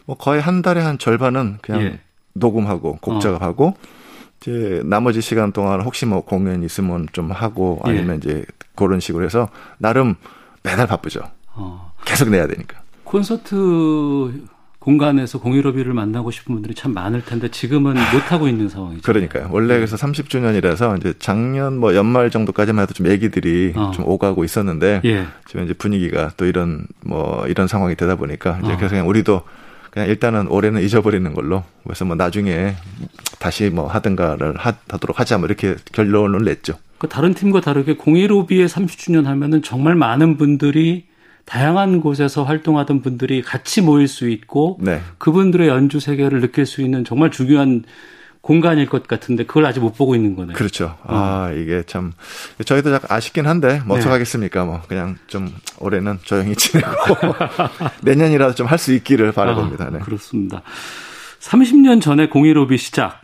뭐 0.06 0.16
거의 0.16 0.40
한 0.40 0.62
달에 0.62 0.80
한 0.80 0.98
절반은 0.98 1.58
그냥 1.62 1.82
예. 1.82 2.00
녹음하고 2.32 3.00
곡 3.02 3.20
작업하고 3.20 3.68
어. 3.68 4.05
이제 4.42 4.82
나머지 4.86 5.22
시간 5.22 5.52
동안 5.52 5.82
혹시 5.82 6.06
뭐 6.06 6.22
공연 6.22 6.64
있으면 6.64 7.08
좀 7.12 7.32
하고 7.32 7.80
아니면 7.84 8.16
예. 8.26 8.30
이제 8.32 8.46
그런 8.76 9.00
식으로 9.00 9.26
해서 9.26 9.50
나름 9.78 10.16
매달 10.64 10.88
바쁘죠. 10.88 11.22
어. 11.54 11.94
계속 12.06 12.30
내야 12.30 12.48
되니까. 12.48 12.82
콘서트 13.04 14.46
공간에서 14.86 15.40
공유로비를 15.40 15.94
만나고 15.94 16.30
싶은 16.30 16.54
분들이 16.54 16.76
참 16.76 16.94
많을 16.94 17.26
텐데 17.26 17.50
지금은 17.50 17.94
못 17.94 18.32
하고 18.32 18.48
있는 18.48 18.70
상황이죠. 18.70 19.02
그러니까요. 19.02 19.50
원래 19.52 19.74
네. 19.74 19.80
그래서 19.80 19.96
30주년이라서 19.96 21.00
이제 21.00 21.14
작년 21.18 21.80
뭐 21.80 21.96
연말 21.96 22.30
정도까지만 22.30 22.84
해도 22.84 22.94
좀 22.94 23.08
애기들이 23.08 23.74
어. 23.76 23.92
좀 23.96 24.08
오가고 24.08 24.44
있었는데 24.44 25.02
예. 25.06 25.26
지금 25.48 25.64
이제 25.64 25.74
분위기가 25.74 26.30
또 26.38 26.46
이런 26.46 26.86
뭐 27.04 27.48
이런 27.48 27.68
상황이 27.68 27.96
되다 27.96 28.16
보니까 28.16 28.60
이제 28.64 28.74
어. 28.74 28.78
그래서 28.78 28.92
그냥 28.92 29.10
우리도 29.10 29.42
그냥 29.96 30.10
일단은 30.10 30.48
올해는 30.50 30.82
잊어버리는 30.82 31.34
걸로 31.34 31.64
그래서 31.84 32.04
뭐 32.04 32.18
나중에 32.18 32.76
다시 33.40 33.70
뭐 33.70 33.88
하든가를 33.88 34.58
하, 34.58 34.74
하도록 34.90 35.18
하자 35.18 35.38
뭐 35.38 35.48
이렇게 35.48 35.76
결론을 35.94 36.44
냈죠. 36.44 36.74
그 36.98 37.08
다른 37.08 37.34
팀과 37.34 37.62
다르게 37.62 37.96
015B의 37.96 38.68
30주년 38.68 39.24
하면은 39.24 39.62
정말 39.62 39.96
많은 39.96 40.36
분들이 40.36 41.06
다양한 41.46 42.02
곳에서 42.02 42.44
활동하던 42.44 43.02
분들이 43.04 43.42
같이 43.42 43.82
모일 43.82 44.10
수 44.10 44.28
있고 44.28 44.80
네. 44.82 45.00
그분들의 45.18 45.70
연주 45.70 46.02
세계를 46.02 46.42
느낄 46.42 46.66
수 46.66 46.82
있는 46.82 47.06
정말 47.06 47.32
중요한 47.32 47.86
공간일 48.46 48.86
것 48.86 49.08
같은데 49.08 49.44
그걸 49.44 49.66
아직 49.66 49.80
못 49.80 49.94
보고 49.98 50.14
있는 50.14 50.36
거네요. 50.36 50.56
그렇죠. 50.56 50.96
어. 51.02 51.16
아 51.48 51.52
이게 51.52 51.82
참 51.88 52.14
저희도 52.64 52.92
약간 52.94 53.08
아쉽긴 53.18 53.48
한데 53.48 53.82
뭐 53.88 53.98
네. 53.98 54.04
어떡하겠습니까? 54.04 54.66
뭐 54.66 54.84
그냥 54.88 55.18
좀 55.26 55.52
올해는 55.80 56.20
조용히 56.22 56.56
지내고 56.56 57.16
내년이라도 58.04 58.54
좀 58.54 58.68
할 58.68 58.78
수 58.78 58.94
있기를 58.94 59.32
바라봅니다. 59.32 59.90
네. 59.90 59.98
아, 60.00 60.04
그렇습니다. 60.04 60.62
30년 61.40 62.00
전에 62.04 62.30
015B 62.30 62.78
시작. 62.78 63.22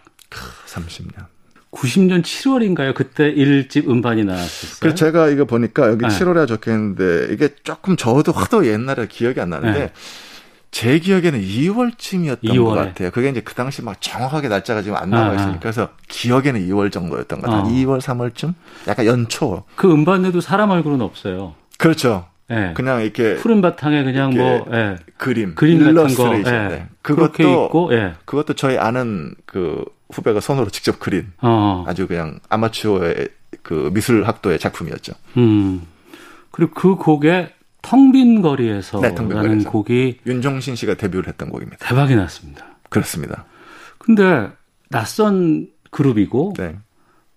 30년. 0.66 1.26
90년 1.72 2.24
7월인가요? 2.24 2.96
그때 2.96 3.32
1집 3.32 3.88
음반이 3.90 4.24
나왔었어요. 4.26 4.78
그래서 4.80 4.96
제가 4.96 5.30
이거 5.30 5.46
보니까 5.46 5.88
여기 5.90 6.04
네. 6.04 6.08
7월에 6.08 6.48
적혀 6.48 6.72
있는데 6.72 7.28
이게 7.32 7.50
조금 7.64 7.96
저도 7.96 8.32
하도 8.32 8.66
옛날에 8.66 9.06
기억이 9.08 9.40
안 9.40 9.52
나는데 9.52 9.80
네. 9.80 9.94
제 10.72 11.00
기억에는 11.00 11.42
2월쯤이었던 11.42 12.44
2월에. 12.44 12.64
것 12.64 12.76
같아요. 12.76 13.12
그게 13.12 13.30
이제 13.30 13.42
그 13.42 13.54
당시 13.54 13.84
막 13.84 14.00
정확하게 14.00 14.48
날짜가 14.48 14.82
지금 14.82 14.98
안 14.98 15.10
나와 15.10 15.36
있으니까 15.36 15.60
그래서 15.60 15.90
기억에는 16.08 16.66
2월 16.68 16.92
정도였던 16.92 17.42
것 17.42 17.50
같아요. 17.50 17.64
어. 17.64 17.68
2월, 17.68 18.00
3월쯤? 18.00 18.54
약간 18.88 19.06
연초. 19.06 19.64
그 19.76 19.92
음반에도 19.92 20.40
사람 20.40 20.70
얼굴은 20.72 21.02
없어요. 21.02 21.56
그렇죠. 21.78 22.26
네. 22.48 22.74
그냥 22.74 23.02
이렇게 23.02 23.36
푸른 23.36 23.62
바탕에 23.62 24.04
그냥 24.04 24.34
뭐 24.36 24.66
네. 24.70 24.96
그림, 25.18 25.56
그림 25.56 25.94
같은 25.94 26.16
거 26.16 26.30
네. 26.38 26.88
그것도 27.02 27.66
있고, 27.66 27.92
그것도 28.26 28.54
저희 28.56 28.78
아는 28.78 29.36
그 29.46 29.84
후배가 30.12 30.42
손으로 30.42 30.70
직접 30.70 31.00
그린 31.00 31.32
어. 31.42 31.86
아주 31.88 32.08
그냥 32.08 32.40
아마추어의 32.50 33.30
그 33.62 33.90
미술 33.94 34.26
학도의 34.26 34.60
작품이었죠. 34.60 35.14
음. 35.38 35.84
그리고 36.52 36.74
그 36.74 36.96
곡에 36.96 37.54
텅 37.82 38.12
빈 38.12 38.42
거리에서라는 38.42 39.28
네, 39.30 39.34
거리에서. 39.36 39.70
곡이 39.70 40.20
윤종신 40.26 40.76
씨가 40.76 40.96
데뷔를 40.96 41.28
했던 41.28 41.50
곡입니다. 41.50 41.86
대박이 41.86 42.16
났습니다. 42.16 42.66
그렇습니다. 42.90 43.46
근데 43.98 44.50
낯선 44.90 45.68
그룹이고 45.92 46.54
네. 46.58 46.76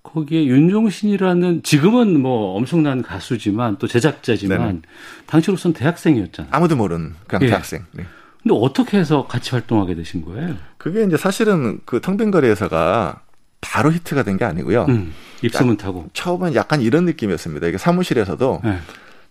거기에 0.02 0.44
윤종신이라는 0.46 1.62
지금은 1.62 2.20
뭐 2.20 2.56
엄청난 2.56 3.02
가수지만 3.02 3.76
또 3.78 3.86
제작자지만. 3.86 4.82
당시로선 5.26 5.72
대학생이었잖아요. 5.72 6.50
아무도 6.54 6.76
모르는 6.76 7.14
그냥 7.26 7.42
예. 7.42 7.46
대학생. 7.48 7.84
네. 7.92 8.04
근데 8.42 8.54
어떻게 8.60 8.98
해서 8.98 9.26
같이 9.26 9.52
활동하게 9.52 9.94
되신 9.94 10.22
거예요? 10.24 10.56
그게 10.76 11.02
이제 11.04 11.16
사실은 11.16 11.80
그 11.86 12.00
텅빈 12.02 12.30
거리에서가 12.30 13.22
바로 13.62 13.90
히트가 13.90 14.22
된 14.24 14.36
게 14.36 14.44
아니고요. 14.44 14.84
음, 14.90 15.14
입소문 15.42 15.78
타고. 15.78 16.06
처음엔 16.12 16.54
약간 16.54 16.82
이런 16.82 17.06
느낌이었습니다. 17.06 17.66
이게 17.68 17.78
사무실에서도 17.78 18.60
네. 18.62 18.78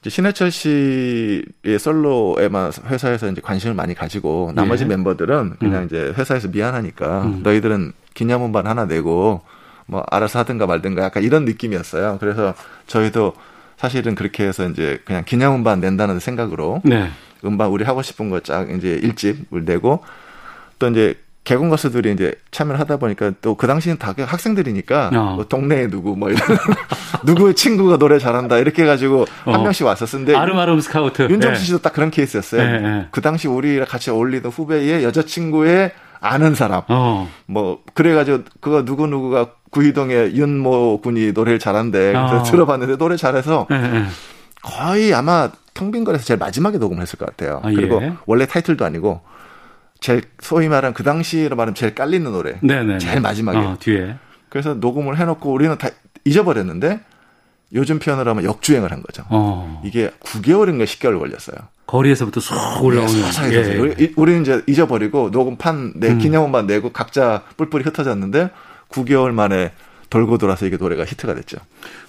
이제 0.03 0.09
신해철 0.09 0.51
씨의 0.51 1.79
솔로에만 1.79 2.73
회사에서 2.87 3.29
이제 3.31 3.39
관심을 3.39 3.73
많이 3.73 3.93
가지고 3.93 4.51
나머지 4.53 4.83
예. 4.83 4.87
멤버들은 4.87 5.55
그냥 5.59 5.83
음. 5.83 5.85
이제 5.85 6.13
회사에서 6.17 6.49
미안하니까 6.49 7.21
음. 7.23 7.39
너희들은 7.41 7.93
기념음반 8.13 8.67
하나 8.67 8.83
내고 8.85 9.41
뭐 9.85 10.03
알아서 10.11 10.39
하든가 10.39 10.65
말든가 10.65 11.03
약간 11.03 11.23
이런 11.23 11.45
느낌이었어요. 11.45 12.17
그래서 12.19 12.53
저희도 12.87 13.33
사실은 13.77 14.13
그렇게 14.15 14.45
해서 14.45 14.67
이제 14.67 14.99
그냥 15.05 15.23
기념음반 15.25 15.79
낸다는 15.79 16.19
생각으로 16.19 16.81
네. 16.83 17.09
음반 17.45 17.69
우리 17.69 17.85
하고 17.85 18.01
싶은 18.01 18.29
거 18.29 18.41
쫙 18.41 18.69
이제 18.71 18.99
일집을 19.01 19.63
내고 19.63 20.03
또 20.79 20.89
이제 20.89 21.17
개공 21.43 21.69
가수들이 21.69 22.13
이제 22.13 22.33
참여를 22.51 22.79
하다 22.79 22.97
보니까 22.97 23.31
또 23.41 23.55
그 23.55 23.67
당시는 23.67 23.97
다 23.97 24.13
학생들이니까 24.17 25.11
어. 25.13 25.35
뭐 25.35 25.45
동네에 25.47 25.87
누구 25.87 26.15
뭐 26.15 26.29
이런 26.29 26.39
누구의 27.25 27.53
친구가 27.55 27.97
노래 27.97 28.19
잘한다 28.19 28.57
이렇게 28.57 28.83
해가지고 28.83 29.25
어. 29.45 29.51
한 29.51 29.63
명씩 29.63 29.85
왔었는데 29.85 30.35
아름아름 30.35 30.79
스카우트 30.79 31.23
윤정수 31.23 31.59
네. 31.59 31.65
씨도 31.65 31.77
딱 31.79 31.93
그런 31.93 32.11
케이스였어요. 32.11 32.61
네, 32.61 32.79
네. 32.79 33.07
그 33.11 33.21
당시 33.21 33.47
우리랑 33.47 33.87
같이 33.87 34.09
어울리던 34.09 34.51
후배의 34.51 35.03
여자친구의 35.03 35.91
아는 36.21 36.55
사람 36.55 36.83
어. 36.87 37.29
뭐 37.45 37.81
그래가지고 37.93 38.43
그거 38.61 38.85
누구 38.85 39.07
누구가 39.07 39.47
구이동의 39.71 40.35
윤모 40.35 41.01
군이 41.01 41.31
노래를 41.33 41.59
잘한대 41.59 42.13
그래서 42.13 42.39
어. 42.39 42.43
들어봤는데 42.43 42.97
노래 42.97 43.17
잘해서 43.17 43.67
네, 43.69 43.81
네. 43.81 44.05
거의 44.61 45.13
아마 45.13 45.49
텅빈 45.73 46.03
거에서 46.03 46.23
제일 46.23 46.37
마지막에 46.37 46.77
녹음했을 46.77 47.17
것 47.19 47.25
같아요. 47.25 47.59
아, 47.63 47.69
그리고 47.69 48.01
예. 48.01 48.13
원래 48.25 48.45
타이틀도 48.45 48.85
아니고 48.85 49.21
제일 50.03 50.21
소위 50.41 50.67
말하는 50.67 50.93
그 50.93 51.01
당시로 51.01 51.55
말하면 51.55 51.75
제일 51.75 51.95
깔리는 51.95 52.29
노래. 52.29 52.59
네네. 52.61 52.97
제일 52.97 53.21
마지막에. 53.21 53.57
어, 53.57 53.77
뒤에. 53.79 54.15
그래서 54.49 54.73
녹음을 54.73 55.17
해놓고 55.17 55.49
우리는 55.49 55.77
다 55.77 55.87
잊어버렸는데 56.25 56.99
요즘 57.73 57.99
표현을 57.99 58.27
하면 58.27 58.43
역주행을 58.43 58.91
한 58.91 59.01
거죠. 59.01 59.23
어. 59.29 59.81
이게 59.85 60.11
9개월인가 60.19 60.83
10개월 60.83 61.19
걸렸어요. 61.19 61.55
거리에서부터 61.87 62.41
쏙 62.41 62.83
올라오는. 62.83 63.13
네, 63.49 63.53
예. 63.53 63.77
우리, 63.77 64.13
우리는 64.17 64.41
이제 64.41 64.61
잊어버리고 64.67 65.29
녹음판 65.31 65.93
내 65.95 66.09
음. 66.09 66.17
기념음반 66.17 66.67
내고 66.67 66.91
각자 66.91 67.43
뿔뿔이 67.55 67.85
흩어졌는데 67.85 68.49
9개월 68.89 69.31
만에 69.31 69.71
돌고 70.09 70.37
돌아서 70.37 70.65
이게 70.65 70.75
노래가 70.75 71.05
히트가 71.05 71.33
됐죠. 71.33 71.57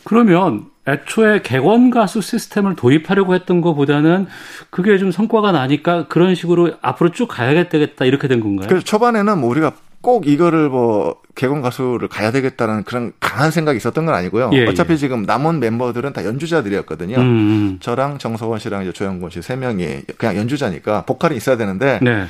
그러면 0.02 0.66
애초에 0.86 1.40
객원 1.42 1.90
가수 1.90 2.20
시스템을 2.20 2.76
도입하려고 2.76 3.34
했던 3.34 3.60
것보다는 3.60 4.26
그게 4.70 4.98
좀 4.98 5.10
성과가 5.10 5.52
나니까 5.52 6.08
그런 6.08 6.34
식으로 6.34 6.72
앞으로 6.82 7.10
쭉 7.10 7.26
가야겠다 7.26 8.04
이렇게 8.04 8.28
된 8.28 8.40
건가요? 8.40 8.68
그래서 8.68 8.84
초반에는 8.84 9.38
뭐 9.38 9.48
우리가 9.50 9.72
꼭 10.02 10.26
이거를 10.26 10.68
뭐 10.68 11.16
개건 11.34 11.62
가수를 11.62 12.08
가야 12.08 12.30
되겠다는 12.30 12.84
그런 12.84 13.12
강한 13.20 13.50
생각이 13.50 13.78
있었던 13.78 14.04
건 14.04 14.14
아니고요. 14.14 14.50
예, 14.52 14.66
어차피 14.66 14.92
예. 14.92 14.96
지금 14.98 15.22
남은 15.22 15.60
멤버들은 15.60 16.12
다 16.12 16.22
연주자들이었거든요. 16.26 17.16
음, 17.16 17.22
음. 17.22 17.76
저랑 17.80 18.18
정석원 18.18 18.58
씨랑 18.58 18.82
이제 18.82 18.92
조영곤 18.92 19.30
씨 19.30 19.40
세 19.40 19.56
명이 19.56 20.02
그냥 20.18 20.36
연주자니까 20.36 21.06
보컬이 21.06 21.34
있어야 21.36 21.56
되는데 21.56 22.00
네. 22.02 22.26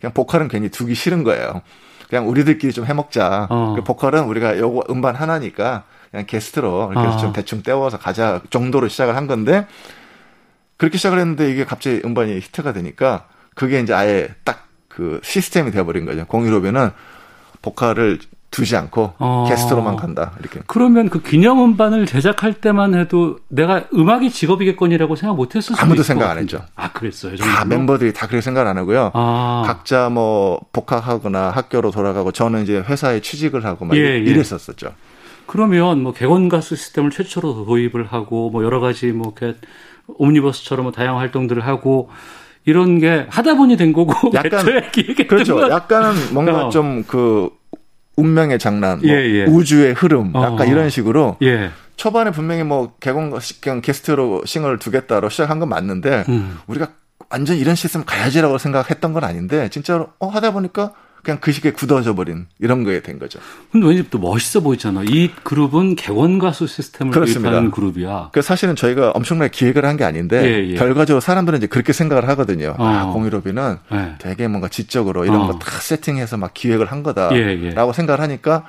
그냥 0.00 0.12
보컬은 0.14 0.46
괜히 0.46 0.68
두기 0.68 0.94
싫은 0.94 1.24
거예요. 1.24 1.62
그냥 2.08 2.28
우리들끼리 2.28 2.72
좀 2.72 2.84
해먹자. 2.86 3.48
어. 3.50 3.74
그 3.76 3.82
보컬은 3.82 4.22
우리가 4.26 4.56
요거 4.58 4.84
음반 4.90 5.16
하나니까 5.16 5.82
그냥 6.10 6.26
게스트로 6.26 6.92
이렇게 6.92 7.08
어. 7.08 7.16
좀 7.16 7.32
대충 7.32 7.62
떼워서 7.62 7.98
가자 7.98 8.40
정도로 8.50 8.88
시작을 8.88 9.16
한 9.16 9.26
건데 9.26 9.66
그렇게 10.76 10.98
시작을 10.98 11.18
했는데 11.18 11.50
이게 11.50 11.64
갑자기 11.64 12.00
음반이 12.04 12.36
히트가 12.36 12.72
되니까 12.72 13.28
그게 13.54 13.80
이제 13.80 13.92
아예 13.94 14.28
딱 14.44 14.66
그 14.96 15.20
시스템이 15.22 15.72
되어버린 15.72 16.06
거죠. 16.06 16.24
공유로변은 16.24 16.88
보컬을 17.60 18.18
두지 18.50 18.74
않고 18.76 19.12
어. 19.18 19.44
게스트로만 19.46 19.96
간다 19.96 20.32
이렇게. 20.40 20.60
그러면 20.66 21.10
그 21.10 21.20
기념 21.20 21.62
음반을 21.62 22.06
제작할 22.06 22.54
때만 22.54 22.94
해도 22.94 23.38
내가 23.48 23.84
음악이 23.92 24.30
직업이겠거니라고 24.30 25.14
생각 25.14 25.34
못했을 25.34 25.74
수도 25.74 25.82
아무도 25.82 26.02
생각 26.02 26.30
안 26.30 26.38
했죠. 26.38 26.64
아 26.76 26.90
그랬어요. 26.92 27.36
정말로? 27.36 27.58
다 27.58 27.64
멤버들이 27.66 28.14
다 28.14 28.26
그렇게 28.26 28.40
생각 28.40 28.66
안 28.66 28.78
하고요. 28.78 29.10
아. 29.12 29.64
각자 29.66 30.08
뭐 30.08 30.60
복학하거나 30.72 31.50
학교로 31.50 31.90
돌아가고 31.90 32.32
저는 32.32 32.62
이제 32.62 32.78
회사에 32.78 33.20
취직을 33.20 33.66
하고 33.66 33.84
막 33.84 33.98
예, 33.98 34.00
예. 34.00 34.16
이랬었었죠. 34.16 34.94
그러면 35.46 36.02
뭐 36.02 36.12
객원 36.12 36.48
가수 36.48 36.76
시스템을 36.76 37.10
최초로 37.10 37.64
도입을 37.64 38.06
하고 38.06 38.50
뭐 38.50 38.64
여러 38.64 38.80
가지 38.80 39.06
뭐 39.12 39.32
이렇게 39.36 39.58
옴니버스처럼 40.06 40.84
뭐 40.84 40.92
다양한 40.92 41.18
활동들을 41.18 41.64
하고 41.64 42.10
이런 42.64 42.98
게 42.98 43.26
하다 43.28 43.54
보니 43.54 43.76
된 43.76 43.92
거고 43.92 44.12
약간 44.34 44.64
그렇죠. 45.28 45.70
약간은 45.70 46.34
뭔가 46.34 46.66
어. 46.66 46.70
좀그 46.70 47.50
운명의 48.16 48.58
장난, 48.58 48.98
뭐 49.00 49.08
예, 49.08 49.12
예. 49.12 49.44
우주의 49.44 49.92
흐름, 49.92 50.32
약간 50.34 50.60
어. 50.60 50.64
이런 50.64 50.88
식으로 50.88 51.36
예. 51.42 51.70
초반에 51.96 52.30
분명히 52.30 52.62
뭐 52.62 52.94
개공 52.98 53.38
그냥 53.60 53.80
게스트로 53.80 54.44
싱어를 54.44 54.78
두겠다로 54.78 55.28
시작한 55.28 55.58
건 55.58 55.68
맞는데 55.68 56.24
음. 56.28 56.58
우리가 56.66 56.88
완전 57.30 57.56
이런 57.56 57.74
시스템 57.74 58.04
가야지라고 58.04 58.58
생각했던 58.58 59.12
건 59.12 59.24
아닌데 59.24 59.68
진짜로 59.68 60.08
어 60.18 60.28
하다 60.28 60.52
보니까 60.52 60.92
그냥 61.26 61.38
그 61.40 61.50
시기에 61.50 61.72
굳어져 61.72 62.14
버린 62.14 62.46
이런 62.60 62.84
거에 62.84 63.02
된 63.02 63.18
거죠. 63.18 63.40
근데 63.72 63.86
왠지 63.88 64.08
또 64.10 64.18
멋있어 64.18 64.60
보이잖아. 64.60 65.02
이 65.04 65.28
그룹은 65.42 65.96
개원 65.96 66.38
가수 66.38 66.68
시스템을. 66.68 67.12
도입하는 67.12 67.72
그룹이야. 67.72 68.30
그 68.32 68.40
사실은 68.42 68.76
저희가 68.76 69.10
엄청나게 69.10 69.50
기획을 69.50 69.84
한 69.84 69.96
게 69.96 70.04
아닌데 70.04 70.42
예, 70.44 70.70
예. 70.70 70.74
결과적으로 70.74 71.20
사람들은 71.20 71.56
이제 71.58 71.66
그렇게 71.66 71.92
생각을 71.92 72.28
하거든요. 72.28 72.74
어. 72.78 72.84
아, 72.86 73.06
공유로비는 73.06 73.76
예. 73.92 74.14
되게 74.18 74.46
뭔가 74.46 74.68
지적으로 74.68 75.24
이런 75.24 75.40
어. 75.40 75.46
거다 75.48 75.70
세팅해서 75.80 76.36
막 76.36 76.54
기획을 76.54 76.86
한 76.92 77.02
거다라고 77.02 77.34
예, 77.36 77.58
예. 77.62 77.92
생각을 77.92 78.20
하니까 78.20 78.64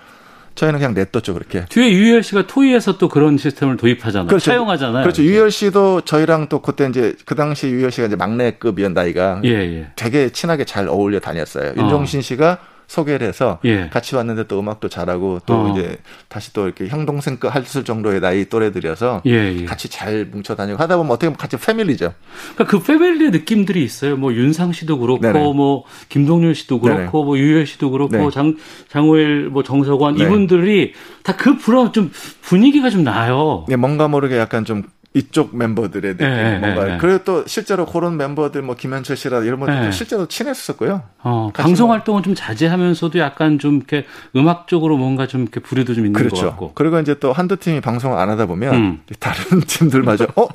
저희는 0.58 0.80
그냥 0.80 0.94
냈뒀죠 0.96 1.34
그렇게. 1.36 1.66
뒤에 1.66 1.92
유희열 1.92 2.24
씨가 2.24 2.48
토이에서 2.48 2.98
또 2.98 3.08
그런 3.08 3.38
시스템을 3.38 3.78
도입하잖아요. 3.78 4.28
그렇죠. 4.28 4.52
사용하잖아요. 4.52 5.04
그렇죠. 5.04 5.24
유희열 5.24 5.52
씨도 5.52 6.02
저희랑 6.02 6.50
또 6.50 6.62
그때 6.62 6.88
이제 6.90 7.16
그 7.26 7.36
당시 7.36 7.68
유희열 7.68 7.92
씨가 7.92 8.08
이제 8.08 8.16
막내급이었 8.16 8.92
나이가 8.92 9.40
예, 9.46 9.50
예. 9.50 9.88
되게 9.96 10.30
친하게 10.30 10.66
잘 10.66 10.88
어울려 10.88 11.20
다녔어요. 11.20 11.74
윤종신 11.78 12.22
씨가 12.22 12.58
소개를 12.88 13.28
해서 13.28 13.60
예. 13.66 13.90
같이 13.90 14.16
왔는데 14.16 14.48
또 14.48 14.60
음악도 14.60 14.90
잘하고 14.90 15.40
또 15.46 15.54
어. 15.54 15.72
이제 15.72 15.98
다시 16.28 16.54
또 16.54 16.66
이렇게 16.66 16.88
형 16.88 17.06
동생 17.06 17.38
할수 17.42 17.84
정도의 17.84 18.20
나이 18.20 18.46
또래들이어서 18.46 19.22
예, 19.26 19.32
예. 19.62 19.66
같이 19.66 19.90
잘 19.90 20.26
뭉쳐 20.26 20.56
다니고 20.56 20.78
하다 20.78 20.98
보면 20.98 21.12
어떻게 21.12 21.28
보면 21.28 21.38
같이 21.38 21.58
패밀리죠. 21.58 22.14
그러니까 22.56 22.66
그 22.66 22.84
패밀리의 22.84 23.32
느낌들이 23.32 23.84
있어요. 23.84 24.18
뭐 24.18 24.34
윤상 24.34 24.74
씨도 24.74 25.00
그렇고 25.00 25.22
네네. 25.22 25.40
뭐 25.54 25.84
김동률 26.10 26.56
씨도 26.56 26.80
그렇고 26.80 27.18
네네. 27.20 27.26
뭐 27.26 27.38
유열 27.38 27.66
씨도 27.66 27.92
그렇고 27.92 28.18
네. 28.18 28.30
장 28.32 28.56
장호일 28.90 29.50
뭐 29.50 29.64
정석원 29.64 30.16
네. 30.16 30.24
이분들이 30.26 30.94
다 31.24 31.38
그 31.38 31.58
불안 31.58 31.94
좀 31.94 32.12
분위기가 32.42 32.90
좀 32.90 33.04
나요. 33.04 33.66
네, 33.70 33.76
뭔가 33.76 34.08
모르게 34.08 34.38
약간 34.38 34.66
좀 34.66 34.84
이쪽 35.18 35.56
멤버들의 35.58 36.14
느낌 36.18 36.28
네, 36.28 36.60
뭔가 36.60 36.84
네, 36.86 36.92
네. 36.94 36.98
그리고 37.00 37.24
또 37.24 37.44
실제로 37.48 37.86
그런 37.86 38.18
멤버들 38.18 38.62
뭐 38.62 38.76
김현철 38.76 39.18
씨라 39.18 39.42
이런 39.44 39.60
분들 39.60 39.82
네. 39.82 39.92
실제로 39.92 40.26
친했었고요. 40.28 41.02
어, 41.24 41.52
방송 41.54 41.88
뭐. 41.88 41.96
활동은 41.96 42.24
좀 42.24 42.36
자제하면서도 42.36 43.20
약간 43.20 43.60
좀 43.60 43.78
이렇게 43.78 44.06
음악적으로 44.36 44.98
뭔가 44.98 45.28
좀 45.28 45.42
이렇게 45.44 45.60
불이도 45.60 45.94
좀 45.94 46.06
있는 46.06 46.18
그렇죠. 46.20 46.36
것 46.44 46.50
같고. 46.52 46.72
그리고 46.76 47.00
이제 47.00 47.16
또 47.20 47.34
한두 47.34 47.58
팀이 47.58 47.82
방송을 47.82 48.18
안 48.18 48.30
하다 48.30 48.46
보면 48.46 48.74
음. 48.76 49.00
다른 49.20 49.62
팀들마저 49.68 50.28
어 50.36 50.48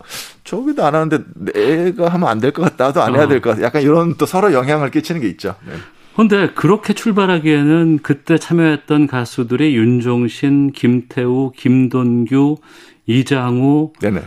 저기도 0.45 0.85
안 0.85 0.95
하는데 0.95 1.19
내가 1.35 2.09
하면 2.09 2.29
안 2.29 2.39
될 2.41 2.53
것 2.53 2.63
같다. 2.63 2.87
나도 2.87 3.03
안 3.03 3.15
해야 3.15 3.27
될 3.29 3.41
것 3.41 3.51
같다. 3.51 3.63
약간 3.63 3.83
이런 3.83 4.17
또 4.17 4.27
서로 4.27 4.53
영향을 4.53 4.91
끼치는 4.91 5.21
게 5.21 5.29
있죠. 5.29 5.55
네. 5.67 5.73
근데 6.15 6.49
그렇게 6.55 6.93
출발하기에는 6.93 8.01
그때 8.03 8.37
참여했던 8.37 9.07
가수들이 9.07 9.75
윤종신, 9.75 10.73
김태우, 10.73 11.53
김돈규, 11.57 12.59
이장우, 13.07 13.93
네네. 14.01 14.21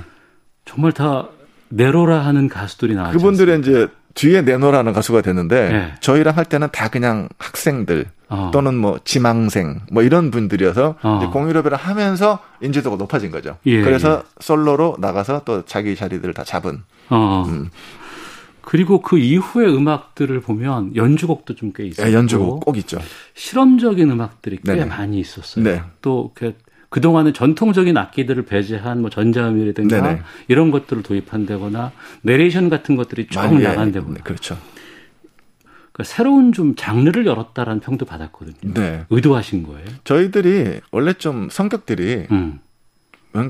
정말 0.66 0.92
다 0.92 1.30
내로라 1.70 2.26
하는 2.26 2.48
가수들이 2.50 2.96
나왔죠. 2.96 3.18
그분들이 3.18 3.60
이제 3.60 3.88
뒤에 4.14 4.42
내노라는 4.42 4.94
가수가 4.94 5.22
됐는데 5.22 5.70
네. 5.70 5.94
저희랑 6.00 6.38
할 6.38 6.46
때는 6.46 6.70
다 6.72 6.88
그냥 6.90 7.28
학생들 7.38 8.06
어. 8.30 8.50
또는 8.54 8.76
뭐 8.76 8.98
지망생 9.04 9.82
뭐 9.92 10.04
이런 10.04 10.32
분들이어서 10.32 10.96
어. 11.02 11.30
공유럽을 11.32 11.76
하면서 11.76 12.40
인지도가 12.62 12.96
높아진 12.96 13.30
거죠. 13.32 13.58
예, 13.66 13.82
그래서 13.82 14.24
예. 14.26 14.30
솔로로 14.40 14.96
나가서 15.00 15.42
또 15.46 15.64
자기 15.66 15.96
자리들을 15.96 16.34
다 16.34 16.44
잡은. 16.44 16.84
어. 17.10 17.44
음. 17.48 17.70
그리고 18.62 19.02
그 19.02 19.20
이후의 19.20 19.76
음악들을 19.76 20.40
보면 20.42 20.96
연주곡도 20.96 21.54
좀 21.56 21.72
꽤 21.76 21.86
있어요. 21.86 22.08
예, 22.08 22.14
연주곡 22.14 22.66
꼭 22.66 22.78
있죠. 22.78 22.98
실험적인 23.36 24.10
음악들이 24.10 24.58
꽤 24.66 24.74
네네. 24.74 24.86
많이 24.86 25.20
있었어요. 25.20 25.64
네. 25.64 25.84
또 26.02 26.32
이렇게 26.36 26.58
그동안은 26.96 27.34
전통적인 27.34 27.98
악기들을 27.98 28.46
배제한 28.46 29.02
뭐 29.02 29.10
전자음이라든가 29.10 30.02
네네. 30.02 30.22
이런 30.48 30.72
것들을 30.72 31.04
도입한다거나 31.04 31.92
내레이션 32.22 32.70
같은 32.70 32.96
것들이 32.96 33.28
쭉 33.28 33.38
나간다거나. 33.38 34.14
네, 34.14 34.22
그렇죠. 34.24 34.58
그러니까 35.92 36.04
새로운 36.06 36.54
좀 36.54 36.74
장르를 36.78 37.26
열었다라는 37.26 37.82
평도 37.82 38.06
받았거든요. 38.06 38.74
네. 38.74 39.04
의도하신 39.10 39.64
거예요? 39.64 39.86
저희들이 40.06 40.80
원래 40.92 41.12
좀 41.12 41.50
성격들이 41.52 42.28
음. 42.32 42.60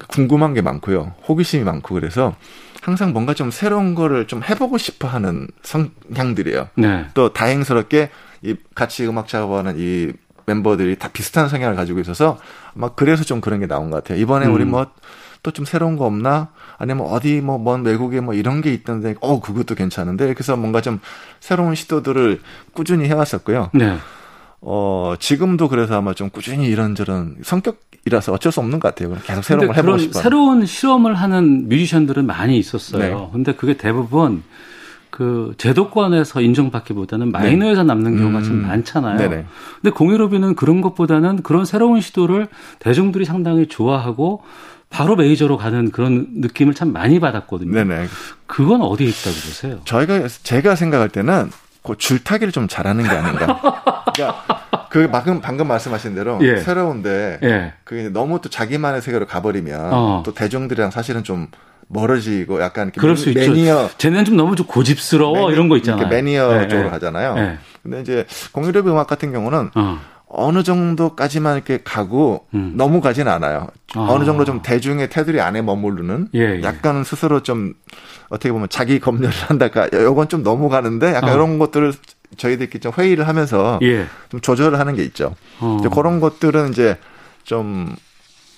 궁금한 0.07 0.55
게 0.55 0.63
많고요. 0.63 1.13
호기심이 1.27 1.65
많고 1.65 1.93
그래서 1.93 2.35
항상 2.81 3.13
뭔가 3.13 3.35
좀 3.35 3.51
새로운 3.51 3.93
거를 3.93 4.25
좀 4.25 4.41
해보고 4.41 4.79
싶어 4.79 5.07
하는 5.07 5.45
성향들이에요. 5.61 6.69
네. 6.77 7.05
또 7.13 7.31
다행스럽게 7.31 8.09
이 8.41 8.55
같이 8.73 9.05
음악 9.05 9.27
작업하는 9.27 9.75
이 9.77 10.13
멤버들이 10.45 10.97
다 10.97 11.09
비슷한 11.11 11.49
성향을 11.49 11.75
가지고 11.75 11.99
있어서 11.99 12.37
아마 12.75 12.89
그래서 12.89 13.23
좀 13.23 13.41
그런 13.41 13.59
게 13.59 13.67
나온 13.67 13.89
것 13.89 14.03
같아요. 14.03 14.19
이번에 14.21 14.45
음. 14.47 14.53
우리 14.53 14.65
뭐 14.65 14.85
또 15.43 15.51
좀 15.51 15.63
새로운 15.63 15.95
거 15.95 16.05
없나? 16.05 16.47
아니면 16.79 17.05
어디 17.05 17.39
뭐 17.39 17.59
먼 17.59 17.83
외국에 17.85 18.19
뭐 18.19 18.33
이런 18.33 18.61
게 18.61 18.73
있던데 18.73 19.13
어 19.21 19.39
그것도 19.39 19.75
괜찮은데 19.75 20.33
그래서 20.33 20.57
뭔가 20.57 20.81
좀 20.81 20.99
새로운 21.39 21.75
시도들을 21.75 22.41
꾸준히 22.73 23.05
해왔었고요. 23.07 23.69
네. 23.75 23.95
어 24.61 25.13
지금도 25.19 25.67
그래서 25.69 25.97
아마 25.99 26.15
좀 26.15 26.31
꾸준히 26.31 26.65
이런저런 26.65 27.35
성격 27.43 27.79
이라서 28.05 28.33
어쩔 28.33 28.51
수 28.51 28.59
없는 28.59 28.79
것 28.79 28.95
같아요. 28.95 29.15
계속 29.23 29.43
새로운 29.43 29.67
걸 29.67 29.75
해보고 29.77 29.97
싶어요. 29.99 30.23
새로운 30.23 30.65
실험을 30.65 31.13
하는 31.13 31.69
뮤지션들은 31.69 32.25
많이 32.25 32.57
있었어요. 32.57 33.01
네. 33.19 33.29
근데 33.31 33.53
그게 33.53 33.77
대부분 33.77 34.41
그 35.15 35.53
제도권에서 35.57 36.41
인정받기보다는 36.41 37.27
네. 37.27 37.31
마이너에서 37.31 37.83
네. 37.83 37.87
남는 37.87 38.17
경우가 38.17 38.39
음. 38.39 38.43
참 38.43 38.61
많잖아요. 38.63 39.17
네네. 39.17 39.45
근데 39.81 39.95
공유로비는 39.95 40.55
그런 40.55 40.81
것보다는 40.81 41.41
그런 41.41 41.63
새로운 41.63 42.01
시도를 42.01 42.49
대중들이 42.79 43.23
상당히 43.23 43.67
좋아하고 43.67 44.43
바로 44.89 45.15
메이저로 45.15 45.55
가는 45.55 45.89
그런 45.91 46.27
느낌을 46.35 46.73
참 46.73 46.91
많이 46.91 47.21
받았거든요. 47.21 47.71
네네. 47.71 48.07
그건 48.45 48.81
어디에 48.81 49.07
있다고 49.07 49.35
보세요? 49.35 49.79
저희가 49.85 50.27
제가 50.27 50.75
생각할 50.75 51.07
때는 51.07 51.49
그 51.81 51.95
줄타기를 51.97 52.51
좀 52.51 52.67
잘하는 52.67 53.05
게 53.05 53.09
아닌가. 53.09 53.61
그러니까 54.13 54.87
그 54.89 55.09
방금 55.09 55.39
방금 55.39 55.69
말씀하신 55.69 56.13
대로 56.13 56.39
예. 56.41 56.57
새로운데 56.57 57.39
예. 57.41 57.73
그 57.85 58.11
너무 58.11 58.41
또 58.41 58.49
자기만의 58.49 59.01
세계로 59.01 59.27
가버리면 59.27 59.93
어. 59.93 60.23
또 60.25 60.33
대중들이랑 60.33 60.91
사실은 60.91 61.23
좀 61.23 61.47
멀어지고 61.87 62.61
약간 62.61 62.91
그럴 62.91 63.15
수 63.15 63.31
매니어. 63.31 63.85
있죠. 63.85 63.97
쟤는 63.97 64.25
좀 64.25 64.35
너무 64.35 64.55
좀 64.55 64.65
고집스러워 64.65 65.33
매니, 65.33 65.53
이런 65.53 65.69
거 65.69 65.77
있잖아요. 65.77 66.07
매니어 66.07 66.53
네, 66.53 66.67
쪽으로 66.67 66.85
네. 66.85 66.89
가잖아요. 66.91 67.35
네. 67.35 67.57
근데 67.83 68.01
이제 68.01 68.25
공유랩 68.53 68.87
음악 68.87 69.07
같은 69.07 69.31
경우는 69.31 69.71
어. 69.75 70.51
느 70.51 70.63
정도까지만 70.63 71.55
이렇게 71.55 71.79
가고 71.83 72.47
음. 72.53 72.73
너무 72.75 72.99
가진 72.99 73.27
않아요. 73.27 73.67
아. 73.93 74.07
어느 74.09 74.25
정도 74.25 74.43
좀 74.43 74.61
대중의 74.61 75.09
테두리 75.09 75.39
안에 75.39 75.61
머무르는 75.61 76.29
예, 76.33 76.57
예. 76.57 76.61
약간 76.63 77.03
스스로 77.03 77.41
좀 77.41 77.73
어떻게 78.29 78.51
보면 78.51 78.67
자기 78.69 78.99
검열을 78.99 79.29
한달까 79.29 79.89
요건 79.93 80.27
좀 80.27 80.43
너무 80.43 80.67
가는데 80.67 81.13
약간 81.13 81.29
어. 81.29 81.33
이런 81.35 81.59
것들을 81.59 81.93
저희들끼리 82.37 82.81
좀 82.81 82.91
회의를 82.97 83.27
하면서 83.27 83.79
예. 83.83 84.07
좀 84.29 84.41
조절을 84.41 84.79
하는 84.79 84.95
게 84.95 85.03
있죠. 85.03 85.35
어. 85.59 85.77
이제 85.79 85.89
그런 85.89 86.19
것들은 86.19 86.71
이제 86.71 86.97
좀 87.43 87.95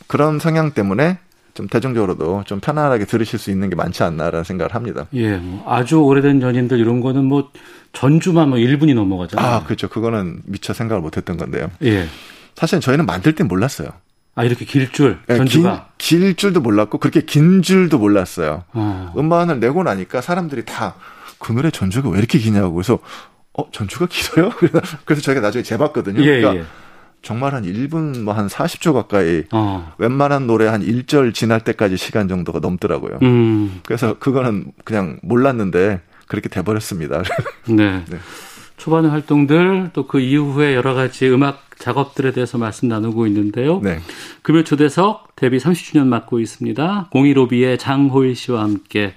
그런 0.07 0.39
성향 0.39 0.71
때문에 0.71 1.19
좀 1.57 1.67
대중적으로도 1.67 2.43
좀 2.45 2.59
편안하게 2.59 3.05
들으실 3.05 3.39
수 3.39 3.49
있는 3.49 3.69
게 3.69 3.75
많지 3.75 4.03
않나라는 4.03 4.43
생각을 4.43 4.75
합니다. 4.75 5.07
예, 5.13 5.37
뭐 5.37 5.63
아주 5.67 5.99
오래된 5.99 6.41
연인들 6.41 6.79
이런 6.79 7.01
거는 7.01 7.25
뭐 7.25 7.49
전주만 7.93 8.49
뭐 8.49 8.59
1분이 8.59 8.93
넘어가잖아요. 8.93 9.55
아, 9.55 9.63
그렇죠. 9.63 9.89
그거는 9.89 10.41
미처 10.45 10.73
생각을 10.73 11.01
못 11.01 11.17
했던 11.17 11.35
건데요. 11.37 11.71
예. 11.83 12.07
사실 12.55 12.79
저희는 12.79 13.07
만들 13.07 13.33
땐 13.33 13.47
몰랐어요. 13.47 13.89
아, 14.35 14.43
이렇게 14.43 14.65
길 14.65 14.91
줄, 14.91 15.17
예, 15.29 15.35
전주가? 15.37 15.87
긴, 15.97 16.19
길 16.19 16.35
줄도 16.35 16.61
몰랐고, 16.61 16.99
그렇게 16.99 17.21
긴 17.21 17.63
줄도 17.63 17.97
몰랐어요. 17.97 18.65
어. 18.73 19.13
음반을 19.17 19.59
내고 19.59 19.81
나니까 19.83 20.21
사람들이 20.21 20.63
다 20.65 20.93
그 21.39 21.51
노래 21.53 21.69
전주가 21.71 22.09
왜 22.09 22.19
이렇게 22.19 22.39
기냐고. 22.39 22.73
그래서, 22.73 22.99
어, 23.53 23.69
전주가 23.71 24.07
길어요? 24.07 24.51
그래서 25.05 25.21
저희가 25.21 25.41
나중에 25.41 25.63
재봤거든요. 25.63 26.21
예, 26.21 26.41
그러니까 26.41 26.55
예. 26.55 26.65
정말 27.21 27.53
한 27.53 27.63
1분 27.63 28.21
뭐 28.23 28.33
한 28.33 28.47
40초 28.47 28.93
가까이 28.93 29.43
어. 29.51 29.91
웬만한 29.97 30.47
노래 30.47 30.67
한 30.67 30.81
1절 30.81 31.33
지날 31.33 31.61
때까지 31.63 31.97
시간 31.97 32.27
정도가 32.27 32.59
넘더라고요. 32.59 33.19
음. 33.21 33.81
그래서 33.85 34.17
그거는 34.19 34.71
그냥 34.85 35.19
몰랐는데 35.23 36.01
그렇게 36.27 36.49
돼버렸습니다. 36.49 37.23
네. 37.67 38.03
네. 38.07 38.17
초반의 38.77 39.09
활동들 39.11 39.89
또 39.93 40.05
그 40.07 40.19
이후에 40.19 40.75
여러 40.75 40.93
가지 40.93 41.27
음악 41.29 41.65
작업들에 41.79 42.31
대해서 42.31 42.57
말씀 42.57 42.87
나누고 42.87 43.27
있는데요. 43.27 43.79
네. 43.81 43.99
금요 44.43 44.63
초대석 44.63 45.35
데뷔 45.35 45.57
30주년 45.57 46.05
맞고 46.07 46.39
있습니다. 46.39 47.07
공이로비의 47.11 47.77
장호일 47.79 48.35
씨와 48.35 48.61
함께 48.63 49.13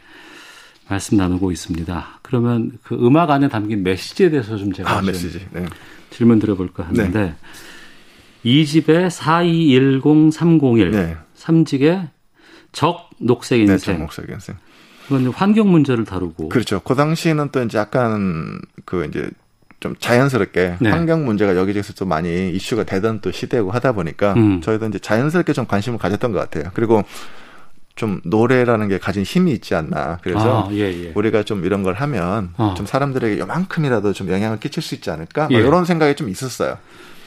말씀 0.89 1.17
나누고 1.17 1.53
있습니다. 1.53 2.07
그러면 2.23 2.73
그 2.83 2.95
음악 2.95 3.31
안에 3.31 3.49
담긴 3.49 3.83
메시지에 3.83 4.31
대해서 4.31 4.57
좀 4.57 4.73
제가 4.73 4.99
아, 4.99 5.03
메시지. 5.03 5.47
네. 5.53 5.67
질문 6.11 6.39
드려볼까 6.39 6.85
하는데 6.89 7.19
네. 7.21 7.35
2집에 8.45 9.09
4210-301. 9.09 10.91
네. 10.91 11.17
3집에 11.37 12.09
적 12.73 13.11
녹색 13.19 13.61
인생. 13.61 13.77
네, 13.77 13.85
적 13.85 13.99
녹색 13.99 14.31
인생. 14.31 14.57
그건 15.09 15.27
환경 15.29 15.71
문제를 15.71 16.05
다루고. 16.05 16.51
그렇죠. 16.51 16.81
그 16.81 16.95
당시에는 16.95 17.49
또 17.51 17.63
이제 17.63 17.79
약간 17.79 18.61
그 18.85 19.05
이제 19.07 19.29
좀 19.81 19.97
자연스럽게 19.99 20.77
네. 20.79 20.91
환경 20.91 21.25
문제가 21.25 21.57
여기저기서 21.57 21.95
좀 21.95 22.09
많이 22.09 22.51
이슈가 22.51 22.85
되던 22.85 23.21
또 23.21 23.33
시대고 23.33 23.71
하다 23.71 23.93
보니까 23.93 24.35
음. 24.35 24.61
저희도 24.61 24.87
이제 24.87 24.99
자연스럽게 24.99 25.53
좀 25.53 25.67
관심을 25.67 25.99
가졌던 25.99 26.33
것 26.33 26.39
같아요. 26.39 26.71
그리고 26.75 27.03
좀 27.97 28.21
노래라는 28.25 28.89
게 28.89 28.99
가진 28.99 29.25
힘이 29.25 29.53
있지 29.53 29.75
않나. 29.75 30.19
그래서 30.23 30.69
아, 30.69 30.73
예, 30.73 31.07
예. 31.07 31.13
우리가 31.15 31.43
좀 31.43 31.65
이런 31.65 31.83
걸 31.83 31.95
하면 31.95 32.51
어. 32.57 32.75
좀 32.77 32.87
사람들에게 32.87 33.39
요만큼이라도 33.41 34.13
좀 34.13 34.31
영향을 34.31 34.61
끼칠 34.61 34.83
수 34.83 34.95
있지 34.95 35.11
않을까. 35.11 35.49
뭐 35.49 35.59
예. 35.59 35.65
이런 35.65 35.85
생각이 35.85 36.15
좀 36.15 36.29
있었어요. 36.29 36.79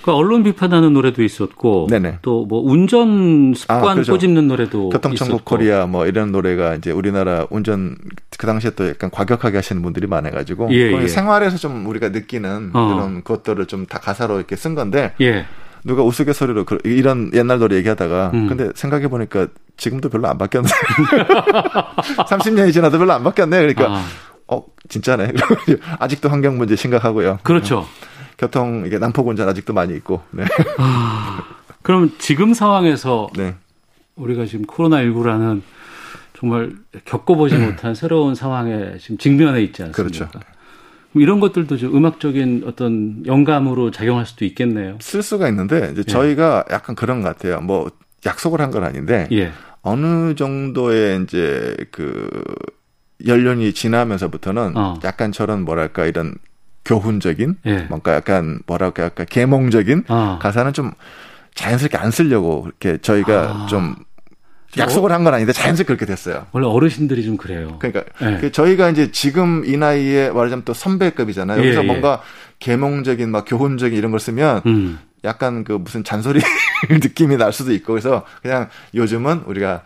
그 0.03 0.11
언론 0.11 0.43
비판하는 0.43 0.93
노래도 0.93 1.23
있었고 1.23 1.87
또 2.21 2.45
뭐 2.45 2.61
운전 2.61 3.53
습관 3.55 3.83
아, 3.83 3.93
그렇죠. 3.93 4.11
꼬집는 4.11 4.47
노래도 4.47 4.89
교통천국 4.89 5.45
코리아 5.45 5.85
뭐 5.85 6.05
이런 6.05 6.31
노래가 6.31 6.75
이제 6.75 6.91
우리나라 6.91 7.47
운전 7.49 7.95
그 8.37 8.45
당시에 8.45 8.71
또 8.71 8.87
약간 8.89 9.09
과격하게 9.09 9.57
하시는 9.57 9.81
분들이 9.81 10.05
많아가지고 10.07 10.69
예, 10.73 10.91
예. 11.01 11.07
생활에서 11.07 11.57
좀 11.57 11.85
우리가 11.87 12.09
느끼는 12.09 12.71
어. 12.73 12.93
그런 12.93 13.23
것들을 13.23 13.65
좀 13.67 13.85
다 13.89 13.99
가사로 13.99 14.37
이렇게 14.37 14.55
쓴 14.55 14.75
건데 14.75 15.13
예. 15.21 15.45
누가 15.83 16.03
우스갯소리로 16.03 16.63
그 16.65 16.77
이런 16.85 17.29
옛날 17.33 17.59
노래 17.59 17.75
얘기하다가 17.77 18.31
음. 18.33 18.47
근데 18.47 18.69
생각해 18.75 19.07
보니까 19.09 19.47
지금도 19.77 20.09
별로 20.09 20.27
안 20.29 20.37
바뀌었네. 20.37 20.69
30년이 22.29 22.73
지나도 22.73 22.97
별로 22.97 23.13
안 23.13 23.23
바뀌었네. 23.23 23.57
그러니까 23.57 23.97
아. 23.97 24.03
어 24.47 24.63
진짜네. 24.89 25.33
아직도 25.99 26.29
환경 26.29 26.57
문제 26.57 26.75
심각하고요. 26.75 27.39
그렇죠. 27.43 27.85
교통 28.37 28.83
이게 28.85 28.97
난폭 28.97 29.27
운전 29.27 29.47
아직도 29.49 29.73
많이 29.73 29.95
있고. 29.95 30.21
네. 30.31 30.43
아, 30.77 31.43
그럼 31.81 32.11
지금 32.17 32.53
상황에서 32.53 33.29
네. 33.35 33.55
우리가 34.15 34.45
지금 34.45 34.65
코로나 34.65 34.97
19라는 35.03 35.61
정말 36.37 36.71
겪어보지 37.05 37.55
음. 37.55 37.65
못한 37.65 37.95
새로운 37.95 38.35
상황에 38.35 38.97
지금 38.99 39.17
직면해 39.17 39.61
있지 39.63 39.83
않습니까? 39.83 40.29
그렇죠. 40.29 40.39
이런 41.15 41.39
것들도 41.39 41.77
좀 41.77 41.95
음악적인 41.95 42.63
어떤 42.65 43.23
영감으로 43.25 43.91
작용할 43.91 44.25
수도 44.25 44.45
있겠네요. 44.45 44.97
쓸 44.99 45.21
수가 45.21 45.47
있는데 45.49 45.89
이제 45.91 45.99
예. 46.07 46.11
저희가 46.11 46.65
약간 46.71 46.95
그런 46.95 47.21
것 47.21 47.27
같아요. 47.29 47.61
뭐 47.61 47.91
약속을 48.25 48.59
한 48.61 48.71
건 48.71 48.83
아닌데 48.83 49.27
예. 49.31 49.51
어느 49.83 50.33
정도의 50.33 51.21
이제 51.23 51.75
그 51.91 52.29
연륜이 53.27 53.73
지나면서부터는 53.73 54.75
어. 54.75 54.99
약간 55.03 55.31
저런 55.31 55.63
뭐랄까 55.65 56.05
이런 56.05 56.35
교훈적인 56.85 57.57
예. 57.65 57.75
뭔가 57.89 58.13
약간 58.15 58.59
뭐랄까 58.65 59.03
약간 59.03 59.25
계몽적인 59.29 60.05
어. 60.09 60.39
가사는 60.41 60.73
좀 60.73 60.91
자연스럽게 61.55 61.97
안 61.97 62.11
쓰려고 62.11 62.63
이렇게 62.67 62.97
저희가 63.01 63.33
아. 63.63 63.67
좀 63.69 63.95
약속을 64.77 65.11
한 65.11 65.23
건 65.23 65.33
아닌데 65.35 65.53
자연스럽게 65.53 65.87
그렇게 65.95 66.05
됐어요. 66.05 66.47
원래 66.51 66.65
어르신들이 66.67 67.23
좀 67.23 67.37
그래요. 67.37 67.77
그러니까 67.79 68.03
네. 68.19 68.39
그 68.41 68.51
저희가 68.51 68.89
이제 68.89 69.11
지금 69.11 69.63
이 69.65 69.77
나이에 69.77 70.31
말하자면 70.31 70.65
또 70.65 70.73
선배급이잖아요. 70.73 71.59
예, 71.61 71.65
여기서 71.67 71.83
예, 71.83 71.85
뭔가 71.87 72.21
계몽적인 72.59 73.29
막 73.29 73.45
교훈적인 73.47 73.95
이런 73.97 74.09
걸 74.11 74.19
쓰면 74.19 74.61
음. 74.65 74.99
약간 75.23 75.63
그 75.63 75.73
무슨 75.73 76.03
잔소리 76.03 76.41
느낌이 76.89 77.37
날 77.37 77.53
수도 77.53 77.71
있고 77.71 77.93
그래서 77.93 78.25
그냥 78.41 78.67
요즘은 78.95 79.43
우리가 79.45 79.83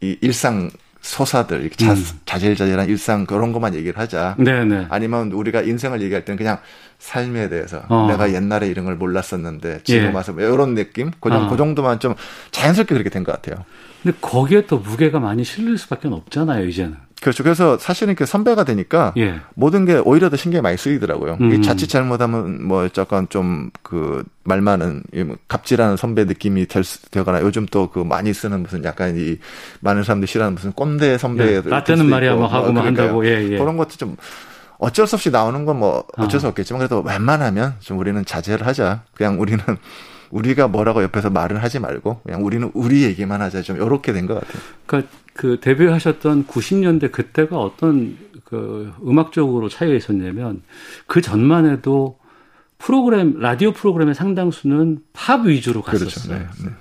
이 0.00 0.16
일상 0.22 0.70
소사들 1.06 1.70
자, 1.70 1.92
음. 1.92 2.04
자질자질한 2.26 2.88
일상 2.88 3.26
그런 3.26 3.52
것만 3.52 3.74
얘기를 3.74 3.98
하자. 3.98 4.34
네네. 4.38 4.64
네. 4.64 4.86
아니면 4.90 5.30
우리가 5.32 5.62
인생을 5.62 6.02
얘기할 6.02 6.24
때는 6.24 6.36
그냥 6.36 6.58
삶에 6.98 7.48
대해서 7.48 7.82
어. 7.88 8.06
내가 8.10 8.32
옛날에 8.32 8.66
이런 8.66 8.84
걸 8.84 8.96
몰랐었는데 8.96 9.80
지금 9.84 10.06
예. 10.08 10.12
와서 10.12 10.32
뭐 10.32 10.42
이런 10.42 10.74
느낌 10.74 11.12
그, 11.20 11.30
정, 11.30 11.44
어. 11.46 11.48
그 11.48 11.56
정도만 11.56 12.00
좀 12.00 12.14
자연스럽게 12.50 12.94
그렇게 12.94 13.10
된 13.10 13.22
것 13.22 13.32
같아요. 13.32 13.64
근데 14.02 14.16
거기에 14.20 14.66
또 14.66 14.78
무게가 14.78 15.18
많이 15.20 15.44
실릴 15.44 15.78
수밖에 15.78 16.08
없잖아요 16.08 16.66
이제는. 16.66 16.96
그렇죠. 17.20 17.42
그래서 17.42 17.78
사실은 17.78 18.14
그 18.14 18.26
선배가 18.26 18.64
되니까 18.64 19.12
예. 19.16 19.40
모든 19.54 19.84
게 19.86 19.94
오히려 19.96 20.28
더 20.28 20.36
신경이 20.36 20.60
많이 20.62 20.76
쓰이더라고요. 20.76 21.38
음. 21.40 21.62
자칫 21.62 21.86
잘못하면 21.88 22.62
뭐 22.66 22.88
약간 22.98 23.26
좀 23.28 23.70
그 23.82 24.22
말 24.48 24.60
많은 24.60 25.02
뭐 25.26 25.36
갑질하는 25.48 25.96
선배 25.96 26.24
느낌이 26.24 26.66
될 26.66 26.84
수, 26.84 27.10
되거나 27.10 27.40
요즘 27.42 27.66
또 27.66 27.90
그 27.90 27.98
많이 28.00 28.32
쓰는 28.32 28.62
무슨 28.62 28.84
약간 28.84 29.16
이 29.16 29.38
많은 29.80 30.04
사람들이 30.04 30.30
싫어하는 30.30 30.54
무슨 30.54 30.70
꼰대 30.72 31.18
선배 31.18 31.56
예. 31.56 31.60
나때는 31.64 32.06
말이야 32.06 32.34
뭐 32.36 32.46
하고 32.46 32.72
뭐 32.72 32.82
한다고 32.84 33.26
예, 33.26 33.42
예. 33.50 33.58
그런 33.58 33.76
것도 33.76 33.96
좀 33.96 34.16
어쩔 34.78 35.06
수 35.06 35.16
없이 35.16 35.30
나오는 35.30 35.64
건 35.64 35.76
뭐 35.78 36.04
어쩔 36.16 36.38
수 36.38 36.46
어. 36.46 36.50
없겠지만 36.50 36.78
그래도 36.78 37.00
웬만하면 37.00 37.74
좀 37.80 37.98
우리는 37.98 38.24
자제를 38.24 38.66
하자. 38.66 39.02
그냥 39.14 39.40
우리는 39.40 39.58
우리가 40.30 40.68
뭐라고 40.68 41.02
옆에서 41.02 41.30
말을 41.30 41.62
하지 41.62 41.78
말고 41.78 42.20
그냥 42.24 42.44
우리는 42.44 42.70
우리 42.74 43.02
얘기만 43.04 43.40
하자 43.42 43.62
좀 43.62 43.76
이렇게 43.76 44.12
된 44.12 44.26
것 44.26 44.34
같아요. 44.34 44.62
그러니까 44.86 45.10
그 45.34 45.58
데뷔하셨던 45.60 46.46
90년대 46.46 47.12
그때가 47.12 47.58
어떤 47.58 48.16
그 48.44 48.92
음악적으로 49.04 49.68
차이가 49.68 49.94
있었냐면 49.94 50.62
그 51.06 51.20
전만 51.20 51.66
해도 51.70 52.18
프로그램 52.78 53.38
라디오 53.38 53.72
프로그램의 53.72 54.14
상당수는 54.14 54.98
팝 55.12 55.44
위주로. 55.46 55.82
갔었어요. 55.82 56.38
그렇죠. 56.38 56.62
네, 56.62 56.68
네. 56.68 56.74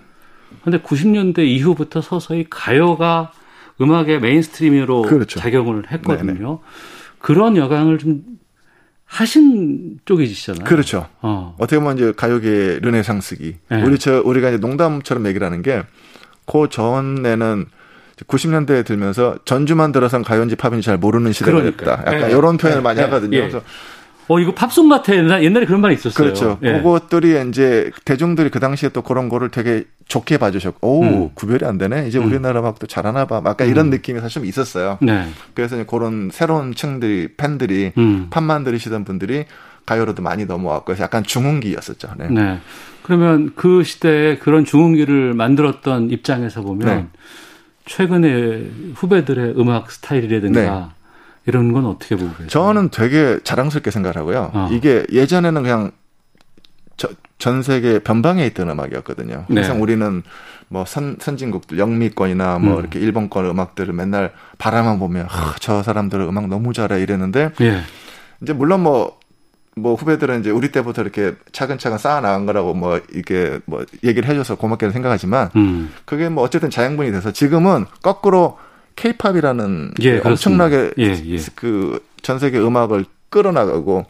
근데 0.64 0.80
90년대 0.80 1.40
이후부터 1.40 2.02
서서히 2.02 2.46
가요가 2.50 3.32
음악의 3.82 4.20
mainstream으로 4.22 5.04
그렇죠. 5.04 5.40
작용을 5.40 5.92
했거든요. 5.92 6.34
네네. 6.34 6.40
네. 6.40 6.58
그런 7.20 7.58
영향을 7.58 7.98
좀 7.98 8.24
하신 9.06 10.00
쪽이시잖아요. 10.06 10.66
그렇죠. 10.66 11.08
어. 11.22 11.56
떻게 11.60 11.78
보면 11.78 11.98
이제 11.98 12.14
가요계 12.16 12.80
르네상스기. 12.82 13.56
네. 13.70 13.84
우리 13.84 13.98
저 14.00 14.22
우리가 14.22 14.50
이제 14.50 14.58
농담처럼 14.58 15.26
얘기를 15.28 15.46
하는 15.46 15.62
게 15.62 15.84
그 16.46 16.70
전에는 16.70 17.66
90년대에 18.28 18.86
들면서 18.86 19.38
전주만 19.44 19.92
들어선 19.92 20.24
가요인지 20.24 20.56
팝인지 20.56 20.86
잘 20.86 20.98
모르는 20.98 21.34
시대가 21.34 21.62
됐다. 21.62 21.92
약간 22.06 22.22
네. 22.22 22.30
이런 22.30 22.58
표현을 22.58 22.80
네. 22.80 22.84
많이 22.84 22.98
네. 22.98 23.04
하거든요. 23.04 23.40
그래서 23.40 23.62
어, 24.28 24.40
이거 24.40 24.54
팝송 24.54 24.90
같아. 24.90 25.16
옛날에 25.16 25.66
그런 25.66 25.82
말이 25.82 25.94
있었어요. 25.94 26.14
그렇죠. 26.14 26.58
예. 26.64 26.74
그것들이 26.74 27.48
이제 27.50 27.92
대중들이 28.06 28.50
그 28.50 28.60
당시에 28.60 28.90
또 28.90 29.02
그런 29.02 29.30
거를 29.30 29.50
되게 29.50 29.84
좋게 30.08 30.38
봐주셨고, 30.38 30.88
오, 30.88 31.04
음. 31.04 31.30
구별이 31.36 31.66
안 31.66 31.78
되네. 31.78 32.08
이제 32.08 32.20
음. 32.20 32.26
우리나라 32.26 32.60
음악도 32.62 32.88
잘하나 32.88 33.26
봐. 33.26 33.42
약간 33.46 33.68
이런 33.68 33.88
음. 33.88 33.90
느낌이 33.92 34.20
사실 34.20 34.42
좀 34.42 34.46
있었어요. 34.46 34.98
네. 35.02 35.28
그래서 35.54 35.76
이제 35.76 35.86
그런 35.88 36.30
새로운 36.32 36.74
층들이, 36.74 37.30
팬들이, 37.38 37.92
음. 37.98 38.28
팝만 38.30 38.64
들으시던 38.64 39.04
분들이 39.04 39.46
가요로도 39.86 40.24
많이 40.24 40.46
넘어왔고, 40.46 40.96
약간 41.00 41.24
중흥기였었죠. 41.24 42.10
네. 42.18 42.28
네. 42.30 42.60
그러면 43.04 43.52
그 43.56 43.84
시대에 43.84 44.38
그런 44.38 44.66
중흥기를 44.66 45.36
만들었던 45.36 46.10
입장에서 46.10 46.62
보면, 46.62 46.88
네. 46.88 47.08
최근에 47.86 48.66
후배들의 48.96 49.54
음악 49.60 49.92
스타일이라든가, 49.92 50.62
네. 50.62 50.96
이런 51.48 51.74
건 51.74 51.86
어떻게 51.86 52.16
보고 52.16 52.32
계세요? 52.32 52.48
저는 52.48 52.90
되게 52.90 53.40
자랑스럽게 53.44 53.92
생각하고요. 53.92 54.52
어. 54.54 54.70
이게 54.72 55.06
예전에는 55.12 55.62
그냥 55.62 55.92
저, 56.98 57.10
전 57.38 57.62
세계 57.62 58.00
변방에 58.00 58.46
있던 58.48 58.70
음악이었거든요. 58.70 59.46
네. 59.50 59.62
항상 59.62 59.82
우리는 59.82 60.24
뭐 60.68 60.86
선, 60.86 61.18
선진국들 61.20 61.78
영미권이나 61.78 62.60
뭐 62.60 62.76
음. 62.76 62.80
이렇게 62.80 63.00
일본권 63.00 63.46
음악들을 63.46 63.94
맨날 63.94 64.34
바라만 64.58 65.00
보면 65.00 65.28
아, 65.30 65.56
저 65.60 65.84
사람들은 65.84 66.28
음악 66.28 66.48
너무 66.48 66.74
잘해 66.74 67.02
이랬는데 67.02 67.52
예. 67.62 67.82
이제 68.42 68.54
물론 68.54 68.82
뭐뭐 68.82 69.20
뭐 69.76 69.94
후배들은 69.96 70.40
이제 70.40 70.50
우리 70.50 70.72
때부터 70.72 71.02
이렇게 71.02 71.36
차근차근 71.52 71.98
쌓아 71.98 72.22
나간 72.22 72.46
거라고 72.46 72.74
뭐 72.74 73.00
이게 73.14 73.60
뭐 73.66 73.86
얘기를 74.04 74.28
해줘서 74.28 74.56
고맙게 74.56 74.90
생각하지만 74.90 75.52
음. 75.56 75.94
그게 76.06 76.30
뭐 76.30 76.44
어쨌든 76.44 76.70
자양분이 76.70 77.12
돼서 77.12 77.32
지금은 77.32 77.86
거꾸로 78.02 78.58
케이팝이라는 78.96 79.94
예, 80.02 80.20
엄청나게 80.24 80.92
예, 81.00 81.04
예. 81.26 81.38
그전 81.56 82.40
세계 82.40 82.60
음악을 82.60 83.06
끌어나가고 83.30 84.06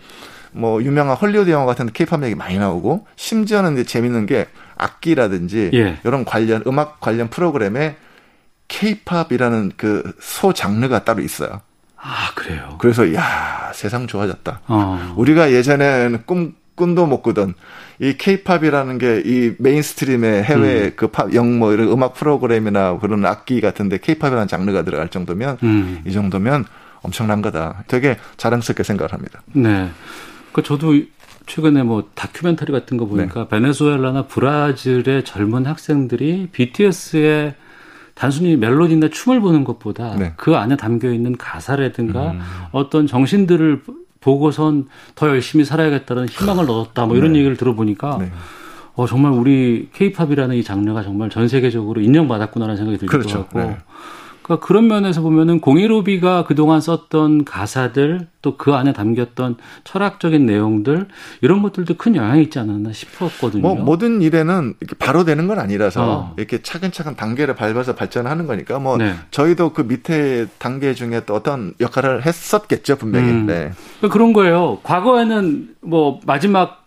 뭐 0.52 0.82
유명한 0.84 1.18
헐리우드 1.18 1.50
영화 1.50 1.66
같은 1.66 1.88
케이팝 1.92 2.24
얘기 2.24 2.36
많이 2.36 2.58
나오고 2.58 3.06
심지어는 3.16 3.74
이제 3.74 3.84
재밌는 3.84 4.26
게 4.26 4.48
악기라든지 4.78 5.72
예. 5.74 6.00
이런 6.06 6.24
관련 6.26 6.64
음악 6.68 7.00
관련 7.00 7.30
프로그램에 7.30 7.96
케이팝이라는 8.68 9.74
그 9.78 10.14
소 10.20 10.54
장르가 10.54 11.04
따로 11.04 11.22
있어요. 11.22 11.62
아 11.98 12.32
그래요. 12.36 12.78
그래서 12.80 13.14
야 13.14 13.72
세상 13.74 14.06
좋아졌다. 14.08 14.62
어. 14.68 15.14
우리가 15.18 15.52
예전에는 15.52 16.24
꿈 16.26 16.54
꿈도 16.76 17.06
못 17.06 17.22
꾸던 17.22 17.54
이 18.00 18.16
케이팝이라는 18.18 18.98
게 18.98 19.22
이 19.26 19.54
mainstream의 19.60 20.44
해외 20.44 20.86
음. 20.86 20.92
그팝 20.96 21.34
영 21.34 21.58
뭐 21.60 21.74
이런 21.74 21.88
음악 21.88 22.14
프로그램이나 22.16 23.00
그런 23.00 23.26
악기 23.26 23.62
같은데 23.62 23.98
케이팝이라는 23.98 24.48
장르가 24.48 24.84
들어갈 24.84 25.08
정도면 25.10 25.58
음. 25.64 26.02
이 26.06 26.12
정도면 26.12 26.66
엄청난 27.02 27.42
거다. 27.42 27.84
되게 27.88 28.18
자랑스럽게 28.38 28.84
생각을 28.84 29.14
합니다. 29.14 29.42
네. 29.54 29.90
그 30.52 30.64
저도 30.64 30.94
최근에 31.46 31.84
뭐 31.84 32.10
다큐멘터리 32.16 32.72
같은 32.72 32.98
거 32.98 33.06
보니까 33.06 33.42
네. 33.42 33.48
베네수엘라나 33.50 34.26
브라질의 34.26 35.24
젊은 35.24 35.66
학생들이 35.68 36.50
BTS의 36.52 37.54
단순히 38.16 38.56
멜로디나 38.56 39.10
춤을 39.10 39.42
보는 39.42 39.64
것보다 39.64 40.16
네. 40.16 40.34
그 40.38 40.56
안에 40.56 40.76
담겨 40.78 41.12
있는 41.12 41.38
가사라든가 41.38 42.32
음. 42.32 42.42
어떤 42.72 43.06
정신들을 43.08 43.84
보고선 44.26 44.88
더 45.14 45.28
열심히 45.28 45.64
살아야겠다는 45.64 46.28
희망을 46.30 46.64
얻었다. 46.64 47.06
뭐 47.06 47.16
이런 47.16 47.34
네. 47.34 47.40
얘기를 47.40 47.56
들어보니까 47.56 48.18
네. 48.20 48.32
어, 48.96 49.06
정말 49.06 49.32
우리 49.32 49.90
케이팝이라는 49.94 50.56
이 50.56 50.64
장르가 50.64 51.04
정말 51.04 51.30
전 51.30 51.48
세계적으로 51.48 52.02
인정받았구나라는 52.02 52.76
생각이 52.76 52.98
들기도 52.98 53.18
그렇죠. 53.20 53.40
하고. 53.40 53.60
네. 53.60 53.78
그러니까 54.46 54.68
그런 54.68 54.88
면에서 54.88 55.22
보면은 55.22 55.60
공일오비가 55.60 56.44
그동안 56.44 56.80
썼던 56.80 57.46
가사들 57.46 58.28
또 58.42 58.56
그 58.58 58.74
안에 58.74 58.94
담겼던 58.94 59.58
철학적인 59.84 60.46
내용들 60.46 61.08
이런 61.42 61.62
것들도 61.62 61.96
큰 61.96 62.16
영향이 62.16 62.44
있지 62.44 62.60
않았나 62.60 62.94
싶었거든요. 62.94 63.62
뭐 63.62 63.76
모든 63.76 64.22
일에는 64.22 64.76
이렇게 64.80 64.96
바로 64.98 65.24
되는 65.24 65.48
건 65.48 65.60
아니라서 65.60 66.12
어. 66.12 66.34
이렇게 66.38 66.62
차근차근 66.62 67.16
단계를 67.16 67.56
밟아서 67.56 67.96
발전하는 67.96 68.46
거니까 68.46 68.80
뭐 68.80 68.98
네. 68.98 69.16
저희도 69.32 69.74
그 69.74 69.82
밑에 69.82 70.46
단계 70.60 70.94
중에 70.94 71.22
또 71.26 71.34
어떤 71.34 71.74
역할을 71.80 72.26
했었겠죠 72.26 72.98
분명히. 72.98 73.30
음. 73.32 73.46
네. 73.48 73.72
그러니까 74.00 74.14
그런 74.14 74.34
거예요. 74.34 74.80
과거에는 74.84 75.76
뭐 75.82 76.20
마지막 76.26 76.85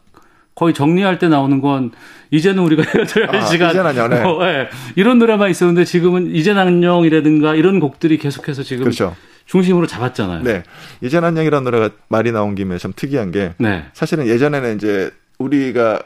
거의 0.58 0.74
정리할 0.74 1.20
때 1.20 1.28
나오는 1.28 1.60
건 1.60 1.92
이제는 2.32 2.60
우리가 2.64 2.82
헤어져야 2.92 3.28
할 3.28 3.36
아, 3.36 3.44
시간. 3.46 3.70
이제는 3.70 3.96
연애. 3.96 4.20
어, 4.22 4.44
네. 4.44 4.68
이런 4.96 5.20
노래만 5.20 5.50
있었는데 5.50 5.84
지금은 5.84 6.34
이제는 6.34 6.60
안녕이라든가 6.60 7.54
이런 7.54 7.78
곡들이 7.78 8.18
계속해서 8.18 8.64
지금 8.64 8.82
그렇죠. 8.82 9.14
중심으로 9.46 9.86
잡았잖아요. 9.86 10.42
네. 10.42 10.64
이제는 11.00 11.28
안녕이라는 11.28 11.62
노래가 11.62 11.90
말이 12.08 12.32
나온 12.32 12.56
김에 12.56 12.76
참 12.78 12.92
특이한 12.94 13.30
게 13.30 13.52
네. 13.58 13.84
사실은 13.92 14.26
예전에는 14.26 14.74
이제 14.74 15.12
우리가 15.38 16.00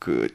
그 0.00 0.26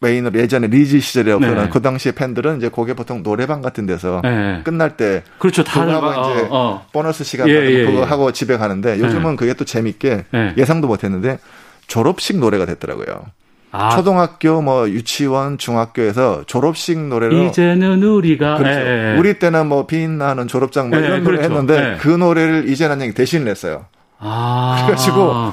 메인으로 0.00 0.38
예전에 0.38 0.68
리즈 0.68 1.00
시절이라고 1.00 1.40
네. 1.40 1.68
그 1.72 1.82
당시에 1.82 2.12
팬들은 2.12 2.58
이제 2.58 2.68
곡에 2.68 2.94
보통 2.94 3.24
노래방 3.24 3.62
같은 3.62 3.84
데서 3.84 4.20
네. 4.22 4.60
끝날 4.62 4.96
때 4.96 5.24
그렇죠 5.38 5.64
다 5.64 5.80
하고 5.80 6.06
어, 6.06 6.32
이제 6.32 6.46
어. 6.50 6.86
보너스 6.92 7.24
시간 7.24 7.48
예, 7.48 7.54
예, 7.54 7.84
그거 7.84 7.98
예. 7.98 8.02
하고 8.04 8.30
집에 8.30 8.56
가는데 8.56 9.00
요즘은 9.00 9.30
네. 9.30 9.36
그게 9.36 9.54
또 9.54 9.64
재밌게 9.64 10.26
네. 10.30 10.54
예상도 10.56 10.86
못했는데 10.86 11.40
졸업식 11.88 12.36
노래가 12.38 12.66
됐더라고요. 12.66 13.26
아. 13.70 13.90
초등학교 13.90 14.62
뭐 14.62 14.88
유치원 14.88 15.58
중학교에서 15.58 16.44
졸업식 16.46 16.98
노래로 16.98 17.44
이제는 17.44 18.02
우리가 18.02 18.56
그렇죠. 18.56 18.80
예, 18.80 19.14
예. 19.14 19.18
우리 19.18 19.38
때는 19.38 19.66
뭐 19.66 19.86
빛나는 19.86 20.46
졸업장 20.48 20.88
뭐 20.88 20.98
예, 21.00 21.04
이런 21.04 21.24
노래 21.24 21.36
그렇죠. 21.38 21.54
했는데 21.54 21.92
예. 21.94 21.96
그 21.98 22.08
노래를 22.08 22.68
이재란 22.68 23.00
양이 23.02 23.12
대신 23.12 23.44
냈어요. 23.44 23.86
아. 24.18 24.84
그래가지고 24.86 25.52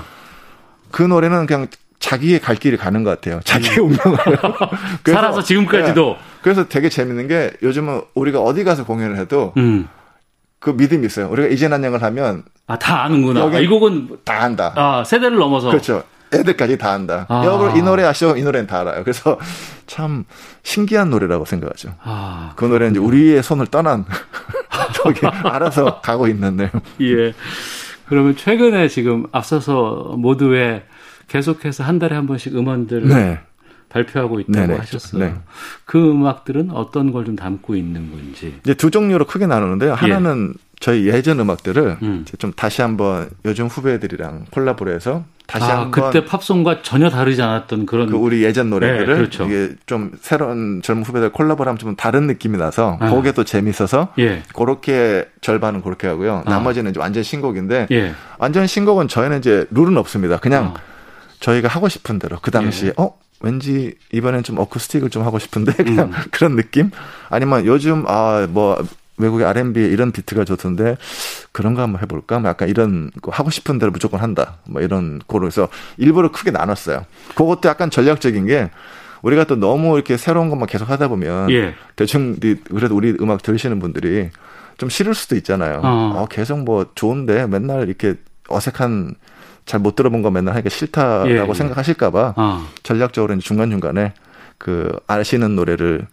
그 0.92 1.02
노래는 1.04 1.46
그냥 1.46 1.68
자기의 2.00 2.40
갈 2.40 2.56
길이 2.56 2.78
가는 2.78 3.04
것 3.04 3.10
같아요. 3.10 3.42
자기의 3.44 3.80
음. 3.80 3.86
운명을. 3.92 4.18
살아서 5.06 5.42
지금까지도. 5.42 6.06
네. 6.06 6.18
그래서 6.42 6.68
되게 6.68 6.88
재밌는 6.88 7.28
게 7.28 7.52
요즘은 7.64 8.02
우리가 8.14 8.40
어디 8.40 8.64
가서 8.64 8.86
공연을 8.86 9.18
해도 9.18 9.54
음. 9.58 9.88
그 10.60 10.70
믿음이 10.70 11.06
있어요. 11.06 11.28
우리가 11.30 11.50
이재난 11.50 11.84
양을 11.84 12.02
하면 12.04 12.44
아 12.68 12.78
다 12.78 13.04
아는구나. 13.04 13.42
여기 13.42 13.58
아, 13.58 13.60
이 13.60 13.68
곡은 13.68 14.20
다 14.24 14.42
안다. 14.44 14.74
아 14.76 15.04
세대를 15.04 15.38
넘어서 15.38 15.70
그렇죠. 15.70 16.04
애들까지 16.34 16.78
다 16.78 16.92
안다. 16.92 17.26
아. 17.30 17.44
여러분 17.46 17.76
이 17.76 17.82
노래 17.82 18.04
아시죠? 18.04 18.36
이 18.38 18.44
노래는 18.44 18.68
다 18.68 18.82
알아요. 18.82 19.04
그래서 19.04 19.40
참 19.88 20.26
신기한 20.64 21.10
노래라고 21.10 21.46
생각하죠. 21.46 21.96
아. 22.04 22.54
그 22.56 22.66
노래는 22.66 22.92
이제 22.94 23.00
우리의 23.00 23.44
손을 23.44 23.68
떠난 23.68 24.06
저기 24.96 25.26
알아서 25.26 26.02
가고 26.02 26.28
있는 26.28 26.58
네. 26.58 26.72
예. 27.02 27.34
그러면 28.08 28.36
최근에 28.36 28.88
지금 28.88 29.26
앞서서 29.32 30.16
모두의 30.18 30.84
계속해서 31.28 31.84
한 31.84 31.98
달에 32.00 32.16
한 32.16 32.28
번씩 32.28 32.56
음원들을 32.56 33.08
네. 33.08 33.40
발표하고 33.90 34.40
있다고 34.42 34.52
네네. 34.68 34.80
하셨어요. 34.80 35.24
네. 35.24 35.34
그 35.86 36.12
음악들은 36.12 36.72
어떤 36.72 37.12
걸 37.12 37.26
좀 37.26 37.36
담고 37.36 37.76
있는 37.76 38.12
건지. 38.12 38.56
이제 38.64 38.74
두 38.76 38.92
종류로 38.92 39.26
크게 39.26 39.48
나누는데요. 39.48 39.92
예. 39.92 39.96
하나는 39.96 40.54
예. 40.56 40.66
저희 40.80 41.08
예전 41.08 41.40
음악들을 41.40 41.98
음. 42.04 42.26
좀 42.38 42.52
다시 42.54 42.82
한번 42.82 43.30
요즘 43.46 43.66
후배들이랑 43.68 44.46
콜라보를 44.52 44.94
해서 44.94 45.24
다시 45.48 45.66
아, 45.66 45.82
한번 45.82 46.12
그때 46.12 46.26
팝송과 46.26 46.82
전혀 46.82 47.10
다르지 47.10 47.42
않았던 47.42 47.86
그런 47.86 48.10
그 48.10 48.16
우리 48.18 48.44
예전 48.44 48.70
노래들을 48.70 49.08
네, 49.08 49.16
그렇죠. 49.16 49.46
이게 49.46 49.74
좀 49.86 50.12
새로운 50.20 50.82
젊은 50.84 51.04
후배들 51.04 51.32
콜라보를 51.32 51.70
하면 51.70 51.78
좀 51.80 51.96
다른 51.96 52.28
느낌이 52.28 52.58
나서 52.58 52.98
아. 53.00 53.10
그게 53.10 53.32
또 53.32 53.44
재밌어서 53.44 54.10
예. 54.20 54.44
그렇게 54.54 55.28
절반은 55.42 55.82
그렇게 55.82 56.08
하고요. 56.08 56.44
아. 56.46 56.50
나머지는 56.50 56.92
이제 56.92 57.00
완전 57.00 57.24
신곡인데 57.24 57.88
예. 57.92 58.14
완전 58.38 58.68
신곡은 58.68 59.08
저희는 59.08 59.40
이제 59.40 59.66
룰은 59.72 59.98
없습니다. 59.98 60.38
그냥 60.38 60.66
어. 60.66 60.74
저희가 61.46 61.68
하고 61.68 61.90
싶은 61.90 62.20
대로 62.20 62.38
그 62.42 62.52
당시에 62.52 62.90
예. 62.90 62.94
어 62.98 63.18
왠지 63.42 63.96
이번엔 64.12 64.44
좀 64.44 64.58
어쿠스틱을 64.58 65.10
좀 65.10 65.24
하고 65.24 65.38
싶은데 65.40 65.74
그냥 65.74 66.08
음. 66.08 66.14
그런 66.32 66.56
느낌 66.56 66.92
아니면 67.30 67.66
요즘 67.66 68.06
아 68.08 68.48
뭐 68.50 68.84
외국의 69.18 69.46
R&B 69.46 69.80
이런 69.80 70.12
비트가 70.12 70.44
좋던데 70.44 70.98
그런 71.52 71.74
거 71.74 71.82
한번 71.82 72.02
해볼까? 72.02 72.40
뭐 72.40 72.50
약간 72.50 72.68
이런 72.68 73.12
거 73.22 73.32
하고 73.32 73.50
싶은 73.50 73.80
대로 73.80 73.92
무조건 73.92 74.20
한다. 74.20 74.58
뭐 74.66 74.82
이런 74.82 75.22
거로 75.28 75.48
해서 75.48 75.70
일부러 75.98 76.32
크게 76.32 76.52
나눴어요. 76.52 77.06
그것도 77.36 77.70
약간 77.70 77.90
전략적인 77.90 78.46
게 78.46 78.70
우리가 79.22 79.46
또 79.46 79.56
너무 79.56 79.96
이렇게 79.96 80.18
새로운 80.18 80.50
것만 80.50 80.68
계속 80.68 80.90
하다 80.90 81.08
보면 81.08 81.50
예. 81.52 81.76
대충 81.96 82.36
그래도 82.40 82.96
우리 82.96 83.16
음악 83.22 83.42
들으시는 83.42 83.80
분들이 83.80 84.30
좀 84.78 84.90
싫을 84.90 85.16
수도 85.16 85.36
있잖아요. 85.38 85.80
어. 85.84 86.14
어 86.18 86.26
계속 86.30 86.60
뭐 86.60 86.88
좋은데 86.94 87.48
맨날 87.48 87.88
이렇게 87.88 88.16
어색한 88.50 89.16
잘 89.66 89.80
못 89.80 89.96
들어본 89.96 90.22
거 90.22 90.32
맨날 90.32 90.54
하니까 90.54 90.70
싫다라고 90.70 91.50
예. 91.50 91.54
생각하실까봐 91.54 92.34
어. 92.38 92.68
전략적으로 92.84 93.38
중간 93.40 93.72
중간에 93.72 94.14
그 94.58 94.92
아시는 95.08 95.56
노래를 95.56 96.08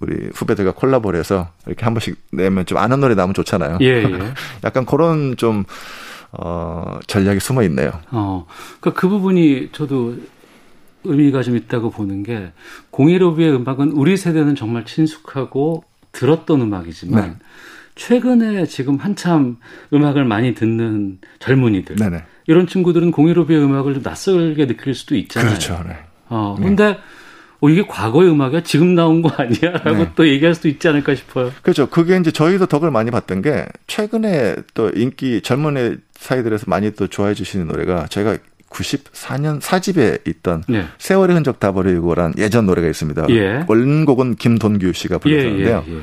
우리 0.00 0.28
후배들과 0.34 0.72
콜라보를 0.72 1.18
해서 1.18 1.48
이렇게 1.66 1.84
한 1.84 1.94
번씩 1.94 2.16
내면 2.32 2.66
좀 2.66 2.78
아는 2.78 3.00
노래 3.00 3.14
나오면 3.14 3.34
좋잖아요. 3.34 3.78
예, 3.80 4.02
예. 4.04 4.32
약간 4.64 4.84
그런 4.84 5.36
좀, 5.36 5.64
어, 6.32 6.98
전략이 7.06 7.40
숨어 7.40 7.62
있네요. 7.64 7.92
어, 8.10 8.46
그러니까 8.80 9.00
그 9.00 9.08
부분이 9.08 9.70
저도 9.72 10.16
의미가 11.04 11.42
좀 11.42 11.56
있다고 11.56 11.90
보는 11.90 12.24
게 12.24 12.52
공일오비의 12.90 13.54
음악은 13.54 13.92
우리 13.92 14.16
세대는 14.16 14.54
정말 14.54 14.84
친숙하고 14.84 15.84
들었던 16.12 16.60
음악이지만 16.60 17.22
네. 17.22 17.36
최근에 17.94 18.66
지금 18.66 18.96
한참 18.96 19.56
음악을 19.92 20.24
많이 20.24 20.54
듣는 20.54 21.18
젊은이들 21.38 21.96
네 21.96 22.10
네. 22.10 22.24
이런 22.46 22.66
친구들은 22.66 23.10
공일오비의 23.10 23.62
음악을 23.62 23.94
좀 23.94 24.02
낯설게 24.02 24.66
느낄 24.66 24.94
수도 24.94 25.16
있잖아요. 25.16 25.50
그렇죠. 25.50 25.82
네. 25.86 25.96
어, 26.28 26.56
근데 26.58 26.92
네. 26.92 26.98
어, 27.60 27.68
이게 27.68 27.84
과거의 27.86 28.30
음악이야? 28.30 28.62
지금 28.62 28.94
나온 28.94 29.22
거 29.22 29.30
아니야? 29.30 29.72
라고 29.84 30.04
네. 30.04 30.10
또 30.14 30.28
얘기할 30.28 30.54
수도 30.54 30.68
있지 30.68 30.88
않을까 30.88 31.14
싶어요. 31.14 31.52
그렇죠. 31.62 31.88
그게 31.88 32.16
이제 32.16 32.30
저희도 32.30 32.66
덕을 32.66 32.90
많이 32.90 33.10
봤던 33.10 33.42
게 33.42 33.66
최근에 33.86 34.56
또 34.74 34.90
인기 34.94 35.40
젊은 35.40 35.76
애 35.76 35.96
사이들에서 36.12 36.66
많이 36.68 36.92
또 36.92 37.06
좋아해 37.06 37.34
주시는 37.34 37.66
노래가 37.66 38.06
저희가 38.08 38.38
94년 38.70 39.60
사집에 39.60 40.18
있던 40.26 40.64
네. 40.68 40.84
세월의 40.98 41.34
흔적 41.36 41.60
다 41.60 41.72
버리고란 41.72 42.34
예전 42.36 42.66
노래가 42.66 42.88
있습니다. 42.88 43.26
예. 43.30 43.64
원곡은 43.66 44.36
김돈규 44.36 44.92
씨가 44.92 45.18
불렀는데요. 45.18 45.84
예, 45.86 45.92
예, 45.92 45.96
예. 45.96 46.00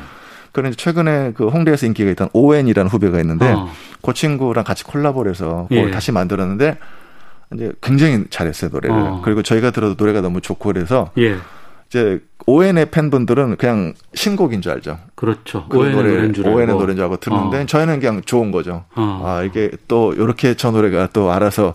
그런데 0.53 0.77
최근에 0.77 1.33
그 1.35 1.47
홍대에서 1.47 1.85
인기가 1.87 2.09
있던 2.11 2.29
오웬이라는 2.31 2.89
후배가 2.89 3.19
있는데 3.19 3.51
어. 3.51 3.69
그 4.01 4.13
친구랑 4.13 4.63
같이 4.63 4.83
콜라보를 4.85 5.31
해서 5.31 5.65
그걸 5.67 5.87
예. 5.87 5.91
다시 5.91 6.11
만들었는데 6.11 6.77
이제 7.53 7.73
굉장히 7.81 8.23
잘했어요 8.29 8.69
노래를. 8.71 8.95
어. 8.95 9.21
그리고 9.25 9.41
저희가 9.41 9.71
들어도 9.71 9.95
노래가 9.97 10.21
너무 10.21 10.41
좋고 10.41 10.71
그래서 10.71 11.11
예. 11.17 11.37
이제 11.89 12.21
오엔의 12.45 12.91
팬분들은 12.91 13.57
그냥 13.57 13.93
신곡인 14.13 14.61
줄 14.61 14.71
알죠. 14.73 14.99
그렇죠. 15.15 15.65
그 15.69 15.77
오엔의 15.79 15.95
노래인 15.95 16.33
줄 16.33 16.45
알고. 16.45 16.57
오엔의 16.57 16.75
노래인 16.77 16.95
줄 16.97 17.03
알고 17.03 17.17
듣는데 17.17 17.61
어. 17.61 17.65
저희는 17.65 17.99
그냥 17.99 18.21
좋은 18.23 18.51
거죠. 18.51 18.85
어. 18.95 19.23
아 19.25 19.43
이게 19.43 19.71
또 19.87 20.13
이렇게 20.13 20.53
저 20.55 20.71
노래가 20.71 21.09
또 21.13 21.31
알아서 21.31 21.73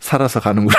살아서 0.00 0.40
가는구나. 0.40 0.76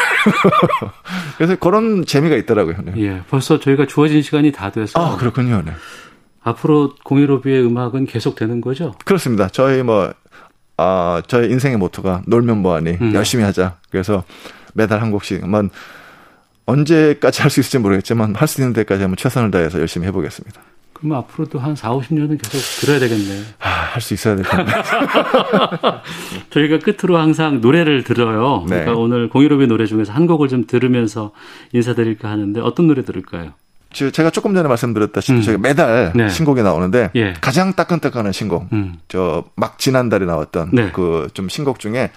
그래서 1.37 1.55
그런 1.57 2.05
재미가 2.05 2.35
있더라고요. 2.37 2.75
네. 2.83 2.93
예, 2.97 3.21
벌써 3.29 3.59
저희가 3.59 3.85
주어진 3.85 4.21
시간이 4.21 4.51
다 4.51 4.71
돼서. 4.71 4.99
아 4.99 5.17
그렇군요. 5.17 5.61
네. 5.65 5.73
앞으로 6.41 6.95
공일오비의 7.03 7.65
음악은 7.65 8.05
계속 8.05 8.35
되는 8.35 8.61
거죠? 8.61 8.93
그렇습니다. 9.05 9.47
저희 9.49 9.83
뭐 9.83 10.13
아, 10.77 11.21
저의 11.27 11.49
인생의 11.51 11.77
모토가 11.77 12.21
놀면 12.27 12.59
뭐하니 12.61 12.97
음. 13.01 13.13
열심히 13.13 13.43
하자. 13.43 13.77
그래서 13.91 14.23
매달 14.73 15.01
한 15.01 15.11
곡씩 15.11 15.45
만 15.47 15.69
언제까지 16.65 17.41
할 17.41 17.49
수 17.51 17.59
있을지 17.59 17.79
모르겠지만 17.79 18.35
할 18.35 18.47
수 18.47 18.61
있는 18.61 18.73
데까지 18.73 19.01
한번 19.01 19.17
최선을 19.17 19.51
다해서 19.51 19.79
열심히 19.79 20.07
해보겠습니다. 20.07 20.61
그럼 20.93 21.13
앞으로도 21.17 21.59
한 21.59 21.75
4, 21.75 21.91
50년은 21.91 22.41
계속 22.41 22.81
들어야 22.85 22.99
되겠네요. 22.99 23.43
아, 23.59 23.69
할 23.69 24.01
수 24.01 24.13
있어야 24.13 24.35
될 24.35 24.45
텐데. 24.45 24.71
저희가 26.51 26.79
끝으로 26.79 27.17
항상 27.17 27.61
노래를 27.61 28.03
들어요. 28.03 28.65
네. 28.67 28.81
그러니까 28.81 28.93
오늘 28.99 29.29
공유롭의 29.29 29.67
노래 29.67 29.85
중에서 29.85 30.11
한 30.13 30.27
곡을 30.27 30.47
좀 30.47 30.65
들으면서 30.67 31.31
인사드릴까 31.73 32.29
하는데 32.29 32.59
어떤 32.61 32.87
노래 32.87 33.03
들을까요? 33.03 33.53
제가 33.91 34.29
조금 34.29 34.53
전에 34.53 34.67
말씀드렸다시피 34.67 35.39
음. 35.39 35.41
저희가 35.41 35.61
매달 35.61 36.11
네. 36.15 36.29
신곡이 36.29 36.61
나오는데 36.61 37.09
예. 37.15 37.33
가장 37.41 37.73
따끈따끈한 37.73 38.31
신곡, 38.31 38.67
음. 38.71 38.95
저막 39.07 39.79
지난달에 39.79 40.25
나왔던 40.25 40.69
네. 40.73 40.91
그좀 40.91 41.49
신곡 41.49 41.79
중에 41.79 42.11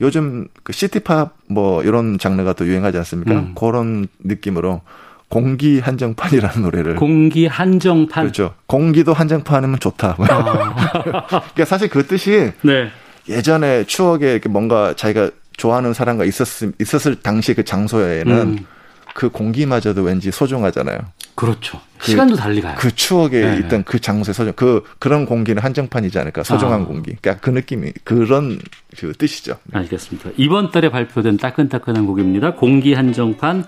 요즘 0.00 0.46
그 0.62 0.72
시티팝 0.72 1.34
뭐 1.48 1.82
이런 1.82 2.18
장르가 2.18 2.52
또 2.54 2.66
유행하지 2.66 2.96
않습니까? 2.98 3.32
음. 3.32 3.54
그런 3.54 4.06
느낌으로 4.20 4.80
공기 5.28 5.78
한정판이라는 5.80 6.62
노래를 6.62 6.96
공기 6.96 7.46
한정판 7.46 8.24
그렇죠. 8.24 8.54
공기도 8.66 9.12
한정판이면 9.12 9.78
좋다. 9.80 10.16
아. 10.18 11.04
그러니까 11.28 11.64
사실 11.66 11.88
그 11.88 12.06
뜻이 12.06 12.52
네. 12.62 12.88
예전에 13.28 13.84
추억에 13.84 14.40
뭔가 14.48 14.94
자기가 14.94 15.30
좋아하는 15.58 15.92
사람과 15.92 16.24
있었을 16.24 16.72
있었을 16.80 17.16
당시 17.16 17.52
그 17.52 17.64
장소에는 17.64 18.34
음. 18.34 18.66
그 19.14 19.28
공기마저도 19.30 20.02
왠지 20.02 20.30
소중하잖아요. 20.30 20.98
그렇죠. 21.34 21.80
그, 21.98 22.10
시간도 22.10 22.36
달리 22.36 22.60
가요. 22.60 22.74
그 22.78 22.94
추억에 22.94 23.40
네. 23.40 23.58
있던 23.58 23.84
그 23.84 24.00
장소의 24.00 24.34
소중, 24.34 24.52
그 24.56 24.82
그런 24.98 25.24
공기는 25.24 25.62
한정판이지 25.62 26.18
않을까. 26.18 26.42
소중한 26.42 26.82
아. 26.82 26.84
공기. 26.84 27.14
그러니까 27.20 27.40
그 27.40 27.50
느낌이 27.50 27.92
그런 28.04 28.58
그 28.98 29.12
뜻이죠. 29.12 29.56
알겠습니다. 29.72 30.30
이번 30.36 30.70
달에 30.70 30.90
발표된 30.90 31.36
따끈따끈한 31.36 32.06
곡입니다. 32.06 32.54
공기 32.54 32.94
한정판 32.94 33.64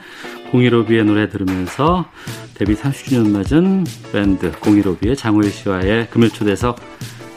공일오비의 0.50 1.04
노래 1.04 1.28
들으면서 1.28 2.06
데뷔 2.54 2.74
30주년 2.74 3.30
맞은 3.30 3.84
밴드 4.12 4.50
공일오비의 4.58 5.16
장호일 5.16 5.50
씨와의 5.50 6.08
금요 6.10 6.28
초대석 6.28 6.80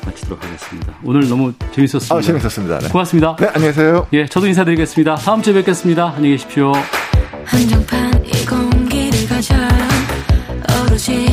마치도록 0.05 0.43
하겠습니다. 0.43 0.93
오늘 1.03 1.29
너무 1.29 1.53
재밌었습니다. 1.71 2.15
아, 2.15 2.21
재밌었습니다. 2.21 2.79
네. 2.79 2.89
고맙습니다. 2.89 3.35
네, 3.39 3.47
안녕히 3.47 3.67
계세요. 3.67 4.07
예, 4.13 4.25
저도 4.25 4.47
인사드리겠습니다. 4.47 5.15
다음 5.15 5.41
주에 5.41 5.53
뵙겠습니다. 5.53 6.13
안녕히 6.15 6.31
계십시오. 6.31 6.73
한정판 7.45 8.25
이 8.25 8.45
공기를 8.45 9.27
가져 9.27 9.55
오로지 10.81 11.32